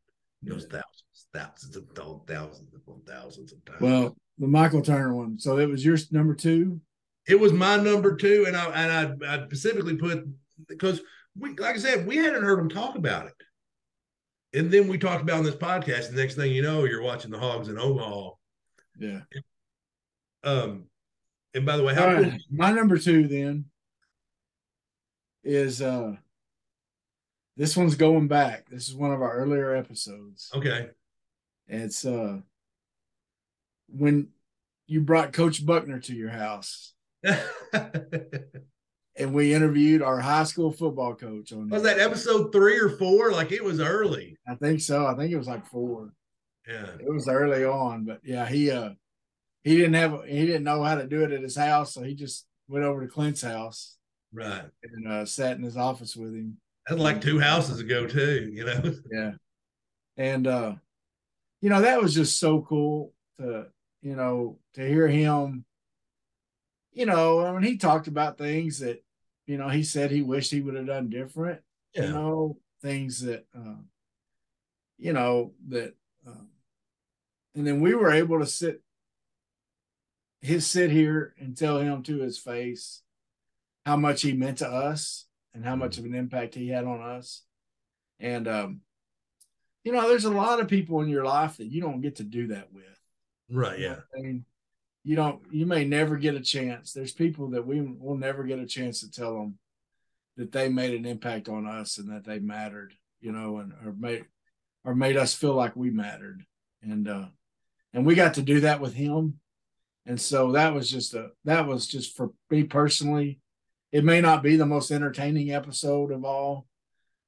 He 0.43 0.49
goes, 0.51 0.67
thousands, 0.67 1.27
thousands 1.35 1.77
of 1.77 1.85
thousands 2.27 2.73
of 2.73 2.81
thousands 3.07 3.53
of 3.53 3.65
times. 3.65 3.81
Well, 3.81 4.17
the 4.39 4.47
Michael 4.47 4.83
Turner 4.83 5.15
one. 5.15 5.39
So 5.39 5.59
it 5.59 5.69
was 5.69 5.85
your 5.85 5.99
number 6.13 6.35
two. 6.35 6.81
it 7.27 7.39
was 7.39 7.53
my 7.53 7.77
number 7.77 8.17
two, 8.17 8.45
and 8.47 8.57
I 8.57 8.65
and 8.71 9.23
I, 9.25 9.35
I 9.35 9.45
specifically 9.45 9.97
put 9.97 10.25
because 10.69 11.01
we, 11.37 11.51
like 11.57 11.75
I 11.75 11.79
said, 11.79 12.07
we 12.07 12.17
hadn't 12.17 12.43
heard 12.43 12.59
him 12.59 12.69
talk 12.69 12.97
about 12.97 13.27
it, 13.27 14.59
and 14.59 14.71
then 14.71 14.89
we 14.89 14.97
talked 14.97 15.23
about 15.23 15.39
on 15.39 15.45
this 15.45 15.57
podcast. 15.57 16.11
The 16.11 16.17
next 16.17 16.37
thing 16.37 16.53
you 16.53 16.63
know, 16.63 16.85
you're 16.85 17.03
watching 17.03 17.31
the 17.31 17.39
Hogs 17.39 17.69
in 17.69 17.79
Omaha. 17.79 18.31
Yeah. 19.01 19.21
Um, 20.45 20.85
and 21.55 21.67
by 21.67 21.77
the 21.77 21.83
way, 21.83 21.95
how 21.95 22.09
All 22.09 22.23
cool? 22.23 22.33
My 22.51 22.71
number 22.71 22.99
two 22.99 23.27
then 23.27 23.65
is 25.43 25.83
uh 25.83 26.17
this 27.57 27.77
one's 27.77 27.97
going 27.97 28.29
back. 28.29 28.69
This 28.71 28.89
is 28.89 28.95
one 28.95 29.13
of 29.13 29.23
our 29.23 29.33
earlier 29.33 29.75
episodes. 29.75 30.51
Okay, 30.55 30.89
It's 31.67 32.05
uh 32.05 32.39
when 33.89 34.29
you 34.87 35.01
brought 35.01 35.33
Coach 35.33 35.65
Buckner 35.65 35.99
to 36.01 36.15
your 36.15 36.31
house 36.31 36.95
and 37.73 39.35
we 39.35 39.53
interviewed 39.53 40.03
our 40.03 40.21
high 40.21 40.45
school 40.45 40.73
football 40.73 41.15
coach 41.15 41.53
on 41.53 41.69
was 41.69 41.83
that 41.83 41.99
episode 41.99 42.53
three 42.53 42.79
or 42.79 42.91
four? 42.91 43.33
Like 43.33 43.51
it 43.53 43.65
was 43.65 43.81
early. 43.81 44.37
I 44.47 44.55
think 44.55 44.81
so. 44.81 45.07
I 45.07 45.15
think 45.15 45.33
it 45.33 45.39
was 45.39 45.49
like 45.49 45.67
four. 45.67 46.13
Yeah. 46.69 46.87
It 47.01 47.13
was 47.13 47.29
early 47.29 47.65
on, 47.65 48.05
but 48.05 48.21
yeah, 48.25 48.47
he 48.47 48.71
uh 48.71 48.91
he 49.65 49.77
didn't 49.77 49.95
have 49.95 50.25
he 50.27 50.47
didn't 50.47 50.65
know 50.65 50.83
how 50.83 50.95
to 50.97 51.07
do 51.07 51.23
it 51.25 51.33
at 51.33 51.43
his 51.43 51.57
house, 51.57 51.95
so 51.95 52.03
he 52.03 52.15
just 52.15 52.47
went 52.69 52.85
over 52.85 53.01
to 53.03 53.09
Clint's 53.13 53.43
house 53.43 53.97
Right. 54.33 54.63
and 54.85 55.09
uh, 55.09 55.25
sat 55.27 55.57
in 55.57 55.63
his 55.65 55.77
office 55.77 56.15
with 56.15 56.33
him. 56.35 56.59
That's 56.89 57.01
like 57.01 57.21
two 57.21 57.41
houses 57.41 57.81
ago 57.81 58.07
too, 58.07 58.51
you 58.53 58.65
know. 58.65 58.83
Yeah. 59.13 59.33
And 60.17 60.47
uh 60.47 60.75
you 61.61 61.69
know, 61.69 61.83
that 61.83 62.01
was 62.01 62.15
just 62.15 62.39
so 62.41 62.63
cool 62.63 63.13
to, 63.39 63.67
you 64.03 64.17
know, 64.17 64.59
to 64.75 64.87
hear 64.87 65.09
him 65.09 65.65
you 66.93 67.07
know, 67.07 67.45
I 67.45 67.53
mean 67.53 67.63
he 67.63 67.77
talked 67.77 68.07
about 68.09 68.39
things 68.39 68.81
that 68.81 69.03
you 69.47 69.59
know, 69.59 69.69
he 69.69 69.83
said 69.83 70.11
he 70.11 70.23
wished 70.23 70.51
he 70.53 70.61
would 70.61 70.75
have 70.75 70.87
done 70.87 71.09
different, 71.11 71.61
you 71.95 72.03
know, 72.03 72.57
things 72.83 73.21
that 73.23 73.47
uh 73.57 73.81
you 74.99 75.13
know, 75.13 75.53
that 75.69 75.95
um 76.31 76.49
and 77.55 77.67
then 77.67 77.81
we 77.81 77.95
were 77.95 78.11
able 78.11 78.39
to 78.39 78.47
sit 78.47 78.83
his 80.41 80.67
sit 80.67 80.91
here 80.91 81.35
and 81.39 81.57
tell 81.57 81.79
him 81.79 82.03
to 82.05 82.19
his 82.19 82.39
face 82.39 83.03
how 83.85 83.97
much 83.97 84.23
he 84.23 84.33
meant 84.33 84.59
to 84.59 84.69
us 84.69 85.27
and 85.55 85.65
how 85.65 85.77
much 85.77 85.99
of 85.99 86.05
an 86.05 86.15
impact 86.15 86.55
he 86.55 86.69
had 86.69 86.85
on 86.85 87.03
us. 87.03 87.43
And 88.19 88.49
um, 88.49 88.81
you 89.85 89.93
know, 89.93 90.09
there's 90.09 90.25
a 90.25 90.31
lot 90.31 90.61
of 90.61 90.69
people 90.69 91.01
in 91.01 91.09
your 91.09 91.25
life 91.25 91.57
that 91.57 91.71
you 91.71 91.81
don't 91.81 92.01
get 92.01 92.17
to 92.17 92.25
do 92.25 92.49
that 92.49 92.73
with. 92.73 92.85
Right, 93.51 93.79
You 93.79 93.89
know 93.89 93.95
yeah. 93.95 94.19
I 94.19 94.23
mean, 94.23 94.45
you 95.03 95.17
don't, 95.17 95.41
you 95.51 95.67
may 95.67 95.85
never 95.85 96.17
get 96.17 96.35
a 96.35 96.41
chance. 96.41 96.93
There's 96.93 97.13
people 97.13 97.51
that 97.51 97.67
we 97.67 97.81
will 97.81 98.17
never 98.17 98.45
get 98.45 98.59
a 98.59 98.67
chance 98.67 99.01
to 99.01 99.11
tell 99.11 99.35
them 99.35 99.59
that 100.37 100.53
they 100.53 100.69
made 100.69 100.95
an 100.95 101.07
impact 101.07 101.49
on 101.49 101.67
us 101.67 101.99
and 101.99 102.11
that 102.11 102.25
they 102.25 102.39
mattered, 102.39 102.95
you 103.21 103.33
know, 103.33 103.59
and 103.59 103.73
or 103.85 103.95
made 103.99 104.25
or 104.85 104.95
made 104.95 105.17
us 105.17 105.35
feel 105.35 105.55
like 105.55 105.77
we 105.77 105.91
mattered. 105.91 106.45
And 106.83 107.09
uh 107.09 107.27
and 107.93 108.07
we 108.07 108.15
got 108.15 108.35
to 108.35 108.43
do 108.43 108.61
that 108.61 108.81
with 108.81 108.95
him. 108.95 109.41
And 110.07 110.21
so 110.21 110.53
that 110.53 110.75
was 110.75 110.91
just 110.91 111.15
a 111.15 111.31
that 111.45 111.67
was 111.67 111.87
just 111.87 112.17
for 112.17 112.31
me 112.51 112.65
personally. 112.65 113.41
It 113.93 114.05
may 114.05 114.21
not 114.21 114.43
be 114.43 114.57
the 114.57 114.67
most 114.67 114.91
entertaining 114.91 115.53
episode 115.53 116.13
of 116.13 116.25
all. 116.25 116.67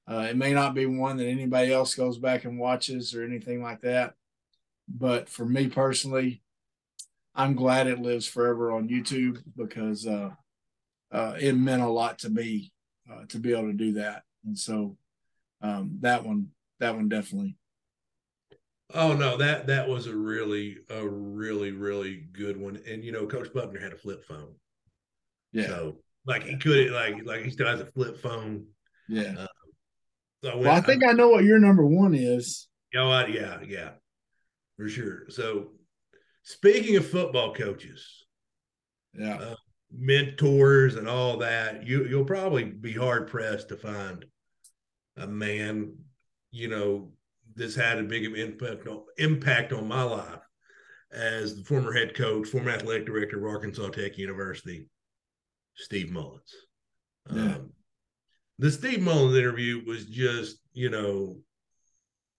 Uh, 0.06 0.26
it 0.30 0.36
may 0.36 0.52
not 0.52 0.74
be 0.74 0.86
one 0.86 1.16
that 1.16 1.26
anybody 1.26 1.72
else 1.72 1.94
goes 1.94 2.18
back 2.18 2.44
and 2.44 2.58
watches 2.58 3.14
or 3.14 3.24
anything 3.24 3.62
like 3.62 3.80
that. 3.82 4.14
But 4.88 5.28
for 5.28 5.44
me 5.44 5.68
personally, 5.68 6.42
I'm 7.34 7.54
glad 7.54 7.86
it 7.86 8.00
lives 8.00 8.26
forever 8.26 8.72
on 8.72 8.88
YouTube 8.88 9.42
because 9.56 10.06
uh, 10.06 10.30
uh, 11.10 11.36
it 11.40 11.54
meant 11.54 11.82
a 11.82 11.88
lot 11.88 12.18
to 12.20 12.30
me 12.30 12.72
uh, 13.10 13.24
to 13.28 13.38
be 13.38 13.52
able 13.52 13.68
to 13.68 13.72
do 13.72 13.92
that. 13.94 14.22
And 14.44 14.58
so 14.58 14.96
um, 15.62 15.98
that 16.00 16.24
one, 16.24 16.48
that 16.82 16.94
one 16.94 17.08
definitely. 17.08 17.56
Oh 18.94 19.14
no, 19.14 19.38
that 19.38 19.66
that 19.68 19.88
was 19.88 20.06
a 20.06 20.14
really, 20.14 20.76
a 20.90 21.06
really, 21.06 21.72
really 21.72 22.26
good 22.32 22.58
one. 22.60 22.78
And 22.86 23.02
you 23.02 23.10
know, 23.10 23.26
Coach 23.26 23.52
Buckner 23.54 23.80
had 23.80 23.92
a 23.92 23.96
flip 23.96 24.24
phone. 24.24 24.54
Yeah. 25.52 25.66
So 25.66 25.96
like 26.26 26.44
he 26.44 26.56
could 26.58 26.90
like 26.90 27.14
like 27.24 27.42
he 27.42 27.50
still 27.50 27.66
has 27.66 27.80
a 27.80 27.86
flip 27.86 28.20
phone. 28.20 28.66
Yeah. 29.08 29.34
Uh, 29.38 29.46
so 30.44 30.50
I 30.50 30.56
well, 30.56 30.72
I 30.72 30.80
think 30.80 31.04
I 31.04 31.12
know 31.12 31.28
what 31.28 31.44
your 31.44 31.58
number 31.58 31.86
one 31.86 32.14
is. 32.14 32.68
You 32.92 33.00
know 33.00 33.08
what? 33.08 33.32
Yeah, 33.32 33.60
yeah, 33.66 33.90
for 34.76 34.88
sure. 34.88 35.30
So, 35.30 35.70
speaking 36.42 36.96
of 36.96 37.08
football 37.08 37.54
coaches, 37.54 38.26
Yeah. 39.14 39.54
mentors, 39.90 40.96
and 40.96 41.08
all 41.08 41.38
that, 41.38 41.86
you 41.86 42.04
you'll 42.04 42.24
probably 42.26 42.64
be 42.64 42.92
hard 42.92 43.28
pressed 43.28 43.68
to 43.68 43.76
find 43.76 44.26
a 45.16 45.26
man, 45.26 45.94
you 46.52 46.68
know, 46.68 47.10
this 47.54 47.74
had 47.74 47.98
a 47.98 48.04
big 48.04 48.24
impact 48.24 48.86
on 48.86 49.02
impact 49.18 49.72
on 49.72 49.88
my 49.88 50.02
life 50.02 50.40
as 51.12 51.56
the 51.56 51.64
former 51.64 51.92
head 51.92 52.14
coach, 52.14 52.48
former 52.48 52.70
athletic 52.70 53.06
director 53.06 53.38
of 53.38 53.44
Arkansas 53.44 53.88
Tech 53.88 54.16
University, 54.16 54.88
Steve 55.74 56.10
Mullins. 56.10 56.54
Yeah. 57.30 57.42
Um, 57.42 57.72
the 58.58 58.70
Steve 58.70 59.02
Mullins 59.02 59.36
interview 59.36 59.84
was 59.86 60.06
just, 60.06 60.58
you 60.72 60.90
know, 60.90 61.38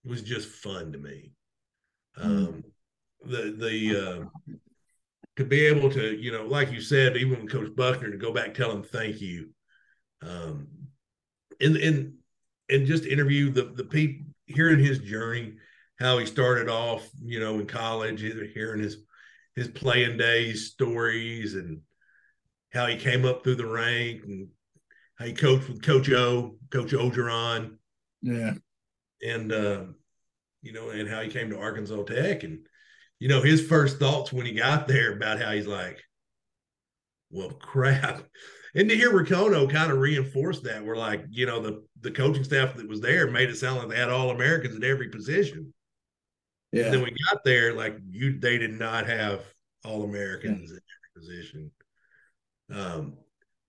was 0.04 0.22
just 0.22 0.48
fun 0.48 0.92
to 0.92 0.98
me. 0.98 1.32
Um, 2.16 2.62
the 3.24 3.54
the 3.58 4.08
uh, 4.10 4.54
to 5.36 5.44
be 5.44 5.66
able 5.66 5.90
to, 5.90 6.14
you 6.16 6.30
know, 6.32 6.46
like 6.46 6.70
you 6.70 6.80
said, 6.80 7.16
even 7.16 7.40
with 7.40 7.52
Coach 7.52 7.74
Buckner, 7.74 8.10
to 8.10 8.16
go 8.16 8.32
back 8.32 8.46
and 8.46 8.54
tell 8.54 8.70
him 8.70 8.82
thank 8.82 9.20
you, 9.20 9.50
um, 10.22 10.68
and 11.60 11.76
and 11.76 12.14
and 12.68 12.86
just 12.86 13.04
interview 13.04 13.50
the 13.50 13.64
the 13.76 13.84
people, 13.84 14.26
hearing 14.46 14.78
his 14.78 14.98
journey, 14.98 15.54
how 15.98 16.18
he 16.18 16.26
started 16.26 16.68
off, 16.68 17.08
you 17.22 17.40
know, 17.40 17.58
in 17.60 17.66
college, 17.66 18.20
hearing 18.20 18.82
his 18.82 18.98
his 19.54 19.68
playing 19.68 20.16
days 20.16 20.70
stories 20.70 21.54
and 21.54 21.80
how 22.72 22.86
he 22.86 22.96
came 22.96 23.24
up 23.24 23.44
through 23.44 23.54
the 23.54 23.66
rank 23.66 24.24
and 24.24 24.48
how 25.16 25.24
he 25.24 25.32
coached 25.32 25.68
with 25.68 25.80
Coach 25.82 26.10
O, 26.10 26.56
Coach 26.70 26.90
Orgeron, 26.90 27.76
Yeah. 28.20 28.54
and 29.22 29.52
uh, 29.52 29.84
you 30.62 30.72
know, 30.72 30.90
and 30.90 31.08
how 31.08 31.22
he 31.22 31.28
came 31.28 31.50
to 31.50 31.58
Arkansas 31.58 32.02
Tech, 32.04 32.42
and 32.42 32.66
you 33.20 33.28
know, 33.28 33.40
his 33.42 33.64
first 33.64 33.98
thoughts 33.98 34.32
when 34.32 34.44
he 34.46 34.52
got 34.52 34.88
there 34.88 35.12
about 35.16 35.40
how 35.40 35.52
he's 35.52 35.68
like, 35.68 36.02
"Well, 37.30 37.50
crap," 37.60 38.24
and 38.74 38.88
to 38.88 38.96
hear 38.96 39.12
Racono 39.12 39.66
kind 39.68 39.90
of 39.92 39.98
reinforce 39.98 40.60
that, 40.60 40.84
we're 40.84 40.96
like, 40.96 41.24
you 41.30 41.46
know, 41.46 41.60
the 41.60 41.84
the 42.00 42.10
coaching 42.10 42.44
staff 42.44 42.74
that 42.74 42.88
was 42.88 43.00
there 43.00 43.30
made 43.30 43.48
it 43.50 43.56
sound 43.56 43.78
like 43.78 43.88
they 43.88 43.96
had 43.96 44.10
all 44.10 44.30
Americans 44.30 44.76
at 44.76 44.84
every 44.84 45.08
position, 45.08 45.72
Yeah. 46.72 46.84
and 46.86 46.94
then 46.94 47.02
we 47.02 47.14
got 47.30 47.44
there, 47.44 47.72
like 47.74 47.96
you, 48.10 48.38
they 48.38 48.58
did 48.58 48.72
not 48.78 49.06
have 49.06 49.40
all 49.84 50.02
Americans 50.04 50.70
at 50.72 50.82
every 50.82 51.26
position. 51.26 51.70
Um, 52.70 53.14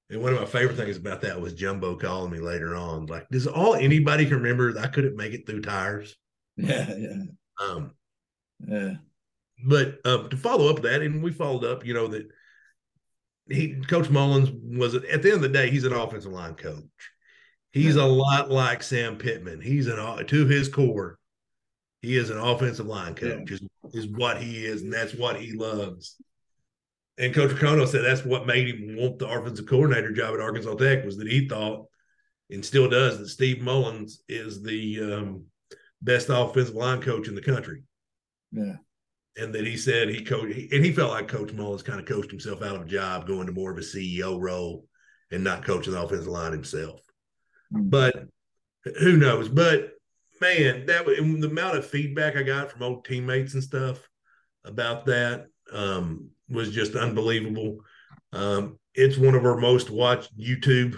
and 0.09 0.21
one 0.21 0.33
of 0.33 0.39
my 0.39 0.45
favorite 0.45 0.77
things 0.77 0.97
about 0.97 1.21
that 1.21 1.39
was 1.41 1.53
Jumbo 1.53 1.95
calling 1.95 2.31
me 2.31 2.39
later 2.39 2.75
on, 2.75 3.05
like, 3.07 3.27
does 3.29 3.47
all 3.47 3.73
anybody 3.75 4.25
can 4.25 4.37
remember 4.37 4.77
I 4.79 4.87
couldn't 4.87 5.15
make 5.15 5.33
it 5.33 5.45
through 5.45 5.61
tires? 5.61 6.15
Yeah. 6.57 6.93
Yeah. 6.95 7.23
Um, 7.61 7.91
Yeah. 8.65 8.93
but 9.65 9.99
um, 10.05 10.29
to 10.29 10.37
follow 10.37 10.69
up 10.69 10.81
that, 10.83 11.01
and 11.01 11.21
we 11.23 11.31
followed 11.31 11.63
up, 11.65 11.85
you 11.85 11.93
know, 11.93 12.07
that 12.07 12.27
he 13.49 13.75
Coach 13.87 14.09
Mullins 14.09 14.49
was 14.77 14.95
at 14.95 15.03
the 15.03 15.09
end 15.09 15.25
of 15.33 15.41
the 15.41 15.49
day, 15.49 15.69
he's 15.69 15.83
an 15.83 15.93
offensive 15.93 16.31
line 16.31 16.55
coach. 16.55 16.83
He's 17.71 17.97
a 17.97 18.05
lot 18.05 18.49
like 18.49 18.81
Sam 18.83 19.17
Pittman. 19.17 19.59
He's 19.59 19.87
an 19.87 20.25
to 20.25 20.45
his 20.45 20.69
core, 20.69 21.19
he 22.01 22.17
is 22.17 22.29
an 22.29 22.37
offensive 22.37 22.85
line 22.85 23.15
coach, 23.15 23.51
is, 23.51 23.61
is 23.93 24.07
what 24.07 24.41
he 24.41 24.65
is, 24.65 24.81
and 24.81 24.93
that's 24.93 25.13
what 25.13 25.39
he 25.39 25.53
loves. 25.53 26.15
And 27.17 27.33
Coach 27.33 27.51
Kono 27.51 27.87
said 27.87 28.03
that's 28.03 28.25
what 28.25 28.47
made 28.47 28.67
him 28.67 28.95
want 28.97 29.19
the 29.19 29.27
offensive 29.27 29.65
coordinator 29.65 30.11
job 30.11 30.33
at 30.33 30.39
Arkansas 30.39 30.75
Tech 30.75 31.05
was 31.05 31.17
that 31.17 31.27
he 31.27 31.47
thought, 31.47 31.87
and 32.49 32.63
still 32.63 32.89
does, 32.89 33.19
that 33.19 33.27
Steve 33.29 33.61
Mullins 33.61 34.21
is 34.27 34.61
the 34.61 35.01
um, 35.01 35.45
best 36.01 36.29
offensive 36.29 36.75
line 36.75 37.01
coach 37.01 37.27
in 37.27 37.35
the 37.35 37.41
country 37.41 37.83
Yeah. 38.51 38.75
And 39.37 39.53
that 39.53 39.65
he 39.65 39.77
said 39.77 40.09
he 40.09 40.23
coached, 40.23 40.73
and 40.73 40.85
he 40.85 40.91
felt 40.91 41.11
like 41.11 41.27
Coach 41.27 41.51
Mullins 41.51 41.83
kind 41.83 41.99
of 41.99 42.05
coached 42.05 42.31
himself 42.31 42.61
out 42.61 42.75
of 42.75 42.83
a 42.83 42.85
job, 42.85 43.27
going 43.27 43.47
to 43.47 43.53
more 43.53 43.71
of 43.71 43.77
a 43.77 43.81
CEO 43.81 44.39
role 44.39 44.85
and 45.31 45.43
not 45.43 45.65
coaching 45.65 45.93
the 45.93 46.01
offensive 46.01 46.27
line 46.27 46.51
himself. 46.51 47.01
Mm. 47.73 47.89
But 47.89 48.15
who 48.99 49.17
knows? 49.17 49.49
But 49.49 49.91
man, 50.41 50.85
that 50.85 51.05
the 51.05 51.47
amount 51.47 51.77
of 51.77 51.85
feedback 51.85 52.35
I 52.35 52.43
got 52.43 52.71
from 52.71 52.83
old 52.83 53.05
teammates 53.05 53.53
and 53.53 53.63
stuff 53.63 54.07
about 54.63 55.05
that 55.07 55.47
um, 55.71 56.29
was 56.49 56.71
just 56.71 56.95
unbelievable. 56.95 57.79
Um, 58.31 58.79
it's 58.93 59.17
one 59.17 59.35
of 59.35 59.45
our 59.45 59.57
most 59.57 59.89
watched 59.89 60.37
YouTube. 60.37 60.97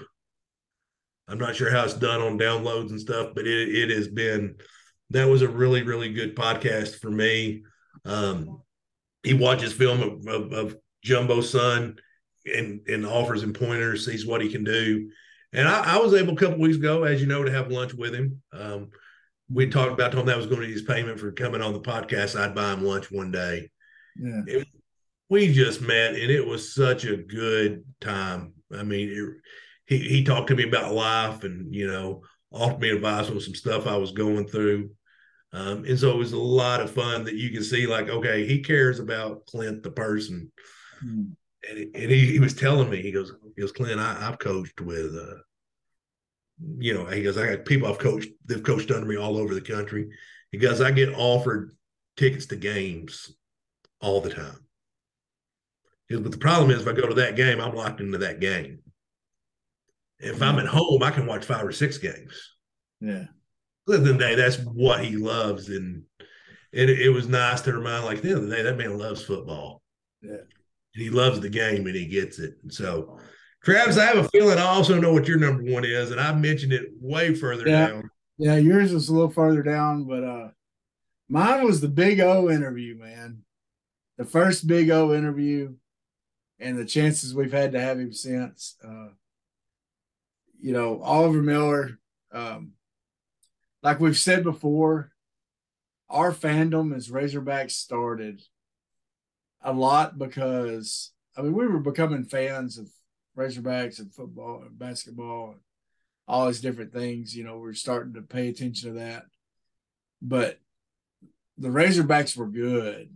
I'm 1.28 1.40
not 1.40 1.56
sure 1.56 1.72
how 1.72 1.84
it's 1.84 1.94
done 1.94 2.22
on 2.22 2.40
downloads 2.40 2.92
and 2.92 3.00
stuff, 3.00 3.32
but 3.36 3.48
it, 3.48 3.76
it 3.76 3.90
has 3.90 4.08
been 4.08 4.56
that 5.10 5.28
was 5.28 5.42
a 5.42 5.48
really 5.48 5.84
really 5.84 6.14
good 6.14 6.36
podcast 6.36 7.00
for 7.00 7.10
me. 7.10 7.64
Um, 8.08 8.62
he 9.24 9.34
watches 9.34 9.74
film 9.74 10.02
of, 10.02 10.28
of, 10.28 10.54
of 10.54 10.78
Jumbo's 11.04 11.52
son 11.52 11.98
and 12.46 12.82
and 12.88 13.06
offers 13.06 13.44
him 13.44 13.54
pointers, 13.54 14.06
sees 14.06 14.26
what 14.26 14.42
he 14.42 14.50
can 14.50 14.64
do. 14.64 15.10
And 15.54 15.68
I, 15.68 15.96
I 15.96 15.98
was 15.98 16.14
able 16.14 16.34
a 16.34 16.38
couple 16.38 16.60
weeks 16.60 16.78
ago, 16.78 17.04
as 17.04 17.22
you 17.22 17.28
know, 17.28 17.44
to 17.44 17.52
have 17.52 17.72
lunch 17.72 17.94
with 17.94 18.14
him. 18.14 18.42
Um, 18.54 18.90
we 19.50 19.70
talked 19.70 19.94
about 19.94 20.12
told 20.12 20.24
him 20.24 20.28
that 20.28 20.38
was 20.38 20.48
going 20.48 20.62
to 20.62 20.68
be 20.68 20.74
his 20.74 20.82
payment 20.82 21.20
for 21.20 21.32
coming 21.32 21.62
on 21.62 21.74
the 21.74 21.80
podcast. 21.80 22.40
I'd 22.40 22.56
buy 22.56 22.74
him 22.74 22.84
lunch 22.84 23.12
one 23.12 23.32
day. 23.32 23.70
Yeah. 24.20 24.64
We 25.30 25.54
just 25.54 25.82
met, 25.82 26.16
and 26.16 26.32
it 26.32 26.46
was 26.46 26.74
such 26.74 27.06
a 27.06 27.18
good 27.18 27.84
time. 28.00 28.54
I 28.74 28.84
mean, 28.84 29.10
it, 29.10 29.42
he 29.86 30.08
he 30.08 30.24
talked 30.24 30.48
to 30.48 30.56
me 30.56 30.64
about 30.64 30.94
life, 30.94 31.44
and 31.44 31.74
you 31.74 31.88
know, 31.88 32.24
offered 32.52 32.80
me 32.80 32.90
advice 32.90 33.30
on 33.30 33.40
some 33.40 33.56
stuff 33.56 33.88
I 33.88 33.98
was 33.98 34.12
going 34.12 34.48
through. 34.48 34.92
Um, 35.58 35.86
and 35.86 35.98
so 35.98 36.12
it 36.12 36.18
was 36.18 36.34
a 36.34 36.38
lot 36.38 36.82
of 36.82 36.92
fun 36.92 37.24
that 37.24 37.34
you 37.34 37.50
can 37.50 37.64
see, 37.64 37.88
like, 37.88 38.10
okay, 38.10 38.46
he 38.46 38.62
cares 38.62 39.00
about 39.00 39.46
Clint 39.48 39.82
the 39.84 39.92
person, 39.92 40.52
Mm. 41.04 41.36
and, 41.70 41.96
and 41.96 42.12
he, 42.12 42.26
he 42.26 42.40
was 42.40 42.56
telling 42.56 42.90
me, 42.90 43.02
he 43.04 43.12
goes, 43.12 43.32
he 43.56 43.62
goes, 43.62 43.72
Clint, 43.72 44.00
I, 44.00 44.28
I've 44.28 44.40
coached 44.40 44.82
with, 44.82 45.16
uh, 45.16 45.36
you 46.80 46.94
know, 46.94 47.06
he 47.06 47.22
goes, 47.22 47.38
I 47.38 47.56
got 47.56 47.66
people 47.66 47.88
I've 47.88 48.00
coached, 48.00 48.30
they've 48.46 48.64
coached 48.64 48.90
under 48.90 49.06
me 49.06 49.16
all 49.16 49.38
over 49.38 49.54
the 49.54 49.62
country. 49.62 50.10
He 50.52 50.58
goes, 50.58 50.82
I 50.82 50.90
get 50.92 51.14
offered 51.14 51.76
tickets 52.16 52.48
to 52.48 52.56
games 52.56 53.32
all 54.02 54.22
the 54.22 54.34
time. 54.34 54.66
He 56.08 56.16
goes, 56.16 56.24
but 56.24 56.32
the 56.32 56.40
problem 56.40 56.72
is, 56.72 56.82
if 56.82 56.88
I 56.88 56.94
go 56.94 57.08
to 57.08 57.14
that 57.16 57.36
game, 57.36 57.60
I'm 57.62 57.76
locked 57.76 58.02
into 58.02 58.18
that 58.20 58.40
game. 58.40 58.80
If 60.20 60.42
I'm 60.42 60.58
at 60.58 60.66
home, 60.66 61.04
I 61.04 61.12
can 61.12 61.28
watch 61.28 61.46
five 61.46 61.64
or 61.64 61.72
six 61.72 62.00
games. 62.00 62.56
Yeah. 63.02 63.26
At 63.88 63.92
the 63.92 63.94
end 64.00 64.08
of 64.08 64.14
the 64.14 64.20
day, 64.20 64.36
that's 64.36 64.58
what 64.60 65.04
he 65.04 65.16
loves, 65.16 65.70
and 65.70 66.04
it, 66.72 66.90
it 66.90 67.10
was 67.10 67.28
nice 67.28 67.62
to 67.62 67.74
remind, 67.74 68.06
like, 68.06 68.18
at 68.18 68.24
the 68.24 68.30
end 68.30 68.38
of 68.40 68.50
the 68.50 68.56
day, 68.56 68.62
that 68.64 68.78
man 68.78 68.98
loves 68.98 69.24
football. 69.24 69.82
Yeah. 70.22 70.32
And 70.34 71.04
he 71.04 71.10
loves 71.10 71.40
the 71.40 71.50
game, 71.50 71.86
and 71.88 71.96
he 71.96 72.06
gets 72.08 72.40
it. 72.40 72.56
And 72.64 72.74
so, 72.74 73.18
Travis, 73.64 73.98
I 73.98 74.06
have 74.06 74.18
a 74.18 74.30
feeling 74.30 74.58
I 74.58 74.64
also 74.64 75.00
know 75.00 75.14
what 75.14 75.28
your 75.28 75.38
number 75.38 75.64
one 75.64 75.86
is, 75.86 76.12
and 76.12 76.20
I 76.20 76.34
mentioned 76.34 76.74
it 76.74 76.90
way 77.00 77.34
further 77.34 77.68
Yeah. 77.68 77.88
down. 77.88 78.10
Yeah, 78.38 78.58
yours 78.58 78.94
was 78.94 79.10
a 79.10 79.14
little 79.14 79.32
further 79.32 79.64
down, 79.64 80.04
but 80.06 80.24
uh 80.24 80.50
mine 81.28 81.66
was 81.66 81.82
the 81.82 81.88
Big 81.88 82.20
O 82.20 82.50
interview, 82.52 82.96
man. 82.96 83.44
The 84.18 84.26
first 84.26 84.68
Big 84.68 84.92
O 84.92 85.14
interview 85.14 85.74
and 86.60 86.78
the 86.78 86.86
chances 86.86 87.34
we've 87.34 87.52
had 87.52 87.72
to 87.72 87.82
have 87.82 88.00
him 88.00 88.14
since. 88.14 88.76
Uh 88.84 89.08
you 90.60 90.72
know, 90.72 91.02
Oliver 91.02 91.42
Miller, 91.42 92.00
um, 92.32 92.74
like 93.88 94.02
we've 94.02 94.18
said 94.18 94.44
before, 94.44 95.14
our 96.10 96.34
fandom 96.34 96.94
as 96.94 97.08
Razorbacks 97.08 97.72
started 97.72 98.42
a 99.62 99.72
lot 99.72 100.18
because 100.18 101.12
I 101.38 101.42
mean 101.42 101.54
we 101.54 101.66
were 101.68 101.80
becoming 101.80 102.26
fans 102.26 102.78
of 102.78 102.90
Razorbacks 103.38 104.00
and 104.00 104.14
football 104.14 104.64
and 104.64 104.78
basketball 104.78 105.52
and 105.52 105.60
all 106.28 106.48
these 106.48 106.60
different 106.60 106.92
things. 106.92 107.34
You 107.34 107.46
know, 107.46 107.60
we're 107.60 107.74
starting 107.74 108.14
to 108.16 108.22
pay 108.22 108.50
attention 108.50 108.90
to 108.90 109.00
that. 109.00 109.24
But 110.22 110.60
the 111.58 111.70
Razorbacks 111.70 112.36
were 112.36 112.50
good 112.50 113.10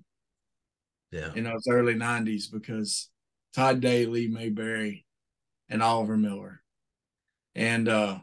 Yeah. 1.12 1.34
in 1.36 1.44
those 1.44 1.68
early 1.70 1.96
90s 1.96 2.50
because 2.50 3.10
Todd 3.54 3.82
Day, 3.82 4.06
Lee 4.06 4.30
Mayberry, 4.30 5.06
and 5.68 5.84
Oliver 5.84 6.16
Miller. 6.16 6.64
And 7.56 7.90
uh, 7.90 8.20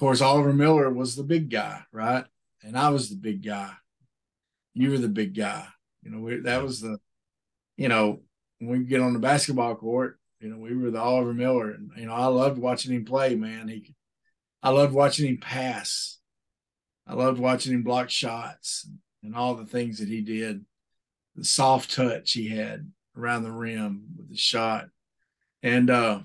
course, 0.00 0.22
Oliver 0.22 0.52
Miller 0.52 0.90
was 0.90 1.14
the 1.14 1.22
big 1.22 1.50
guy, 1.50 1.82
right? 1.92 2.24
And 2.62 2.76
I 2.76 2.88
was 2.88 3.10
the 3.10 3.16
big 3.16 3.44
guy. 3.44 3.70
You 4.74 4.90
were 4.90 4.98
the 4.98 5.08
big 5.08 5.34
guy. 5.34 5.66
You 6.02 6.10
know, 6.10 6.20
we, 6.20 6.36
that 6.40 6.62
was 6.62 6.80
the, 6.80 6.98
you 7.76 7.88
know, 7.88 8.22
when 8.58 8.70
we 8.70 8.84
get 8.84 9.02
on 9.02 9.12
the 9.12 9.18
basketball 9.18 9.74
court, 9.76 10.18
you 10.40 10.48
know, 10.48 10.56
we 10.56 10.74
were 10.74 10.90
the 10.90 11.00
Oliver 11.00 11.34
Miller, 11.34 11.72
and 11.72 11.90
you 11.96 12.06
know, 12.06 12.14
I 12.14 12.26
loved 12.26 12.58
watching 12.58 12.94
him 12.94 13.04
play. 13.04 13.34
Man, 13.34 13.68
he, 13.68 13.94
I 14.62 14.70
loved 14.70 14.94
watching 14.94 15.28
him 15.28 15.36
pass. 15.36 16.18
I 17.06 17.12
loved 17.12 17.38
watching 17.38 17.74
him 17.74 17.82
block 17.82 18.08
shots 18.08 18.88
and 19.22 19.34
all 19.34 19.54
the 19.54 19.66
things 19.66 19.98
that 19.98 20.08
he 20.08 20.22
did. 20.22 20.64
The 21.36 21.44
soft 21.44 21.94
touch 21.94 22.32
he 22.32 22.48
had 22.48 22.90
around 23.16 23.42
the 23.42 23.52
rim 23.52 24.04
with 24.16 24.30
the 24.30 24.36
shot, 24.36 24.86
and 25.62 25.90
uh, 25.90 26.20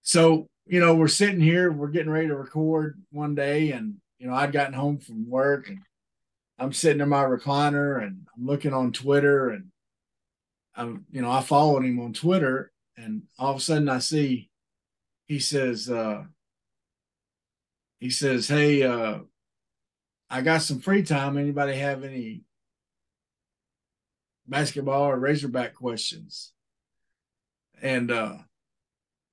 so 0.00 0.48
you 0.66 0.80
know, 0.80 0.94
we're 0.94 1.08
sitting 1.08 1.40
here, 1.40 1.70
we're 1.70 1.88
getting 1.88 2.10
ready 2.10 2.28
to 2.28 2.36
record 2.36 3.00
one 3.10 3.34
day, 3.34 3.72
and 3.72 3.96
you 4.18 4.26
know, 4.26 4.34
I'd 4.34 4.52
gotten 4.52 4.72
home 4.72 4.98
from 4.98 5.28
work 5.28 5.68
and 5.68 5.80
I'm 6.58 6.72
sitting 6.72 7.02
in 7.02 7.08
my 7.08 7.24
recliner 7.24 8.02
and 8.02 8.26
I'm 8.34 8.46
looking 8.46 8.72
on 8.72 8.92
Twitter 8.92 9.50
and 9.50 9.66
I'm, 10.74 11.04
you 11.10 11.20
know, 11.20 11.30
I 11.30 11.42
followed 11.42 11.84
him 11.84 12.00
on 12.00 12.12
Twitter 12.12 12.72
and 12.96 13.22
all 13.38 13.50
of 13.50 13.58
a 13.58 13.60
sudden 13.60 13.88
I 13.88 13.98
see 13.98 14.48
he 15.26 15.38
says, 15.38 15.90
uh, 15.90 16.24
he 17.98 18.10
says, 18.10 18.48
Hey, 18.48 18.82
uh, 18.82 19.18
I 20.30 20.42
got 20.42 20.62
some 20.62 20.80
free 20.80 21.02
time. 21.02 21.36
Anybody 21.36 21.76
have 21.76 22.04
any 22.04 22.42
basketball 24.46 25.04
or 25.04 25.18
Razorback 25.18 25.74
questions? 25.74 26.52
And 27.82 28.10
uh, 28.10 28.36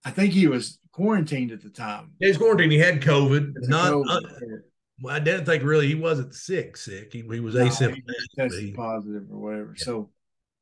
I 0.04 0.12
think 0.12 0.34
he 0.34 0.48
was 0.48 0.80
quarantined 0.92 1.52
at 1.52 1.62
the 1.62 1.70
time. 1.70 2.12
Yeah, 2.20 2.28
he's 2.30 2.38
quarantined. 2.38 2.72
He 2.72 2.78
had 2.80 3.02
COVID. 3.02 3.54
Not, 3.68 3.94
COVID. 3.94 4.06
uh, 4.10 4.58
well, 5.02 5.16
I 5.16 5.20
didn't 5.20 5.46
think 5.46 5.64
really 5.64 5.88
he 5.88 5.96
wasn't 5.96 6.34
sick. 6.36 6.78
Sick. 6.78 7.12
He, 7.14 7.22
he 7.22 7.40
was 7.40 7.56
No, 7.56 7.66
asymptomatic. 7.66 8.04
but 8.06 8.16
tested 8.44 8.76
positive 8.76 9.24
or 9.32 9.38
whatever. 9.40 9.76
Yeah. 9.78 9.84
So, 9.84 10.10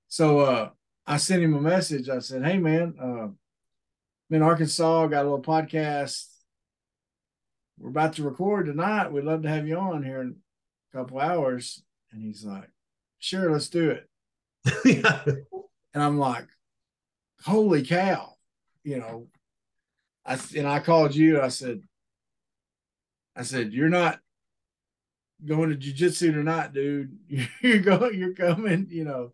so 0.08 0.40
uh, 0.40 0.70
I 1.06 1.18
sent 1.18 1.44
him 1.44 1.56
a 1.56 1.62
message. 1.62 2.10
I 2.10 2.20
said, 2.20 2.44
"Hey, 2.44 2.58
man, 2.58 2.96
uh, 3.02 3.06
I'm 3.26 3.36
in 4.30 4.42
Arkansas. 4.42 5.08
Got 5.08 5.22
a 5.26 5.30
little 5.30 5.42
podcast. 5.42 6.26
We're 7.78 7.90
about 7.90 8.14
to 8.14 8.24
record 8.24 8.66
tonight. 8.68 9.12
We'd 9.12 9.24
love 9.24 9.44
to 9.44 9.50
have 9.50 9.68
you 9.68 9.78
on 9.78 10.04
here 10.04 10.22
in 10.22 10.36
a 10.94 10.98
couple 10.98 11.20
hours." 11.20 11.84
And 12.12 12.22
he's 12.22 12.44
like, 12.46 12.70
"Sure, 13.20 13.52
let's 13.52 13.70
do 13.70 13.92
it." 13.92 14.10
yeah. 14.86 15.22
And 15.94 16.04
I'm 16.04 16.18
like, 16.18 16.48
"Holy 17.44 17.84
cow!" 17.84 18.36
You 18.84 19.00
know, 19.00 19.28
I 20.30 20.38
and 20.56 20.68
I 20.68 20.80
called 20.80 21.16
you. 21.16 21.42
I 21.42 21.50
said, 21.50 21.82
"I 23.36 23.42
said 23.44 23.74
you're 23.74 23.90
not." 23.90 24.22
going 25.46 25.70
to 25.70 25.76
jujitsu 25.76 26.34
tonight, 26.34 26.74
dude. 26.74 27.18
You're 27.62 27.80
going, 27.80 28.20
you're 28.20 28.34
coming, 28.34 28.88
you 28.90 29.06
know, 29.06 29.32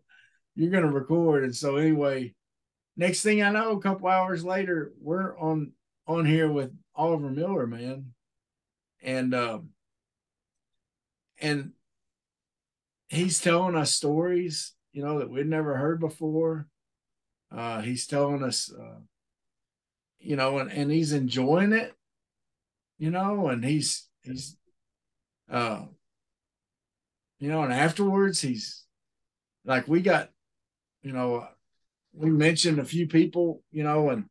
you're 0.54 0.70
gonna 0.70 0.90
record. 0.90 1.44
And 1.44 1.54
so 1.54 1.76
anyway, 1.76 2.34
next 2.96 3.22
thing 3.22 3.42
I 3.42 3.50
know, 3.50 3.72
a 3.72 3.80
couple 3.80 4.08
hours 4.08 4.44
later, 4.44 4.92
we're 5.00 5.36
on 5.38 5.72
on 6.06 6.24
here 6.24 6.50
with 6.50 6.70
Oliver 6.94 7.30
Miller, 7.30 7.66
man. 7.66 8.12
And 9.02 9.34
um 9.34 9.70
and 11.40 11.72
he's 13.08 13.40
telling 13.40 13.76
us 13.76 13.92
stories, 13.92 14.72
you 14.92 15.04
know, 15.04 15.18
that 15.18 15.30
we'd 15.30 15.46
never 15.46 15.76
heard 15.76 16.00
before. 16.00 16.68
Uh 17.54 17.80
he's 17.80 18.06
telling 18.06 18.42
us 18.42 18.72
uh 18.72 19.00
you 20.26 20.34
know, 20.34 20.58
and, 20.58 20.72
and 20.72 20.90
he's 20.90 21.12
enjoying 21.12 21.72
it, 21.72 21.94
you 22.98 23.10
know, 23.10 23.48
and 23.48 23.64
he's 23.64 24.08
he's 24.22 24.56
uh 25.50 25.82
you 27.38 27.48
know 27.48 27.62
and 27.62 27.72
afterwards 27.72 28.40
he's 28.40 28.84
like 29.64 29.86
we 29.86 30.00
got 30.00 30.30
you 31.02 31.12
know 31.12 31.46
we 32.12 32.30
mentioned 32.30 32.80
a 32.80 32.84
few 32.84 33.06
people 33.06 33.62
you 33.70 33.84
know 33.84 34.10
and 34.10 34.24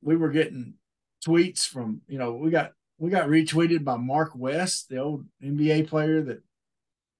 we 0.00 0.16
were 0.16 0.30
getting 0.30 0.74
tweets 1.22 1.66
from 1.66 2.00
you 2.08 2.16
know 2.16 2.32
we 2.32 2.50
got 2.50 2.72
we 2.96 3.10
got 3.10 3.28
retweeted 3.28 3.84
by 3.84 3.96
mark 3.96 4.30
west 4.34 4.88
the 4.88 4.96
old 4.96 5.26
nba 5.44 5.86
player 5.86 6.22
that 6.22 6.42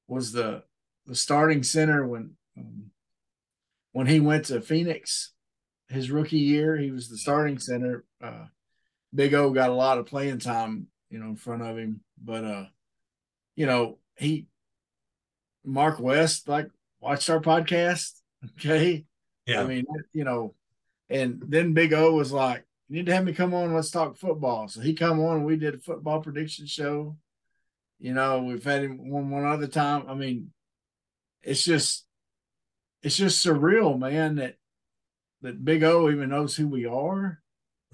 was 0.09 0.33
the 0.33 0.63
the 1.05 1.15
starting 1.15 1.63
center 1.63 2.07
when 2.07 2.31
um, 2.57 2.91
when 3.93 4.07
he 4.07 4.21
went 4.21 4.47
to 4.47 4.63
phoenix 4.63 5.33
his 5.93 6.11
rookie 6.11 6.39
year 6.39 6.77
he 6.77 6.91
was 6.91 7.09
the 7.09 7.19
starting 7.19 7.59
center 7.59 8.05
uh 8.23 8.47
big 9.15 9.35
o 9.35 9.51
got 9.51 9.71
a 9.71 9.75
lot 9.75 9.99
of 9.99 10.07
playing 10.07 10.39
time 10.39 10.87
you 11.11 11.19
know 11.19 11.27
in 11.27 11.37
front 11.37 11.63
of 11.63 11.77
him 11.77 12.01
but 12.23 12.45
uh 12.45 12.65
you 13.57 13.67
know, 13.67 13.99
he 14.17 14.47
Mark 15.65 16.01
West 16.01 16.49
like 16.49 16.69
watched 17.01 17.31
our 17.31 17.41
podcast. 17.41 18.19
Okay. 18.59 19.05
Yeah. 19.47 19.63
I 19.63 19.67
mean, 19.67 19.85
you 20.13 20.25
know, 20.25 20.57
and 21.09 21.41
then 21.47 21.75
Big 21.75 21.93
O 21.93 22.13
was 22.13 22.33
like, 22.33 22.65
You 22.89 22.97
need 22.97 23.07
to 23.07 23.15
have 23.15 23.25
me 23.25 23.33
come 23.33 23.55
on, 23.55 23.73
let's 23.73 23.93
talk 23.93 24.17
football. 24.17 24.67
So 24.67 24.81
he 24.81 24.95
come 24.95 25.21
on 25.21 25.45
we 25.45 25.55
did 25.55 25.77
a 25.77 25.79
football 25.79 26.21
prediction 26.21 26.67
show. 26.67 27.17
You 28.01 28.15
know, 28.15 28.43
we've 28.43 28.65
had 28.65 28.83
him 28.83 29.09
one 29.09 29.31
one 29.31 29.45
other 29.45 29.69
time. 29.69 30.07
I 30.09 30.15
mean, 30.15 30.51
it's 31.41 31.63
just 31.63 32.05
it's 33.05 33.17
just 33.17 33.47
surreal, 33.47 33.97
man, 33.97 34.35
that 34.37 34.57
that 35.43 35.65
Big 35.65 35.83
O 35.83 36.09
even 36.11 36.31
knows 36.31 36.57
who 36.57 36.69
we 36.69 36.87
are 36.87 37.41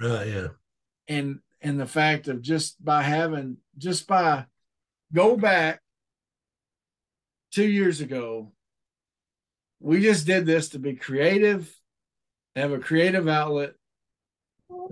Right. 0.00 0.28
Yeah. 0.28 0.48
and 1.08 1.40
and 1.60 1.80
the 1.80 1.86
fact 1.86 2.28
of 2.28 2.40
just 2.42 2.82
by 2.84 3.02
having 3.02 3.56
just 3.76 4.06
by 4.06 4.46
go 5.12 5.36
back 5.36 5.80
two 7.52 7.68
years 7.68 8.00
ago 8.00 8.52
we 9.80 10.00
just 10.02 10.26
did 10.26 10.44
this 10.46 10.70
to 10.70 10.78
be 10.78 10.94
creative 10.94 11.72
have 12.54 12.72
a 12.72 12.78
creative 12.78 13.26
outlet 13.28 13.72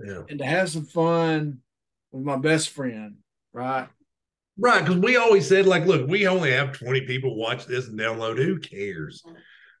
Yeah. 0.03 0.23
and 0.29 0.39
to 0.39 0.45
have 0.45 0.69
some 0.69 0.85
fun 0.85 1.59
with 2.11 2.23
my 2.23 2.37
best 2.37 2.69
friend 2.69 3.17
right 3.53 3.87
Right. 4.59 4.79
Because 4.83 4.97
we 4.97 5.17
always 5.17 5.47
said, 5.47 5.67
like, 5.67 5.85
look, 5.85 6.07
we 6.09 6.25
only 6.27 6.51
have 6.51 6.71
20 6.71 7.01
people 7.01 7.35
watch 7.35 7.67
this 7.67 7.89
and 7.89 7.99
download. 7.99 8.37
Who 8.43 8.57
cares? 8.57 9.23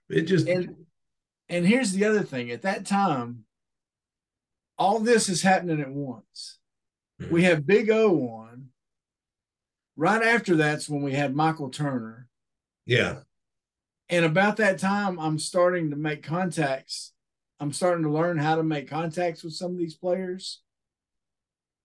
It 0.07 0.21
just, 0.27 0.47
and 0.47 0.75
and 1.49 1.65
here's 1.65 1.91
the 1.93 2.05
other 2.05 2.23
thing. 2.23 2.51
At 2.51 2.63
that 2.63 2.85
time 2.85 3.45
all 4.77 4.99
this 4.99 5.27
is 5.27 5.41
happening 5.41 5.81
at 5.81 5.91
once. 5.91 6.59
Hmm. 7.19 7.31
We 7.31 7.43
have 7.43 7.65
big 7.65 7.89
o 7.89 8.11
on. 8.29 8.67
Right 9.95 10.21
after 10.21 10.55
that's 10.55 10.87
when 10.87 11.01
we 11.01 11.13
had 11.13 11.35
michael 11.35 11.69
turner. 11.69 12.27
Yeah. 12.85 13.19
and 14.09 14.23
about 14.23 14.57
that 14.57 14.79
time 14.79 15.19
i'm 15.19 15.39
starting 15.39 15.89
to 15.89 15.95
make 15.95 16.23
contacts. 16.23 17.13
I'm 17.59 17.73
starting 17.73 18.03
to 18.03 18.11
learn 18.11 18.37
how 18.37 18.55
to 18.55 18.63
make 18.63 18.87
contacts 18.89 19.43
with 19.43 19.53
some 19.53 19.71
of 19.71 19.77
these 19.77 19.95
players. 19.95 20.61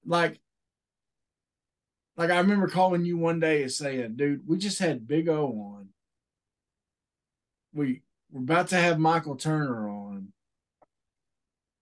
Like 0.04 0.38
like 2.16 2.30
i 2.30 2.38
remember 2.38 2.68
calling 2.68 3.04
you 3.06 3.16
one 3.16 3.40
day 3.40 3.62
and 3.62 3.72
saying 3.72 4.16
dude 4.16 4.46
we 4.46 4.58
just 4.58 4.78
had 4.78 5.08
big 5.08 5.28
o 5.28 5.46
on. 5.46 5.88
We 7.72 8.02
we're 8.32 8.40
about 8.42 8.68
to 8.68 8.76
have 8.76 8.98
michael 8.98 9.36
turner 9.36 9.88
on 9.88 10.28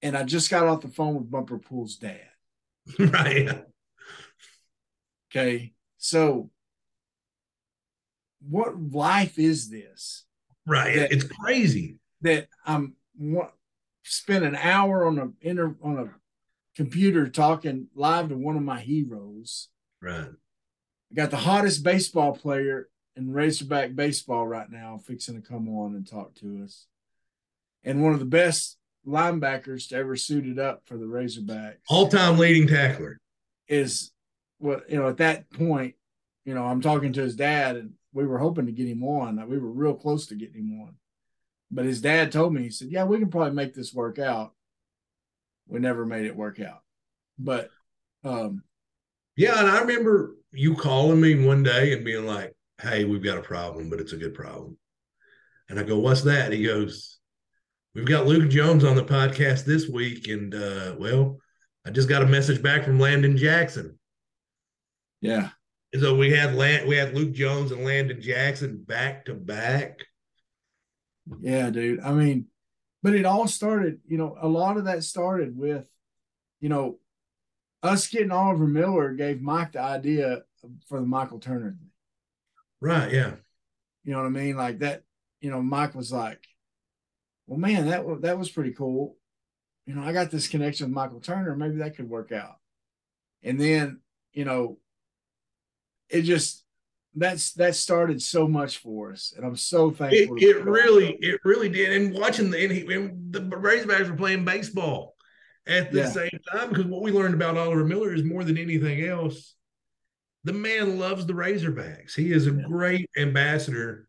and 0.02 0.16
i 0.16 0.22
just 0.22 0.50
got 0.50 0.66
off 0.66 0.80
the 0.82 0.88
phone 0.88 1.14
with 1.14 1.30
bumper 1.30 1.58
pool's 1.58 1.96
dad 1.96 2.20
right. 2.98 3.64
Okay 5.30 5.72
so 5.96 6.50
what 8.40 8.80
life 8.92 9.38
is 9.38 9.70
this 9.70 10.24
Right. 10.66 10.94
Yeah. 10.94 11.06
It's 11.10 11.24
crazy. 11.24 11.98
that 12.20 12.48
I'm 12.64 12.94
wa- 13.18 13.50
spend 14.04 14.44
an 14.44 14.54
hour 14.54 15.06
on 15.06 15.18
a 15.18 15.28
inter, 15.40 15.74
on 15.82 15.98
a 15.98 16.10
computer 16.76 17.28
talking 17.28 17.88
live 17.94 18.28
to 18.28 18.36
one 18.36 18.56
of 18.56 18.62
my 18.62 18.78
heroes. 18.78 19.68
Right. 20.00 20.28
I 20.28 21.14
got 21.14 21.30
the 21.30 21.38
hottest 21.38 21.82
baseball 21.82 22.32
player 22.36 22.88
in 23.16 23.32
Razorback 23.32 23.94
baseball 23.94 24.46
right 24.46 24.70
now, 24.70 24.98
fixing 24.98 25.40
to 25.40 25.46
come 25.46 25.68
on 25.68 25.94
and 25.94 26.06
talk 26.06 26.34
to 26.36 26.62
us, 26.64 26.86
and 27.84 28.02
one 28.02 28.12
of 28.12 28.18
the 28.20 28.24
best 28.26 28.76
linebackers 29.06 29.88
to 29.88 29.96
ever 29.96 30.14
suited 30.16 30.58
up 30.58 30.82
for 30.84 30.96
the 30.98 31.06
Razorbacks 31.06 31.76
All 31.88 32.08
time 32.08 32.38
leading 32.38 32.68
tackler. 32.68 33.18
is 33.68 34.12
what 34.58 34.90
you 34.90 34.96
know 34.96 35.08
at 35.08 35.18
that 35.18 35.50
point. 35.50 35.94
You 36.44 36.54
know, 36.54 36.64
I'm 36.64 36.80
talking 36.80 37.12
to 37.14 37.22
his 37.22 37.36
dad, 37.36 37.76
and 37.76 37.92
we 38.12 38.26
were 38.26 38.38
hoping 38.38 38.66
to 38.66 38.72
get 38.72 38.88
him 38.88 39.04
on. 39.04 39.36
We 39.48 39.58
were 39.58 39.70
real 39.70 39.94
close 39.94 40.26
to 40.26 40.34
getting 40.34 40.68
him 40.68 40.80
on, 40.82 40.94
but 41.70 41.84
his 41.84 42.00
dad 42.00 42.32
told 42.32 42.54
me 42.54 42.62
he 42.62 42.70
said, 42.70 42.88
"Yeah, 42.90 43.04
we 43.04 43.18
can 43.18 43.30
probably 43.30 43.52
make 43.52 43.74
this 43.74 43.92
work 43.94 44.18
out." 44.18 44.52
We 45.68 45.78
never 45.78 46.04
made 46.04 46.26
it 46.26 46.34
work 46.34 46.58
out, 46.60 46.82
but 47.38 47.70
um, 48.24 48.64
Yeah. 49.36 49.58
And 49.60 49.68
I 49.68 49.80
remember 49.80 50.34
you 50.52 50.74
calling 50.74 51.20
me 51.20 51.46
one 51.46 51.62
day 51.62 51.92
and 51.92 52.04
being 52.04 52.26
like, 52.26 52.54
hey, 52.80 53.04
we've 53.04 53.22
got 53.22 53.38
a 53.38 53.42
problem, 53.42 53.90
but 53.90 54.00
it's 54.00 54.12
a 54.12 54.16
good 54.18 54.34
problem. 54.34 54.76
And 55.68 55.78
I 55.78 55.82
go, 55.82 55.98
what's 55.98 56.22
that? 56.22 56.46
And 56.46 56.54
he 56.54 56.64
goes, 56.64 57.18
we've 57.94 58.06
got 58.06 58.26
Luke 58.26 58.50
Jones 58.50 58.84
on 58.84 58.96
the 58.96 59.04
podcast 59.04 59.64
this 59.64 59.88
week. 59.88 60.28
And, 60.28 60.54
uh, 60.54 60.96
well, 60.98 61.38
I 61.86 61.90
just 61.90 62.08
got 62.08 62.22
a 62.22 62.26
message 62.26 62.62
back 62.62 62.84
from 62.84 62.98
Landon 62.98 63.36
Jackson. 63.36 63.98
yeah, 65.20 65.50
And 65.92 66.02
so 66.02 66.16
we 66.16 66.32
had 66.32 66.54
Land, 66.54 66.88
we 66.88 66.96
had 66.96 67.14
Luke 67.14 67.32
Jones 67.32 67.72
and 67.72 67.84
Landon 67.84 68.20
Jackson 68.20 68.82
back 68.86 69.26
to 69.26 69.34
back. 69.34 70.00
Yeah, 71.40 71.70
dude. 71.70 72.00
I 72.00 72.12
mean, 72.12 72.46
but 73.02 73.14
it 73.14 73.24
all 73.24 73.46
started, 73.46 74.00
you 74.06 74.18
know, 74.18 74.36
a 74.40 74.48
lot 74.48 74.76
of 74.76 74.84
that 74.84 75.04
started 75.04 75.56
with, 75.56 75.86
you 76.60 76.68
know, 76.68 76.98
us 77.82 78.08
getting 78.08 78.30
Oliver 78.30 78.66
Miller 78.66 79.12
gave 79.12 79.40
Mike 79.40 79.72
the 79.72 79.80
idea 79.80 80.42
for 80.86 81.00
the 81.00 81.06
Michael 81.06 81.38
Turner 81.38 81.70
thing. 81.70 81.89
Right. 82.80 83.12
Yeah. 83.12 83.34
You 84.04 84.12
know 84.12 84.18
what 84.18 84.26
I 84.26 84.30
mean? 84.30 84.56
Like 84.56 84.78
that, 84.80 85.02
you 85.40 85.50
know, 85.50 85.62
Mike 85.62 85.94
was 85.94 86.12
like, 86.12 86.46
well, 87.46 87.58
man, 87.58 87.88
that 87.88 88.04
was 88.06 88.20
that 88.22 88.38
was 88.38 88.50
pretty 88.50 88.72
cool. 88.72 89.16
You 89.86 89.94
know, 89.94 90.02
I 90.02 90.12
got 90.12 90.30
this 90.30 90.48
connection 90.48 90.86
with 90.86 90.94
Michael 90.94 91.20
Turner. 91.20 91.56
Maybe 91.56 91.76
that 91.76 91.96
could 91.96 92.08
work 92.08 92.32
out. 92.32 92.56
And 93.42 93.60
then, 93.60 94.00
you 94.32 94.44
know, 94.44 94.78
it 96.08 96.22
just 96.22 96.64
that's 97.14 97.54
that 97.54 97.74
started 97.74 98.22
so 98.22 98.46
much 98.46 98.78
for 98.78 99.12
us, 99.12 99.32
and 99.36 99.44
I'm 99.44 99.56
so 99.56 99.90
thankful. 99.90 100.36
It, 100.36 100.42
it 100.42 100.64
really, 100.64 101.16
it 101.20 101.40
really 101.44 101.68
did. 101.68 101.92
And 102.00 102.14
watching 102.14 102.50
the 102.50 102.62
and, 102.62 102.72
he, 102.72 102.94
and 102.94 103.32
the 103.32 103.40
Razorbacks 103.40 104.08
were 104.08 104.16
playing 104.16 104.44
baseball 104.44 105.16
at 105.66 105.90
the 105.90 106.00
Yeah. 106.00 106.08
same 106.08 106.38
time 106.52 106.68
because 106.68 106.86
what 106.86 107.02
we 107.02 107.10
learned 107.10 107.34
about 107.34 107.56
Oliver 107.56 107.84
Miller 107.84 108.14
is 108.14 108.22
more 108.22 108.44
than 108.44 108.56
anything 108.56 109.04
else. 109.04 109.56
The 110.44 110.52
man 110.52 110.98
loves 110.98 111.26
the 111.26 111.34
Razorbacks. 111.34 112.14
He 112.14 112.32
is 112.32 112.46
a 112.46 112.50
great 112.52 113.08
ambassador 113.16 114.08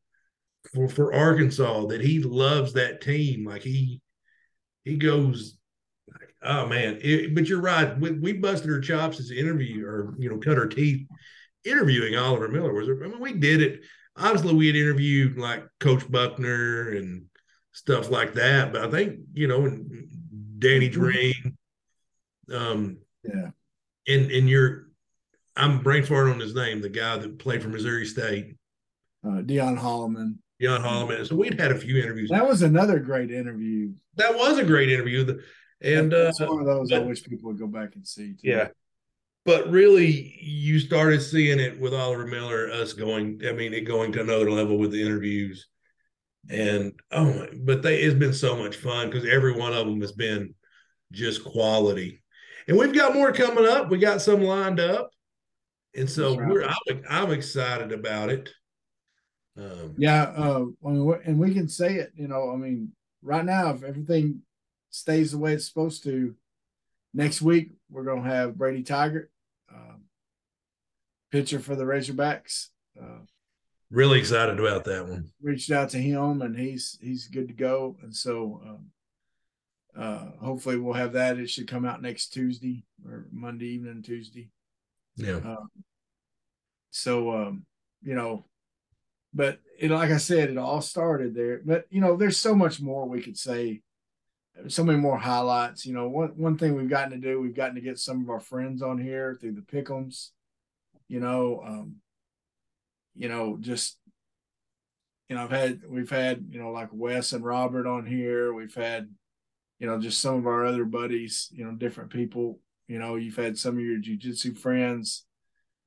for 0.73 0.88
for 0.88 1.13
Arkansas. 1.13 1.88
That 1.88 2.01
he 2.01 2.19
loves 2.19 2.73
that 2.73 3.01
team. 3.01 3.45
Like 3.45 3.63
he 3.63 4.01
he 4.86 4.97
goes. 4.97 5.57
like, 6.11 6.34
Oh 6.43 6.67
man! 6.67 6.99
It- 7.01 7.36
but 7.36 7.47
you're 7.47 7.61
right. 7.61 7.97
We, 7.99 8.11
we 8.11 8.34
busted 8.34 8.71
our 8.71 8.79
chops 8.79 9.19
as 9.19 9.29
an 9.29 9.38
interview, 9.38 9.86
or 9.86 10.15
you 10.19 10.29
know, 10.29 10.38
cut 10.38 10.57
our 10.57 10.67
teeth 10.67 11.05
interviewing 11.65 12.15
Oliver 12.17 12.47
Miller. 12.47 12.73
Was 12.73 12.89
I 12.89 12.93
mean, 13.07 13.19
we 13.19 13.34
did 13.34 13.61
it. 13.61 13.82
Obviously, 14.17 14.53
we 14.55 14.67
had 14.67 14.75
interviewed 14.75 15.38
like 15.38 15.65
Coach 15.79 16.09
Buckner 16.11 16.89
and 16.91 17.25
stuff 17.73 18.09
like 18.09 18.34
that. 18.36 18.73
But 18.73 18.84
I 18.86 18.91
think 18.91 19.19
you 19.34 19.47
know, 19.47 19.65
and 19.65 20.07
Danny 20.59 20.89
Drain, 20.89 21.57
um, 22.53 22.97
yeah, 23.23 23.49
and 24.07 24.32
and 24.32 24.49
you're, 24.49 24.88
I'm 25.55 25.81
brain 25.81 26.03
farting 26.03 26.33
on 26.33 26.39
his 26.39 26.55
name, 26.55 26.81
the 26.81 26.89
guy 26.89 27.17
that 27.17 27.39
played 27.39 27.61
for 27.61 27.69
Missouri 27.69 28.05
State, 28.05 28.55
uh, 29.27 29.41
Dion 29.41 29.77
Holloman. 29.77 30.35
Jan 30.61 30.81
Holloman. 30.81 31.27
So 31.27 31.35
we'd 31.35 31.59
had 31.59 31.71
a 31.71 31.77
few 31.77 31.97
interviews. 31.97 32.29
That 32.29 32.47
was 32.47 32.61
another 32.61 32.99
great 32.99 33.31
interview. 33.31 33.93
That 34.15 34.35
was 34.35 34.59
a 34.59 34.63
great 34.63 34.89
interview. 34.89 35.23
The- 35.23 35.41
And 35.81 36.13
uh, 36.13 36.25
that's 36.25 36.39
one 36.39 36.59
of 36.59 36.67
those 36.67 36.91
I 36.91 36.99
wish 36.99 37.23
people 37.23 37.49
would 37.49 37.59
go 37.59 37.65
back 37.67 37.95
and 37.95 38.07
see. 38.07 38.33
Too. 38.33 38.37
Yeah. 38.43 38.67
But 39.43 39.71
really, 39.71 40.37
you 40.39 40.79
started 40.79 41.19
seeing 41.23 41.59
it 41.59 41.79
with 41.79 41.95
Oliver 41.95 42.27
Miller, 42.27 42.69
us 42.69 42.93
going, 42.93 43.41
I 43.47 43.53
mean, 43.53 43.73
it 43.73 43.81
going 43.81 44.11
to 44.11 44.21
another 44.21 44.51
level 44.51 44.77
with 44.77 44.91
the 44.91 45.01
interviews. 45.01 45.67
And 46.49 46.93
oh 47.11 47.25
my, 47.25 47.47
but 47.55 47.81
they 47.81 48.01
it's 48.01 48.13
been 48.15 48.33
so 48.33 48.55
much 48.55 48.75
fun 48.75 49.09
because 49.09 49.27
every 49.27 49.53
one 49.53 49.73
of 49.73 49.87
them 49.87 49.99
has 50.01 50.11
been 50.11 50.53
just 51.11 51.43
quality. 51.43 52.21
And 52.67 52.77
we've 52.77 52.93
got 52.93 53.15
more 53.15 53.31
coming 53.31 53.65
up. 53.65 53.89
We 53.89 53.97
got 53.97 54.21
some 54.21 54.41
lined 54.43 54.79
up. 54.79 55.09
And 55.95 56.09
so 56.09 56.35
we're 56.35 56.63
I'm, 56.63 57.03
I'm 57.09 57.31
excited 57.31 57.91
about 57.91 58.29
it. 58.29 58.49
Um, 59.57 59.95
Yeah, 59.97 60.23
uh, 60.23 60.65
I 60.85 60.89
mean, 60.89 61.19
and 61.25 61.39
we 61.39 61.53
can 61.53 61.67
say 61.67 61.95
it. 61.95 62.11
You 62.15 62.27
know, 62.27 62.51
I 62.51 62.55
mean, 62.55 62.93
right 63.21 63.43
now, 63.43 63.71
if 63.71 63.83
everything 63.83 64.41
stays 64.89 65.31
the 65.31 65.37
way 65.37 65.53
it's 65.53 65.67
supposed 65.67 66.03
to, 66.03 66.35
next 67.13 67.41
week 67.41 67.71
we're 67.89 68.05
gonna 68.05 68.29
have 68.29 68.57
Brady 68.57 68.83
Tygart, 68.83 69.27
um, 69.73 70.03
pitcher 71.31 71.59
for 71.59 71.75
the 71.75 71.83
Razorbacks. 71.83 72.67
Uh, 72.99 73.25
really 73.89 74.19
excited 74.19 74.59
about 74.59 74.85
that 74.85 75.07
one. 75.07 75.29
reached 75.41 75.71
out 75.71 75.89
to 75.89 75.97
him, 75.97 76.41
and 76.41 76.57
he's 76.57 76.97
he's 77.01 77.27
good 77.27 77.49
to 77.49 77.53
go. 77.53 77.97
And 78.01 78.15
so, 78.15 78.61
um, 78.65 78.85
uh, 80.01 80.31
hopefully, 80.41 80.77
we'll 80.77 80.93
have 80.93 81.13
that. 81.13 81.37
It 81.37 81.49
should 81.49 81.67
come 81.67 81.83
out 81.83 82.01
next 82.01 82.27
Tuesday 82.27 82.85
or 83.05 83.27
Monday 83.31 83.73
evening, 83.73 84.01
Tuesday. 84.01 84.49
Yeah. 85.16 85.39
So, 86.91 87.32
um, 87.32 87.66
you 88.03 88.16
know, 88.16 88.45
but 89.34 89.59
it, 89.80 89.91
like 89.91 90.12
I 90.12 90.18
said, 90.18 90.49
it 90.49 90.57
all 90.57 90.82
started 90.82 91.34
there. 91.36 91.62
But 91.66 91.86
you 91.89 92.01
know, 92.01 92.18
there's 92.18 92.38
so 92.38 92.55
much 92.55 92.82
more 92.82 93.07
we 93.07 93.22
could 93.22 93.38
say. 93.38 93.82
So 94.68 94.84
many 94.84 94.99
more 94.99 95.18
highlights. 95.18 95.86
You 95.86 95.93
know, 95.93 96.09
one 96.09 96.30
one 96.38 96.57
thing 96.57 96.76
we've 96.76 96.89
gotten 96.89 97.12
to 97.12 97.18
do, 97.18 97.39
we've 97.39 97.55
gotten 97.55 97.76
to 97.76 97.82
get 97.82 97.99
some 97.99 98.22
of 98.22 98.30
our 98.30 98.39
friends 98.41 98.82
on 98.82 98.99
here 98.99 99.38
through 99.39 99.53
the 99.53 99.62
Pickums. 99.62 100.32
You 101.07 101.20
know, 101.20 101.64
um, 101.66 101.95
you 103.16 103.30
know, 103.30 103.57
just 103.59 103.97
you 105.30 105.36
know, 105.36 105.43
I've 105.43 105.51
had 105.51 105.82
we've 105.88 106.09
had 106.09 106.47
you 106.49 106.59
know 106.59 106.72
like 106.72 106.89
Wes 106.91 107.32
and 107.34 107.43
Robert 107.45 107.88
on 107.88 108.05
here. 108.05 108.53
We've 108.53 108.76
had 108.76 109.09
you 109.80 109.88
know 109.88 109.99
just 109.99 110.20
some 110.20 110.36
of 110.36 110.47
our 110.47 110.66
other 110.66 110.84
buddies. 110.86 111.49
You 111.53 111.66
know, 111.66 111.72
different 111.72 112.09
people. 112.12 112.59
You 112.91 112.99
know, 112.99 113.15
you've 113.15 113.37
had 113.37 113.57
some 113.57 113.77
of 113.77 113.83
your 113.85 113.99
jujitsu 113.99 114.57
friends 114.57 115.23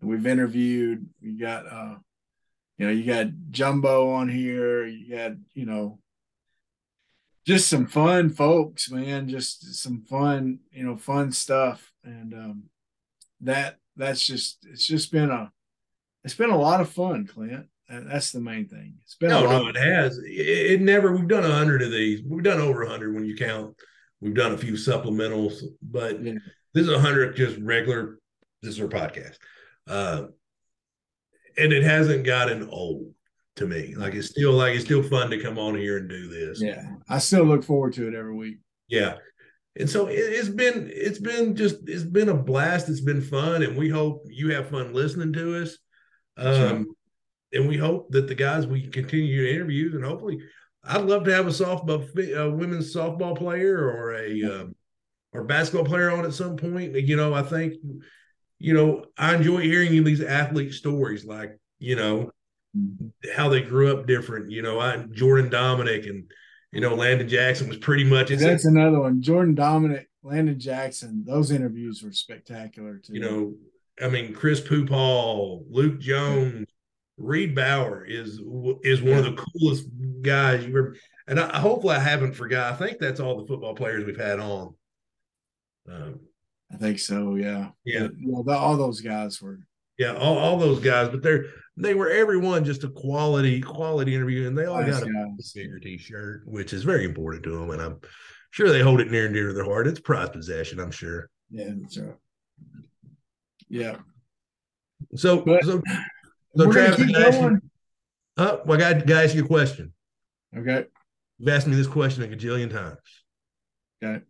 we've 0.00 0.26
interviewed. 0.26 1.06
You 1.20 1.38
got 1.38 1.70
uh 1.70 1.96
you 2.78 2.86
know, 2.86 2.92
you 2.92 3.04
got 3.04 3.26
Jumbo 3.50 4.10
on 4.10 4.30
here, 4.30 4.86
you 4.86 5.14
got, 5.14 5.32
you 5.52 5.66
know, 5.66 5.98
just 7.46 7.68
some 7.68 7.86
fun 7.86 8.30
folks, 8.30 8.90
man, 8.90 9.28
just 9.28 9.74
some 9.74 10.00
fun, 10.00 10.60
you 10.72 10.82
know, 10.82 10.96
fun 10.96 11.30
stuff. 11.30 11.92
And 12.04 12.32
um 12.32 12.62
that 13.42 13.76
that's 13.96 14.26
just 14.26 14.66
it's 14.70 14.86
just 14.86 15.12
been 15.12 15.30
a 15.30 15.52
it's 16.24 16.34
been 16.34 16.48
a 16.48 16.58
lot 16.58 16.80
of 16.80 16.88
fun, 16.88 17.26
Clint. 17.26 17.66
And 17.86 18.10
that's 18.10 18.32
the 18.32 18.40
main 18.40 18.66
thing. 18.66 18.94
It's 19.02 19.16
been 19.16 19.30
a 19.30 19.40
No, 19.40 19.58
no, 19.58 19.68
it 19.68 19.76
has. 19.76 20.16
It, 20.16 20.30
it 20.30 20.80
never. 20.80 21.12
We've 21.12 21.28
done 21.28 21.44
a 21.44 21.52
hundred 21.52 21.82
of 21.82 21.90
these. 21.90 22.22
We've 22.26 22.42
done 22.42 22.62
over 22.62 22.82
a 22.82 22.88
hundred 22.88 23.14
when 23.14 23.26
you 23.26 23.36
count. 23.36 23.76
We've 24.22 24.32
done 24.32 24.52
a 24.52 24.56
few 24.58 24.72
supplementals, 24.72 25.62
but 25.82 26.22
Yeah. 26.22 26.38
This 26.74 26.86
is 26.86 26.92
a 26.92 27.00
hundred 27.00 27.36
just 27.36 27.58
regular. 27.58 28.18
This 28.62 28.74
is 28.74 28.80
our 28.80 28.88
podcast, 28.88 29.36
uh, 29.86 30.24
and 31.56 31.72
it 31.72 31.84
hasn't 31.84 32.26
gotten 32.26 32.68
old 32.68 33.14
to 33.56 33.66
me. 33.66 33.94
Like 33.94 34.14
it's 34.14 34.28
still 34.28 34.52
like 34.52 34.74
it's 34.74 34.84
still 34.84 35.02
fun 35.02 35.30
to 35.30 35.40
come 35.40 35.58
on 35.58 35.76
here 35.76 35.98
and 35.98 36.08
do 36.08 36.28
this. 36.28 36.60
yeah. 36.60 36.82
I 37.08 37.18
still 37.18 37.44
look 37.44 37.64
forward 37.64 37.94
to 37.94 38.08
it 38.08 38.14
every 38.14 38.34
week. 38.34 38.58
Yeah. 38.88 39.16
And 39.78 39.88
so 39.88 40.06
it, 40.06 40.16
it's 40.18 40.48
been 40.48 40.90
it's 40.92 41.18
been 41.18 41.56
just 41.56 41.76
it's 41.88 42.04
been 42.04 42.28
a 42.28 42.34
blast. 42.34 42.88
It's 42.88 43.00
been 43.00 43.22
fun, 43.22 43.62
and 43.62 43.76
we 43.76 43.88
hope 43.88 44.24
you 44.26 44.52
have 44.52 44.70
fun 44.70 44.92
listening 44.92 45.32
to 45.34 45.62
us. 45.62 45.78
Um, 46.36 46.94
and 47.52 47.68
we 47.68 47.76
hope 47.76 48.10
that 48.10 48.26
the 48.26 48.34
guys 48.34 48.66
we 48.66 48.88
continue 48.88 49.44
to 49.44 49.54
interviews, 49.54 49.94
and 49.94 50.04
hopefully, 50.04 50.38
I'd 50.82 51.04
love 51.04 51.24
to 51.24 51.34
have 51.34 51.46
a 51.46 51.50
softball 51.50 52.04
a 52.36 52.50
women's 52.50 52.94
softball 52.94 53.36
player 53.36 53.78
or 53.78 54.14
a 54.14 54.42
um, 54.42 54.74
or 55.34 55.44
basketball 55.44 55.84
player 55.84 56.10
on 56.10 56.24
at 56.24 56.32
some 56.32 56.56
point. 56.56 56.94
You 56.94 57.16
know, 57.16 57.34
I 57.34 57.42
think 57.42 57.74
you 58.58 58.72
know 58.72 59.04
I 59.18 59.34
enjoy 59.34 59.60
hearing 59.60 60.04
these 60.04 60.22
athlete 60.22 60.72
stories, 60.72 61.24
like 61.24 61.58
you 61.78 61.96
know 61.96 62.30
how 63.34 63.48
they 63.48 63.60
grew 63.60 63.94
up 63.96 64.06
different. 64.06 64.50
You 64.50 64.62
know, 64.62 64.80
I 64.80 64.96
Jordan 65.10 65.50
Domineck 65.50 66.08
and 66.08 66.30
you 66.72 66.80
know 66.80 66.94
Landon 66.94 67.28
Jackson 67.28 67.68
was 67.68 67.76
pretty 67.76 68.04
much 68.04 68.28
That's 68.28 68.64
another 68.64 69.00
one. 69.00 69.20
Jordan 69.20 69.54
Domineck, 69.54 70.06
Landon 70.22 70.58
Jackson, 70.58 71.24
those 71.26 71.50
interviews 71.50 72.02
were 72.02 72.12
spectacular 72.12 72.98
too. 72.98 73.14
you 73.14 73.20
know, 73.20 73.54
I 74.00 74.08
mean, 74.08 74.32
Chris 74.32 74.60
Poopall, 74.60 75.64
Luke 75.68 76.00
Jones, 76.00 76.66
Reed 77.16 77.54
Bauer 77.54 78.04
is 78.04 78.40
is 78.82 79.02
one 79.02 79.18
of 79.18 79.24
the 79.24 79.44
coolest 79.52 79.86
guys 80.22 80.64
you 80.64 80.70
ever. 80.70 80.96
And 81.26 81.40
I, 81.40 81.58
hopefully, 81.58 81.96
I 81.96 82.00
haven't 82.00 82.34
forgot. 82.34 82.72
I 82.72 82.76
think 82.76 82.98
that's 82.98 83.18
all 83.18 83.40
the 83.40 83.46
football 83.46 83.74
players 83.74 84.04
we've 84.04 84.16
had 84.16 84.40
on. 84.40 84.74
Um, 85.90 86.20
I 86.72 86.76
think 86.76 86.98
so. 86.98 87.34
Yeah. 87.36 87.70
Yeah. 87.84 88.08
Well, 88.24 88.42
the, 88.42 88.52
all 88.52 88.76
those 88.76 89.00
guys 89.00 89.40
were. 89.40 89.60
yeah, 89.98 90.14
all, 90.14 90.38
all 90.38 90.58
those 90.58 90.80
guys, 90.80 91.08
but 91.08 91.22
they're 91.22 91.46
they 91.76 91.94
were 91.94 92.08
everyone 92.10 92.64
just 92.64 92.84
a 92.84 92.88
quality 92.88 93.60
quality 93.60 94.14
interview, 94.14 94.46
and 94.46 94.56
they 94.56 94.64
all 94.66 94.80
Nice 94.80 95.00
got 95.00 95.08
a 95.08 95.36
bigger 95.54 95.78
T-shirt, 95.80 96.42
which 96.46 96.72
is 96.72 96.84
very 96.84 97.04
important 97.04 97.42
to 97.44 97.50
them, 97.50 97.70
and 97.70 97.82
I'm 97.82 98.00
sure 98.50 98.70
they 98.70 98.80
hold 98.80 99.00
it 99.00 99.10
near 99.10 99.26
and 99.26 99.34
dear 99.34 99.48
to 99.48 99.52
their 99.54 99.64
heart. 99.64 99.86
It's 99.86 100.00
prized 100.00 100.32
possession, 100.32 100.78
I'm 100.80 100.90
sure. 100.92 101.28
Yeah, 101.50 101.70
right. 101.98 102.14
Yeah. 103.68 103.96
So, 105.16 105.40
But- 105.40 105.64
so, 105.64 105.82
so 106.56 106.70
Travis, 106.70 106.96
keep 106.96 107.08
you- 107.08 107.14
going. 107.30 107.60
uh, 108.36 108.58
well, 108.64 108.76
I 108.78 108.94
got 108.94 109.06
to 109.06 109.14
ask 109.14 109.34
you 109.34 109.44
a 109.44 109.48
question. 109.48 109.92
Okay. 110.56 110.86
You've 111.38 111.48
asked 111.48 111.66
me 111.66 111.74
this 111.74 111.88
question 111.88 112.22
a 112.22 112.28
gajillion 112.28 112.70
times. 112.70 112.98
Okay. 114.02 114.22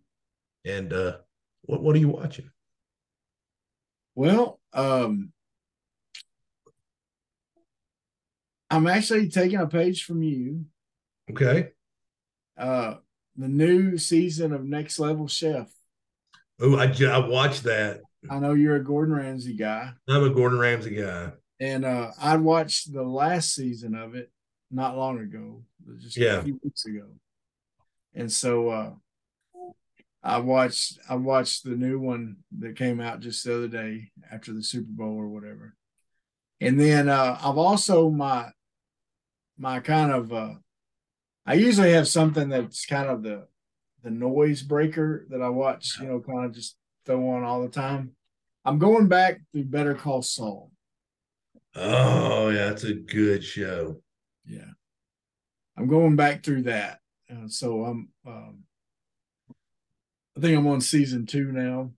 And 0.64 0.92
uh 0.92 1.18
what 1.66 1.82
what 1.82 1.96
are 1.96 1.98
you 1.98 2.08
watching? 2.08 2.50
Well, 4.14 4.60
um, 4.72 5.32
I'm 8.70 8.86
actually 8.86 9.28
taking 9.28 9.58
a 9.58 9.66
page 9.66 10.04
from 10.04 10.22
you. 10.22 10.64
Okay. 11.30 11.70
Uh, 12.56 12.94
the 13.36 13.48
new 13.48 13.98
season 13.98 14.52
of 14.52 14.64
Next 14.64 14.98
Level 14.98 15.26
Chef. 15.28 15.68
Oh, 16.60 16.76
I, 16.76 16.86
I 17.10 17.18
watched 17.28 17.64
that. 17.64 18.00
I 18.30 18.38
know 18.38 18.54
you're 18.54 18.76
a 18.76 18.84
Gordon 18.84 19.14
Ramsay 19.14 19.54
guy, 19.54 19.92
I'm 20.08 20.22
a 20.24 20.30
Gordon 20.30 20.58
Ramsay 20.58 20.94
guy. 20.96 21.32
and 21.60 21.84
uh, 21.84 22.10
I 22.18 22.36
watched 22.36 22.92
the 22.92 23.02
last 23.02 23.54
season 23.54 23.94
of 23.94 24.14
it 24.14 24.30
not 24.70 24.96
long 24.96 25.18
ago. 25.18 25.62
just 25.98 26.16
Yeah. 26.16 26.38
a 26.38 26.42
few 26.42 26.58
weeks 26.64 26.86
ago. 26.86 27.06
And 28.14 28.30
so 28.32 28.68
uh 28.68 28.90
I 30.26 30.38
watched 30.38 30.98
I 31.08 31.16
watched 31.16 31.64
the 31.64 31.76
new 31.76 31.98
one 31.98 32.38
that 32.58 32.78
came 32.78 32.98
out 32.98 33.20
just 33.20 33.44
the 33.44 33.54
other 33.54 33.68
day 33.68 34.10
after 34.32 34.54
the 34.54 34.62
Super 34.62 34.90
Bowl 34.90 35.16
or 35.16 35.28
whatever. 35.28 35.76
And 36.62 36.80
then 36.80 37.10
uh 37.10 37.38
I've 37.42 37.58
also 37.58 38.08
my 38.08 38.50
my 39.58 39.80
kind 39.80 40.10
of 40.10 40.32
uh 40.32 40.54
I 41.44 41.54
usually 41.54 41.92
have 41.92 42.08
something 42.08 42.48
that's 42.48 42.86
kind 42.86 43.10
of 43.10 43.22
the 43.22 43.46
the 44.02 44.10
noise 44.10 44.62
breaker 44.62 45.26
that 45.28 45.42
I 45.42 45.50
watch, 45.50 45.98
you 46.00 46.06
know, 46.06 46.20
kind 46.20 46.46
of 46.46 46.52
just 46.52 46.76
throw 47.04 47.28
on 47.28 47.44
all 47.44 47.60
the 47.60 47.68
time. 47.68 48.12
I'm 48.64 48.78
going 48.78 49.08
back 49.08 49.42
to 49.54 49.62
Better 49.62 49.94
Call 49.94 50.22
Saul. 50.22 50.70
Oh, 51.74 52.48
yeah, 52.48 52.70
that's 52.70 52.84
a 52.84 52.94
good 52.94 53.44
show. 53.44 54.00
Yeah. 54.46 54.70
I'm 55.76 55.86
going 55.86 56.16
back 56.16 56.42
through 56.42 56.62
that. 56.62 57.00
Uh, 57.30 57.48
so 57.48 57.84
I'm 57.84 58.08
um 58.26 58.63
I 60.36 60.40
think 60.40 60.56
I'm 60.56 60.66
on 60.66 60.80
season 60.80 61.26
two 61.26 61.52
now. 61.52 61.90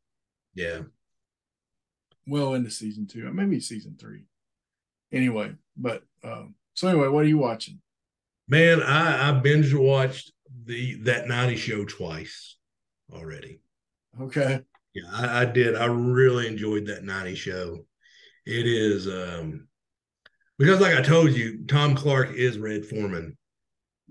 Yeah. 0.54 0.80
Well 2.26 2.54
into 2.54 2.70
season 2.70 3.06
two, 3.06 3.30
maybe 3.32 3.60
season 3.60 3.96
three. 3.98 4.24
Anyway, 5.12 5.54
but 5.76 6.02
um 6.24 6.54
so 6.74 6.88
anyway, 6.88 7.08
what 7.08 7.24
are 7.24 7.28
you 7.28 7.38
watching? 7.38 7.80
Man, 8.48 8.82
I, 8.82 9.28
I 9.28 9.32
binge 9.32 9.72
watched 9.74 10.32
the 10.64 10.96
that 11.02 11.26
90 11.28 11.56
show 11.56 11.84
twice 11.84 12.56
already. 13.12 13.60
Okay. 14.20 14.60
Yeah, 14.94 15.10
I, 15.12 15.42
I 15.42 15.44
did. 15.44 15.76
I 15.76 15.86
really 15.86 16.46
enjoyed 16.46 16.86
that 16.86 17.04
90 17.04 17.34
show. 17.34 17.84
It 18.44 18.66
is 18.66 19.08
um 19.08 19.68
because 20.58 20.80
like 20.80 20.96
I 20.96 21.02
told 21.02 21.32
you, 21.32 21.64
Tom 21.66 21.94
Clark 21.94 22.34
is 22.34 22.58
Red 22.58 22.84
Foreman. 22.84 23.36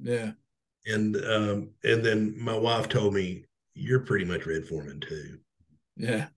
Yeah. 0.01 0.31
And 0.85 1.15
um 1.15 1.69
and 1.83 2.03
then 2.03 2.35
my 2.37 2.57
wife 2.57 2.89
told 2.89 3.13
me 3.13 3.45
you're 3.75 3.99
pretty 3.99 4.25
much 4.25 4.45
Red 4.45 4.65
Foreman 4.65 4.99
too. 5.01 5.37
Yeah. 5.97 6.27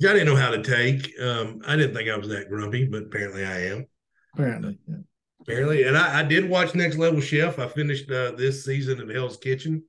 I 0.00 0.12
didn't 0.12 0.26
know 0.26 0.36
how 0.36 0.50
to 0.50 0.62
take. 0.62 1.12
Um, 1.20 1.60
I 1.66 1.74
didn't 1.74 1.94
think 1.94 2.08
I 2.08 2.16
was 2.16 2.28
that 2.28 2.48
grumpy, 2.48 2.84
but 2.84 3.04
apparently 3.04 3.44
I 3.44 3.66
am. 3.66 3.86
Apparently. 4.34 4.78
Yeah. 4.86 4.96
Apparently, 5.40 5.84
and 5.84 5.96
I, 5.96 6.20
I 6.20 6.22
did 6.22 6.48
watch 6.48 6.74
Next 6.74 6.96
Level 6.96 7.20
Chef. 7.20 7.58
I 7.58 7.68
finished 7.68 8.10
uh, 8.10 8.32
this 8.32 8.64
season 8.64 9.00
of 9.00 9.08
Hell's 9.08 9.38
Kitchen, 9.38 9.82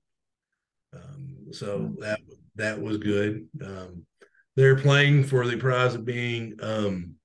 um, 0.93 1.47
so 1.51 1.91
that 1.99 2.19
that 2.55 2.79
was 2.79 2.97
good. 2.97 3.47
Um, 3.63 4.05
they're 4.55 4.77
playing 4.77 5.25
for 5.25 5.45
the 5.45 5.57
prize 5.57 5.95
of 5.95 6.05
being 6.05 6.55
um, 6.61 7.15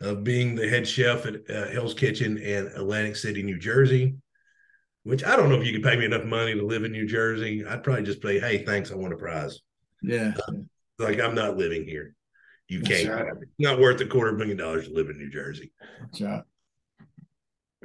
of 0.00 0.22
being 0.22 0.54
the 0.54 0.68
head 0.68 0.86
chef 0.86 1.26
at 1.26 1.50
uh, 1.50 1.68
Hell's 1.70 1.94
Kitchen 1.94 2.38
in 2.38 2.68
Atlantic 2.68 3.16
City, 3.16 3.42
New 3.42 3.58
Jersey. 3.58 4.14
Which 5.04 5.24
I 5.24 5.34
don't 5.34 5.48
know 5.48 5.60
if 5.60 5.66
you 5.66 5.72
could 5.72 5.82
pay 5.82 5.96
me 5.96 6.04
enough 6.04 6.24
money 6.24 6.54
to 6.54 6.64
live 6.64 6.84
in 6.84 6.92
New 6.92 7.06
Jersey. 7.06 7.64
I'd 7.66 7.82
probably 7.82 8.04
just 8.04 8.22
say, 8.22 8.38
"Hey, 8.38 8.64
thanks, 8.64 8.92
I 8.92 8.94
want 8.94 9.12
a 9.12 9.16
prize." 9.16 9.60
Yeah. 10.02 10.32
Like 10.98 11.20
I'm 11.20 11.34
not 11.34 11.56
living 11.56 11.84
here. 11.84 12.14
You 12.68 12.82
can't. 12.82 13.08
right. 13.08 13.26
It's 13.40 13.50
not 13.58 13.80
worth 13.80 14.00
a 14.00 14.06
quarter 14.06 14.32
million 14.32 14.56
dollars 14.56 14.88
to 14.88 14.94
live 14.94 15.10
in 15.10 15.18
New 15.18 15.30
Jersey. 15.30 15.72
Right. 16.20 16.42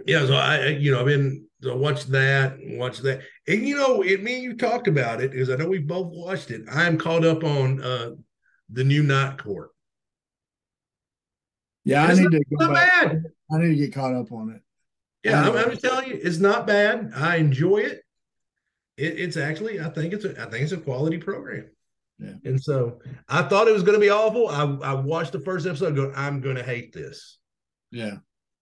Yeah, 0.06 0.26
so 0.28 0.36
I, 0.36 0.68
you 0.68 0.92
know, 0.92 1.00
I've 1.00 1.08
been 1.08 1.48
so 1.62 1.76
watch 1.76 2.06
that, 2.06 2.58
watch 2.62 3.00
that, 3.00 3.22
and 3.48 3.68
you 3.68 3.76
know, 3.76 4.04
it 4.04 4.22
me 4.22 4.36
and 4.36 4.44
you 4.44 4.56
talked 4.56 4.88
about 4.88 5.22
it 5.22 5.32
because 5.32 5.50
I 5.50 5.56
know 5.56 5.68
we 5.68 5.80
both 5.80 6.12
watched 6.12 6.52
it. 6.52 6.62
I'm 6.72 6.98
caught 6.98 7.26
up 7.26 7.44
on 7.44 7.82
uh 7.82 8.12
the 8.70 8.84
new 8.84 9.02
Night 9.02 9.38
Court. 9.40 9.72
Yeah, 11.84 12.04
I 12.04 12.14
need 12.14 12.30
to 12.30 12.44
go 12.58 12.74
back. 12.74 13.12
bad. 13.12 13.24
I 13.52 13.58
need 13.58 13.70
to 13.70 13.76
get 13.76 13.94
caught 13.94 14.14
up 14.14 14.32
on 14.32 14.52
it. 14.52 14.62
Yeah, 15.24 15.42
I'm, 15.42 15.58
I'm 15.58 15.70
just 15.72 15.82
telling 15.82 16.10
you, 16.10 16.20
it's 16.22 16.38
not 16.38 16.68
bad. 16.68 17.12
I 17.16 17.38
enjoy 17.38 17.80
it. 17.80 18.02
it. 18.98 19.20
It's 19.20 19.38
actually, 19.38 19.80
I 19.80 19.90
think 19.90 20.14
it's 20.14 20.26
a, 20.26 20.42
I 20.42 20.50
think 20.50 20.64
it's 20.64 20.72
a 20.72 20.78
quality 20.78 21.18
program. 21.18 21.70
Yeah. 22.20 22.34
And 22.46 22.62
so 22.62 23.00
I 23.28 23.44
thought 23.44 23.68
it 23.68 23.74
was 23.74 23.84
going 23.84 23.96
to 23.96 24.00
be 24.00 24.10
awful. 24.10 24.48
I 24.48 24.64
I 24.90 24.94
watched 24.94 25.34
the 25.34 25.40
first 25.40 25.68
episode. 25.68 25.96
Going, 25.96 26.14
I'm 26.16 26.42
going 26.42 26.56
to 26.56 26.64
hate 26.64 26.94
this. 26.94 27.38
Yeah. 27.92 28.18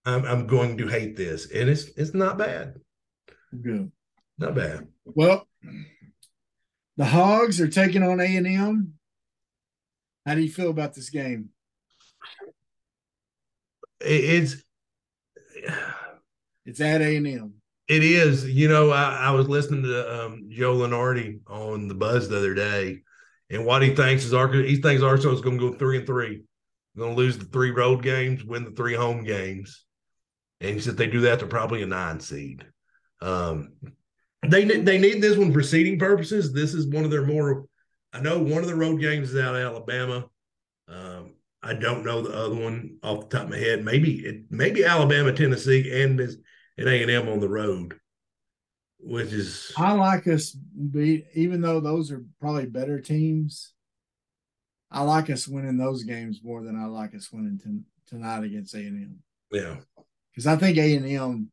I'm 0.06 0.26
I'm 0.26 0.48
going 0.48 0.78
to 0.78 0.88
hate 0.88 1.16
this, 1.16 1.52
and 1.52 1.70
it's 1.70 1.86
it's 1.98 2.14
not 2.14 2.38
bad. 2.38 2.76
Good. 3.62 3.92
Not 4.38 4.56
bad. 4.56 4.88
Well, 5.06 5.48
the 6.98 7.06
Hogs 7.06 7.62
are 7.62 7.68
taking 7.68 8.04
on 8.04 8.20
A 8.20 8.36
and 8.36 8.46
M. 8.46 8.94
How 10.26 10.36
do 10.36 10.42
you 10.42 10.52
feel 10.52 10.70
about 10.70 10.94
this 10.94 11.10
game? 11.10 11.50
It, 14.02 14.24
it's 14.24 14.56
It's 16.66 16.82
at 16.82 17.02
A 17.02 17.16
and 17.16 17.28
M. 17.28 17.54
It 17.88 18.04
is. 18.04 18.46
You 18.50 18.68
know, 18.68 18.90
I, 18.90 19.28
I 19.28 19.32
was 19.32 19.48
listening 19.48 19.84
to 19.84 20.26
um, 20.26 20.50
Joe 20.50 20.76
Lunardi 20.76 21.40
on 21.48 21.88
the 21.88 21.94
Buzz 21.94 22.28
the 22.28 22.38
other 22.38 22.54
day, 22.54 23.02
and 23.50 23.66
what 23.66 23.84
he 23.84 23.96
thinks 23.96 24.26
is 24.26 24.34
Arkansas. 24.34 24.68
He 24.68 24.78
thinks 24.78 25.04
Arkansas 25.04 25.32
is 25.32 25.42
going 25.42 25.60
to 25.60 25.72
go 25.72 25.78
three 25.78 25.98
and 25.98 26.08
three, 26.08 26.44
going 26.98 27.12
to 27.12 27.18
lose 27.18 27.38
the 27.38 27.46
three 27.46 27.72
road 27.72 28.02
games, 28.02 28.44
win 28.44 28.64
the 28.64 28.72
three 28.72 28.96
home 28.96 29.24
games, 29.24 29.86
and 30.60 30.74
he 30.74 30.80
said 30.80 30.98
they 30.98 31.08
do 31.08 31.22
that, 31.22 31.40
they're 31.40 31.48
probably 31.48 31.84
a 31.84 31.86
nine 31.86 32.20
seed. 32.20 32.66
Um, 33.22 33.74
they 34.48 34.66
they 34.66 34.98
need 34.98 35.22
this 35.22 35.38
one 35.38 35.54
for 35.54 35.64
seeding 35.64 36.00
purposes. 36.00 36.54
This 36.54 36.74
is 36.74 36.88
one 36.88 37.06
of 37.06 37.12
their 37.12 37.26
more. 37.26 37.66
I 38.14 38.22
know 38.22 38.40
one 38.40 38.64
of 38.64 38.68
the 38.68 38.76
road 38.76 39.00
games 39.00 39.32
is 39.32 39.42
out 39.42 39.56
of 39.56 39.62
Alabama. 39.62 40.26
Um, 40.88 41.34
I 41.62 41.74
don't 41.74 42.06
know 42.06 42.22
the 42.22 42.34
other 42.34 42.56
one 42.56 42.98
off 43.02 43.30
the 43.30 43.38
top 43.38 43.46
of 43.46 43.52
my 43.52 43.58
head. 43.58 43.84
Maybe 43.84 44.26
it 44.26 44.44
maybe 44.50 44.86
Alabama, 44.86 45.34
Tennessee, 45.34 46.02
and 46.02 46.20
and 46.78 46.88
A 46.88 47.02
and 47.02 47.12
M 47.12 47.30
on 47.30 47.40
the 47.40 47.50
road, 47.50 48.00
which 49.00 49.32
is 49.32 49.72
I 49.78 49.94
like 49.94 50.28
us 50.28 50.52
be 50.52 51.26
even 51.34 51.62
though 51.62 51.80
those 51.80 52.12
are 52.12 52.24
probably 52.40 52.66
better 52.66 53.00
teams. 53.00 53.74
I 54.92 55.02
like 55.02 55.30
us 55.30 55.48
winning 55.48 55.78
those 55.78 56.04
games 56.04 56.42
more 56.44 56.64
than 56.64 56.76
I 56.76 56.86
like 56.86 57.16
us 57.16 57.32
winning 57.32 57.60
ton- 57.60 57.86
tonight 58.08 58.44
against 58.44 58.74
A 58.76 58.80
and 58.80 59.04
M 59.04 59.20
yeah 59.52 59.76
because 60.32 60.48
I 60.48 60.56
think 60.56 60.78
A 60.78 60.96
and 60.96 61.06
M 61.06 61.52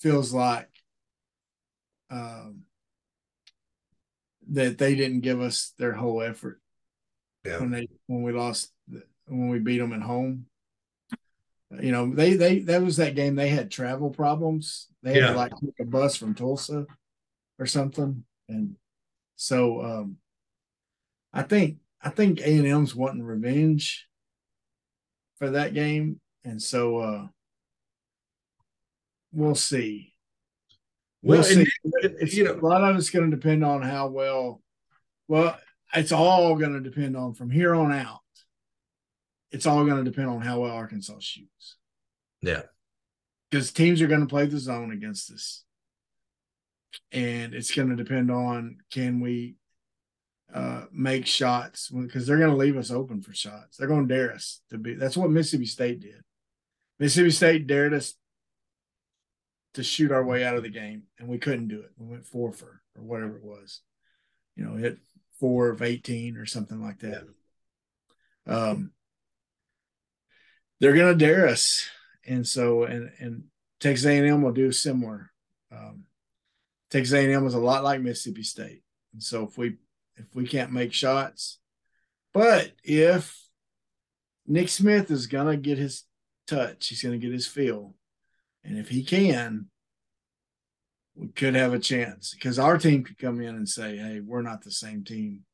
feels 0.00 0.32
like 0.32 0.68
um, 2.10 2.62
that 4.50 4.76
they 4.78 4.94
didn't 4.94 5.20
give 5.20 5.40
us 5.40 5.72
their 5.78 5.92
whole 5.92 6.22
effort 6.22 6.60
yeah 7.44 7.58
when 7.58 7.70
they 7.70 7.88
when 8.06 8.22
we 8.22 8.32
lost 8.32 8.72
when 9.26 9.48
we 9.48 9.58
beat 9.58 9.78
them 9.78 9.92
at 9.92 10.02
home. 10.02 10.46
You 11.80 11.90
know, 11.92 12.12
they 12.14 12.34
they 12.34 12.58
that 12.60 12.82
was 12.82 12.96
that 12.98 13.14
game 13.14 13.34
they 13.34 13.48
had 13.48 13.70
travel 13.70 14.10
problems. 14.10 14.88
They 15.02 15.14
had 15.14 15.22
Yeah. 15.22 15.30
to 15.32 15.36
like 15.36 15.52
take 15.60 15.80
a 15.80 15.84
bus 15.84 16.16
from 16.16 16.34
Tulsa 16.34 16.86
or 17.58 17.66
something. 17.66 18.24
And 18.48 18.76
so 19.36 19.82
um 19.82 20.16
I 21.32 21.42
think 21.42 21.78
I 22.00 22.10
think 22.10 22.40
A 22.40 22.58
and 22.58 22.66
M's 22.66 22.94
wanting 22.94 23.22
revenge 23.22 24.06
for 25.38 25.50
that 25.50 25.72
game. 25.72 26.20
And 26.44 26.60
so 26.60 26.98
uh 26.98 27.26
we'll 29.32 29.54
see. 29.54 30.12
We'll 31.22 31.38
Well, 31.38 31.44
see. 31.44 31.66
you 32.36 32.44
know- 32.44 32.54
a 32.54 32.60
lot 32.66 32.82
of 32.82 32.96
it's 32.96 33.10
going 33.10 33.30
to 33.30 33.36
depend 33.36 33.64
on 33.64 33.80
how 33.82 34.08
well. 34.08 34.60
Well, 35.28 35.58
it's 35.94 36.10
all 36.12 36.56
going 36.56 36.72
to 36.74 36.80
depend 36.80 37.16
on 37.16 37.34
from 37.34 37.48
here 37.50 37.74
on 37.74 37.92
out. 37.92 38.21
It's 39.52 39.66
all 39.66 39.84
going 39.84 40.02
to 40.02 40.10
depend 40.10 40.28
on 40.28 40.40
how 40.40 40.60
well 40.60 40.72
Arkansas 40.72 41.18
shoots. 41.20 41.76
Yeah. 42.40 42.62
because 43.50 43.70
teams 43.72 44.02
are 44.02 44.08
going 44.08 44.20
to 44.22 44.26
play 44.26 44.46
the 44.46 44.58
zone 44.58 44.90
against 44.92 45.30
us, 45.30 45.64
and 47.12 47.54
it's 47.54 47.72
going 47.74 47.88
to 47.90 47.96
depend 47.96 48.30
on 48.30 48.78
can 48.90 49.20
we 49.20 49.54
uh, 50.52 50.84
make 50.92 51.26
shots 51.26 51.88
because 51.88 52.26
they're 52.26 52.38
going 52.38 52.50
to 52.50 52.56
leave 52.56 52.76
us 52.76 52.90
open 52.90 53.22
for 53.22 53.32
shots. 53.32 53.76
They're 53.76 53.88
going 53.88 54.08
to 54.08 54.14
dare 54.14 54.32
us 54.32 54.60
to 54.70 54.78
be. 54.78 54.94
That's 54.94 55.16
what 55.16 55.30
Mississippi 55.30 55.66
State 55.66 56.00
did. 56.00 56.22
Mississippi 56.98 57.30
State 57.30 57.66
dared 57.66 57.94
us 57.94 58.14
to 59.74 59.82
shoot 59.82 60.12
our 60.12 60.24
way 60.24 60.44
out 60.44 60.56
of 60.56 60.62
the 60.62 60.68
game, 60.68 61.04
and 61.18 61.28
we 61.28 61.38
couldn't 61.38 61.68
do 61.68 61.80
it. 61.80 61.90
We 61.96 62.06
went 62.08 62.26
four 62.26 62.52
for 62.52 62.82
or 62.96 63.02
whatever 63.02 63.36
it 63.36 63.44
was, 63.44 63.80
you 64.56 64.64
know, 64.64 64.74
hit 64.76 64.98
four 65.38 65.68
of 65.70 65.80
eighteen 65.80 66.36
or 66.36 66.44
something 66.46 66.82
like 66.82 66.98
that. 67.00 67.24
Um, 68.46 68.90
they're 70.82 70.96
gonna 70.96 71.14
dare 71.14 71.46
us, 71.46 71.88
and 72.26 72.46
so 72.46 72.82
and 72.82 73.08
and 73.20 73.44
Texas 73.78 74.04
A 74.04 74.18
and 74.18 74.26
M 74.26 74.42
will 74.42 74.52
do 74.52 74.72
similar. 74.72 75.30
Um, 75.70 76.02
Texas 76.90 77.14
A 77.14 77.20
and 77.20 77.32
M 77.32 77.44
was 77.44 77.54
a 77.54 77.60
lot 77.60 77.84
like 77.84 78.00
Mississippi 78.00 78.42
State, 78.42 78.82
and 79.12 79.22
so 79.22 79.46
if 79.46 79.56
we 79.56 79.76
if 80.16 80.34
we 80.34 80.44
can't 80.44 80.72
make 80.72 80.92
shots, 80.92 81.60
but 82.34 82.72
if 82.82 83.40
Nick 84.44 84.68
Smith 84.68 85.08
is 85.12 85.28
gonna 85.28 85.56
get 85.56 85.78
his 85.78 86.02
touch, 86.48 86.88
he's 86.88 87.00
gonna 87.00 87.16
get 87.16 87.32
his 87.32 87.46
feel, 87.46 87.94
and 88.64 88.76
if 88.76 88.88
he 88.88 89.04
can, 89.04 89.66
we 91.14 91.28
could 91.28 91.54
have 91.54 91.74
a 91.74 91.78
chance 91.78 92.34
because 92.34 92.58
our 92.58 92.76
team 92.76 93.04
could 93.04 93.18
come 93.18 93.40
in 93.40 93.54
and 93.54 93.68
say, 93.68 93.98
"Hey, 93.98 94.18
we're 94.18 94.42
not 94.42 94.64
the 94.64 94.72
same 94.72 95.04
team," 95.04 95.44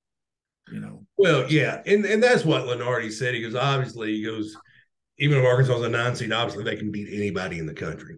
you 0.72 0.80
know. 0.80 1.06
Well, 1.18 1.52
yeah, 1.52 1.82
and 1.84 2.06
and 2.06 2.22
that's 2.22 2.46
what 2.46 2.62
Lunardi 2.62 3.12
said. 3.12 3.34
He 3.34 3.42
goes, 3.42 3.54
obviously, 3.54 4.14
he 4.16 4.24
goes, 4.24 4.56
even 5.18 5.38
if 5.38 5.44
Arkansas 5.44 5.76
is 5.76 5.82
a 5.82 5.88
nine 5.88 6.14
seed, 6.14 6.32
obviously 6.32 6.64
they 6.64 6.76
can 6.76 6.90
beat 6.90 7.08
anybody 7.12 7.58
in 7.58 7.66
the 7.66 7.74
country. 7.74 8.16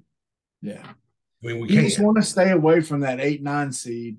Yeah. 0.60 0.82
I 0.84 1.46
mean, 1.46 1.60
we 1.60 1.68
you 1.68 1.74
can't. 1.76 1.86
just 1.86 2.00
want 2.00 2.16
to 2.16 2.22
stay 2.22 2.50
away 2.50 2.82
from 2.82 3.00
that 3.00 3.20
eight 3.20 3.42
nine 3.42 3.72
seed 3.72 4.18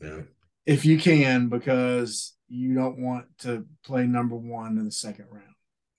yeah. 0.00 0.20
if 0.66 0.84
you 0.84 0.98
can 0.98 1.48
because 1.48 2.34
you 2.48 2.74
don't 2.74 2.98
want 2.98 3.26
to 3.40 3.66
play 3.84 4.06
number 4.06 4.36
one 4.36 4.78
in 4.78 4.84
the 4.84 4.90
second 4.90 5.26
round. 5.30 5.54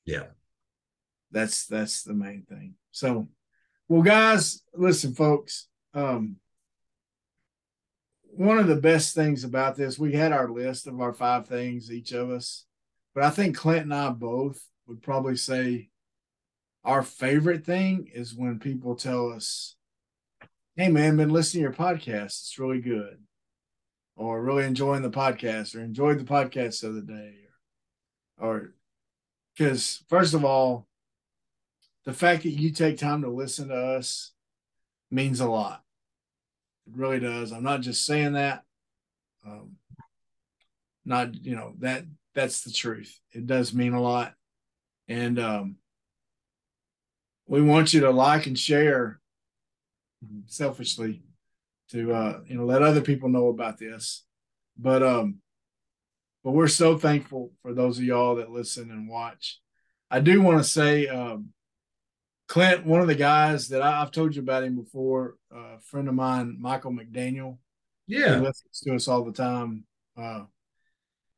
Yeah. 0.06 0.28
That's 1.32 1.66
that's 1.66 2.04
the 2.04 2.14
main 2.14 2.44
thing. 2.48 2.76
So, 2.92 3.28
well, 3.88 4.02
guys, 4.02 4.62
listen, 4.74 5.14
folks. 5.14 5.68
Um, 5.94 6.38
one 8.32 8.60
of 8.60 8.68
the 8.68 8.76
best 8.76 9.16
things 9.16 9.44
about 9.44 9.76
this, 9.76 10.00
we 10.00 10.14
had 10.14 10.32
our 10.32 10.50
list 10.50 10.88
of 10.88 11.02
our 11.02 11.14
five 11.14 11.48
things, 11.48 11.92
each 11.92 12.12
of 12.12 12.30
us, 12.30 12.66
but 13.14 13.24
I 13.24 13.32
think 13.32 13.58
Clint 13.58 13.84
and 13.84 13.94
I 13.94 14.10
both 14.10 14.62
would 14.90 15.02
probably 15.02 15.38
say 15.38 15.90
our 16.84 17.04
favorite 17.04 17.66
thing 17.66 18.10
is 18.14 18.36
when 18.36 18.60
people 18.60 18.96
tell 18.96 19.32
us, 19.32 19.78
"Hey, 20.76 20.90
man, 20.90 21.16
been 21.16 21.30
listening 21.30 21.64
to 21.64 21.70
your 21.70 21.74
podcast. 21.74 22.26
It's 22.26 22.60
really 22.60 22.82
good." 22.82 23.20
or 24.20 24.44
really 24.44 24.66
enjoying 24.66 25.02
the 25.02 25.10
podcast 25.10 25.74
or 25.74 25.80
enjoyed 25.80 26.20
the 26.20 26.26
podcast 26.26 26.82
the 26.82 26.90
other 26.90 27.02
day 27.02 27.36
or 28.38 28.50
or 28.50 28.74
because 29.56 30.04
first 30.10 30.34
of 30.34 30.44
all 30.44 30.86
the 32.04 32.14
fact 32.14 32.44
that 32.44 32.50
you 32.50 32.72
take 32.72 32.98
time 32.98 33.22
to 33.22 33.30
listen 33.30 33.70
to 33.70 33.76
us 33.76 34.32
means 35.12 35.40
a 35.40 35.48
lot. 35.50 35.84
It 36.88 36.98
really 36.98 37.20
does. 37.20 37.52
I'm 37.52 37.64
not 37.64 37.82
just 37.82 38.06
saying 38.06 38.34
that. 38.34 38.64
Um 39.46 39.78
not 41.06 41.34
you 41.34 41.56
know 41.56 41.74
that 41.80 42.04
that's 42.36 42.64
the 42.64 42.72
truth. 42.72 43.18
It 43.32 43.48
does 43.48 43.74
mean 43.74 43.94
a 43.94 44.02
lot 44.02 44.34
and 45.10 45.40
um 45.40 45.76
we 47.48 47.62
want 47.62 47.94
you 47.94 48.02
to 48.02 48.12
like 48.12 48.46
and 48.46 48.58
share 48.58 49.20
selfishly 50.46 51.24
to 51.90 52.14
uh 52.14 52.40
you 52.46 52.56
know 52.56 52.66
let 52.66 52.84
other 52.84 53.02
people 53.02 53.28
know 53.28 53.48
about 53.48 53.78
this. 53.78 54.24
But 54.78 55.04
um 55.04 55.40
but 56.44 56.52
we're 56.52 56.68
so 56.68 56.98
thankful 56.98 57.52
for 57.62 57.74
those 57.74 57.98
of 57.98 58.06
y'all 58.06 58.36
that 58.36 58.52
listen 58.52 58.92
and 58.92 59.10
watch. 59.10 59.60
I 60.10 60.20
do 60.22 60.42
want 60.42 60.60
to 60.60 60.64
say 60.64 61.08
um 61.08 61.50
clint 62.48 62.86
one 62.86 63.02
of 63.02 63.08
the 63.08 63.16
guys 63.16 63.68
that 63.70 63.82
I, 63.82 64.00
have 64.00 64.12
told 64.12 64.36
you 64.36 64.42
about 64.42 64.64
him 64.64 64.76
before 64.76 65.36
uh, 65.54 65.76
a 65.78 65.80
friend 65.80 66.08
of 66.08 66.14
mine 66.14 66.58
michael 66.60 66.92
mcdaniel. 66.92 67.58
Yeah. 68.08 68.36
he 68.36 68.42
listens 68.42 68.80
to 68.84 68.96
us 68.96 69.08
all 69.08 69.24
the 69.24 69.34
time. 69.34 69.86
Uh 70.16 70.44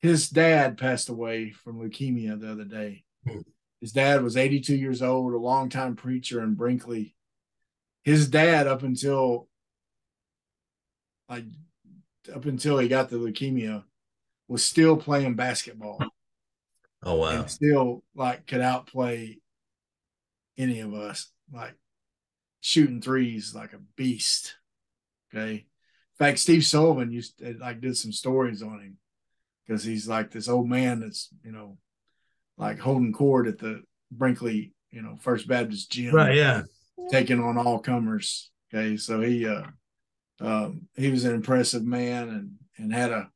his 0.02 0.30
dad 0.30 0.78
passed 0.78 1.10
away 1.10 1.52
from 1.52 1.80
leukemia 1.80 2.40
the 2.40 2.52
other 2.52 2.66
day. 2.66 3.04
Hmm. 3.28 3.40
His 3.82 3.92
dad 3.92 4.24
was 4.24 4.38
82 4.38 4.76
years 4.76 5.02
old 5.02 5.34
a 5.34 5.38
longtime 5.38 5.96
preacher 5.96 6.42
in 6.42 6.54
brinkley 6.54 7.16
his 8.04 8.30
dad 8.30 8.68
up 8.68 8.84
until 8.84 9.48
like 11.30 11.46
up 12.34 12.46
until 12.46 12.78
he 12.78 12.88
got 12.88 13.10
the 13.10 13.16
leukemia, 13.16 13.84
was 14.48 14.64
still 14.64 14.98
playing 14.98 15.36
basketball 15.36 16.00
Oh 17.04 17.16
wow. 17.16 17.30
and 17.30 17.50
still 17.50 18.04
like 18.14 18.46
could 18.46 18.62
outplay 18.62 19.40
any 20.58 20.82
of 20.82 20.94
us, 20.94 21.32
like 21.52 21.76
shooting 22.60 23.02
threes 23.02 23.56
like 23.56 23.74
a 23.74 23.80
beast. 23.96 24.56
Okay. 25.34 25.52
In 25.54 25.66
fact, 26.20 26.40
Steve 26.40 26.66
Sullivan 26.66 27.12
used 27.12 27.40
to, 27.40 27.58
like 27.60 27.82
did 27.82 27.98
some 27.98 28.12
stories 28.12 28.62
on 28.62 28.80
him 28.82 28.98
because 29.66 29.84
he's 29.84 30.08
like 30.08 30.30
this 30.32 30.48
old 30.48 30.70
man 30.70 31.00
that's, 31.00 31.30
you 31.44 31.52
know, 31.52 31.78
like 32.62 32.80
holding 32.80 33.12
court 33.12 33.48
at 33.48 33.58
the 33.58 33.82
Brinkley, 34.12 34.72
you 34.92 35.02
know, 35.02 35.18
First 35.20 35.48
Baptist 35.48 35.92
gym 35.92 36.14
Right. 36.16 36.36
Yeah. 36.36 36.62
taking 37.10 37.42
on 37.42 37.58
all 37.58 37.80
comers. 37.80 38.52
Okay, 38.74 38.96
so 38.96 39.20
he 39.20 39.46
uh, 39.48 39.64
um, 40.40 40.88
he 40.96 41.10
was 41.10 41.26
an 41.26 41.36
impressive 41.36 41.84
man 41.84 42.30
and 42.30 42.52
and 42.78 42.94
had 42.94 43.12
a 43.12 43.30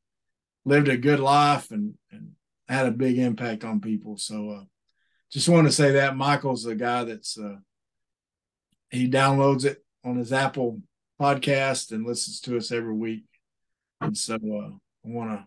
lived 0.64 0.88
a 0.88 0.96
good 0.96 1.20
life 1.20 1.70
and 1.70 1.94
and 2.10 2.32
had 2.68 2.86
a 2.86 2.90
big 2.92 3.18
impact 3.18 3.64
on 3.64 3.80
people. 3.80 4.16
So 4.16 4.50
uh, 4.50 4.64
just 5.30 5.48
want 5.48 5.66
to 5.66 5.72
say 5.72 5.92
that 5.92 6.16
Michael's 6.16 6.62
the 6.62 6.74
guy 6.74 7.04
that's 7.04 7.36
uh, 7.38 7.56
he 8.90 9.10
downloads 9.10 9.64
it 9.64 9.84
on 10.04 10.16
his 10.16 10.32
Apple 10.32 10.80
podcast 11.20 11.92
and 11.92 12.06
listens 12.06 12.40
to 12.40 12.56
us 12.56 12.70
every 12.70 12.94
week. 12.94 13.24
And 14.00 14.16
so 14.16 14.34
uh, 14.34 14.70
I 14.70 15.08
want 15.08 15.30
to 15.32 15.44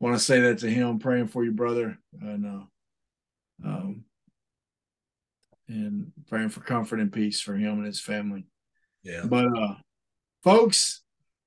want 0.00 0.16
to 0.16 0.22
say 0.22 0.40
that 0.40 0.58
to 0.58 0.70
him, 0.70 0.98
praying 0.98 1.28
for 1.28 1.44
you, 1.44 1.52
brother, 1.52 1.98
and 2.20 2.44
uh, 2.46 2.64
um, 3.64 4.04
and 5.68 6.12
praying 6.28 6.48
for 6.48 6.60
comfort 6.60 7.00
and 7.00 7.12
peace 7.12 7.40
for 7.40 7.54
him 7.54 7.78
and 7.78 7.86
his 7.86 8.00
family. 8.00 8.46
Yeah. 9.02 9.24
But 9.24 9.46
uh 9.46 9.74
folks, 10.42 11.02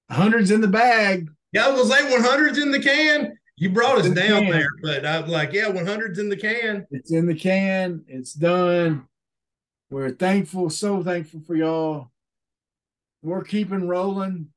hundreds 0.10 0.52
in 0.52 0.62
the 0.62 0.68
bag. 0.68 1.30
Yeah, 1.52 1.68
I 1.68 1.72
was 1.72 1.90
gonna 1.90 2.10
say 2.10 2.18
100's 2.18 2.58
in 2.58 2.72
the 2.72 2.80
can. 2.80 3.38
You 3.58 3.70
brought 3.70 4.00
us 4.00 4.10
down 4.10 4.44
can. 4.44 4.52
there, 4.52 4.70
but 4.82 5.06
I 5.06 5.20
was 5.20 5.30
like, 5.30 5.54
yeah, 5.54 5.66
100's 5.66 6.18
in 6.18 6.30
the 6.30 6.38
can. 6.38 6.88
It's 6.92 7.12
in 7.12 7.28
the 7.28 7.36
can. 7.36 8.04
It's 8.08 8.34
done. 8.34 9.08
We're 9.90 10.12
thankful, 10.12 10.70
so 10.70 11.04
thankful 11.04 11.42
for 11.42 11.56
y'all. 11.56 12.12
We're 13.22 13.44
keeping 13.44 13.88
rolling. 13.88 14.48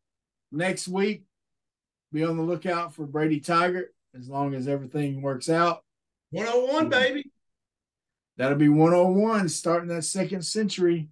Next 0.52 0.86
week, 0.86 1.24
be 2.12 2.24
on 2.24 2.36
the 2.36 2.44
lookout 2.44 2.94
for 2.94 3.04
Brady 3.04 3.40
Tygart 3.40 3.86
as 4.16 4.28
long 4.28 4.54
as 4.54 4.68
everything 4.68 5.20
works 5.20 5.50
out. 5.50 5.82
101, 6.30 6.88
baby. 6.88 7.30
That'll 8.36 8.58
be 8.58 8.68
101 8.68 9.48
starting 9.48 9.88
that 9.88 10.02
second 10.02 10.42
century. 10.42 11.08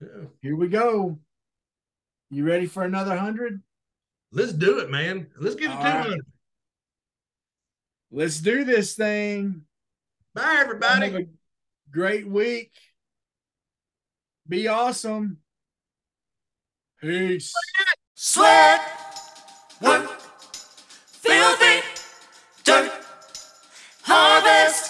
Yeah. 0.00 0.26
Here 0.42 0.56
we 0.56 0.68
go. 0.68 1.18
You 2.30 2.44
ready 2.44 2.66
for 2.66 2.84
another 2.84 3.10
100? 3.10 3.60
Let's 4.32 4.52
do 4.52 4.78
it, 4.78 4.90
man. 4.90 5.26
Let's 5.38 5.56
get 5.56 5.68
to 5.68 5.72
All 5.76 5.82
right. 5.82 6.04
200. 6.04 6.26
Let's 8.12 8.38
do 8.40 8.64
this 8.64 8.94
thing. 8.94 9.62
Bye, 10.34 10.42
Have 10.42 10.66
everybody. 10.66 11.06
a 11.16 11.26
great 11.90 12.26
week. 12.28 12.72
Be 14.48 14.68
awesome. 14.68 15.38
Peace. 17.00 17.52
Sweat, 18.14 18.80
work, 19.80 20.20
filthy, 20.20 21.80
dirt, 22.64 22.92
harvest, 24.02 24.89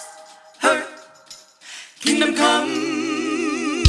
come. 2.35 3.83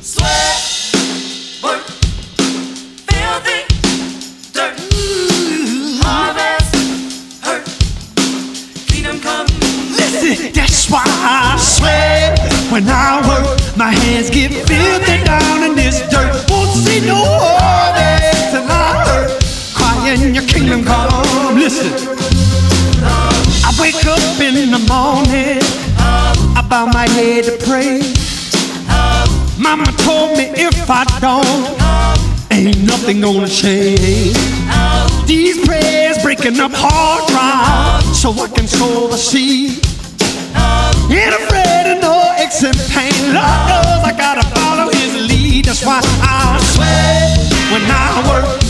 Sweat, 0.00 0.94
work, 1.62 1.84
kingdom 8.86 9.20
come. 9.20 9.46
Listen, 9.90 10.52
that's 10.52 10.90
why 10.90 11.02
I 11.06 11.56
sweat 11.58 12.38
when 12.72 12.88
I 12.88 13.20
work. 13.28 13.76
My 13.76 13.90
hands 13.90 14.30
get 14.30 14.52
filthy 14.66 15.24
down 15.24 15.62
in 15.62 15.74
this 15.74 16.00
dirt. 16.08 16.48
Won't 16.50 16.70
see 16.70 17.00
no 17.06 17.22
I 18.70 19.04
hurt. 19.06 19.42
Crying 19.74 20.34
your 20.34 20.44
kingdom 20.44 20.84
come. 20.84 21.56
Listen, 21.56 21.92
I 23.02 23.74
wake 23.80 24.04
up 24.06 24.40
in 24.40 24.70
the 24.70 24.78
morning. 24.88 25.83
Bow 26.74 26.86
my 26.86 27.08
head 27.10 27.44
to 27.44 27.56
pray. 27.68 28.02
Mama 29.56 29.86
told 30.02 30.36
me 30.36 30.46
if 30.58 30.90
I 30.90 31.04
don't, 31.20 31.46
ain't 32.50 32.82
nothing 32.82 33.20
gonna 33.20 33.46
change. 33.46 34.34
These 35.24 35.64
prayers 35.68 36.18
breaking 36.20 36.58
up 36.58 36.72
hard 36.74 37.30
ground 37.30 38.04
so 38.16 38.32
I 38.32 38.48
can 38.48 38.66
sow 38.66 39.06
the 39.06 39.16
seed. 39.16 39.86
Ain't 41.14 41.34
afraid 41.42 41.94
of 41.94 42.02
no 42.02 42.34
aches 42.38 42.62
pain. 42.90 43.22
Lord 43.30 43.60
knows 43.70 44.02
I 44.02 44.12
gotta 44.18 44.42
follow 44.58 44.90
his 44.90 45.14
lead. 45.30 45.66
That's 45.66 45.86
why 45.86 46.00
I 46.02 46.58
sweat 46.74 47.70
when 47.70 47.82
I 47.88 48.50
work. 48.50 48.63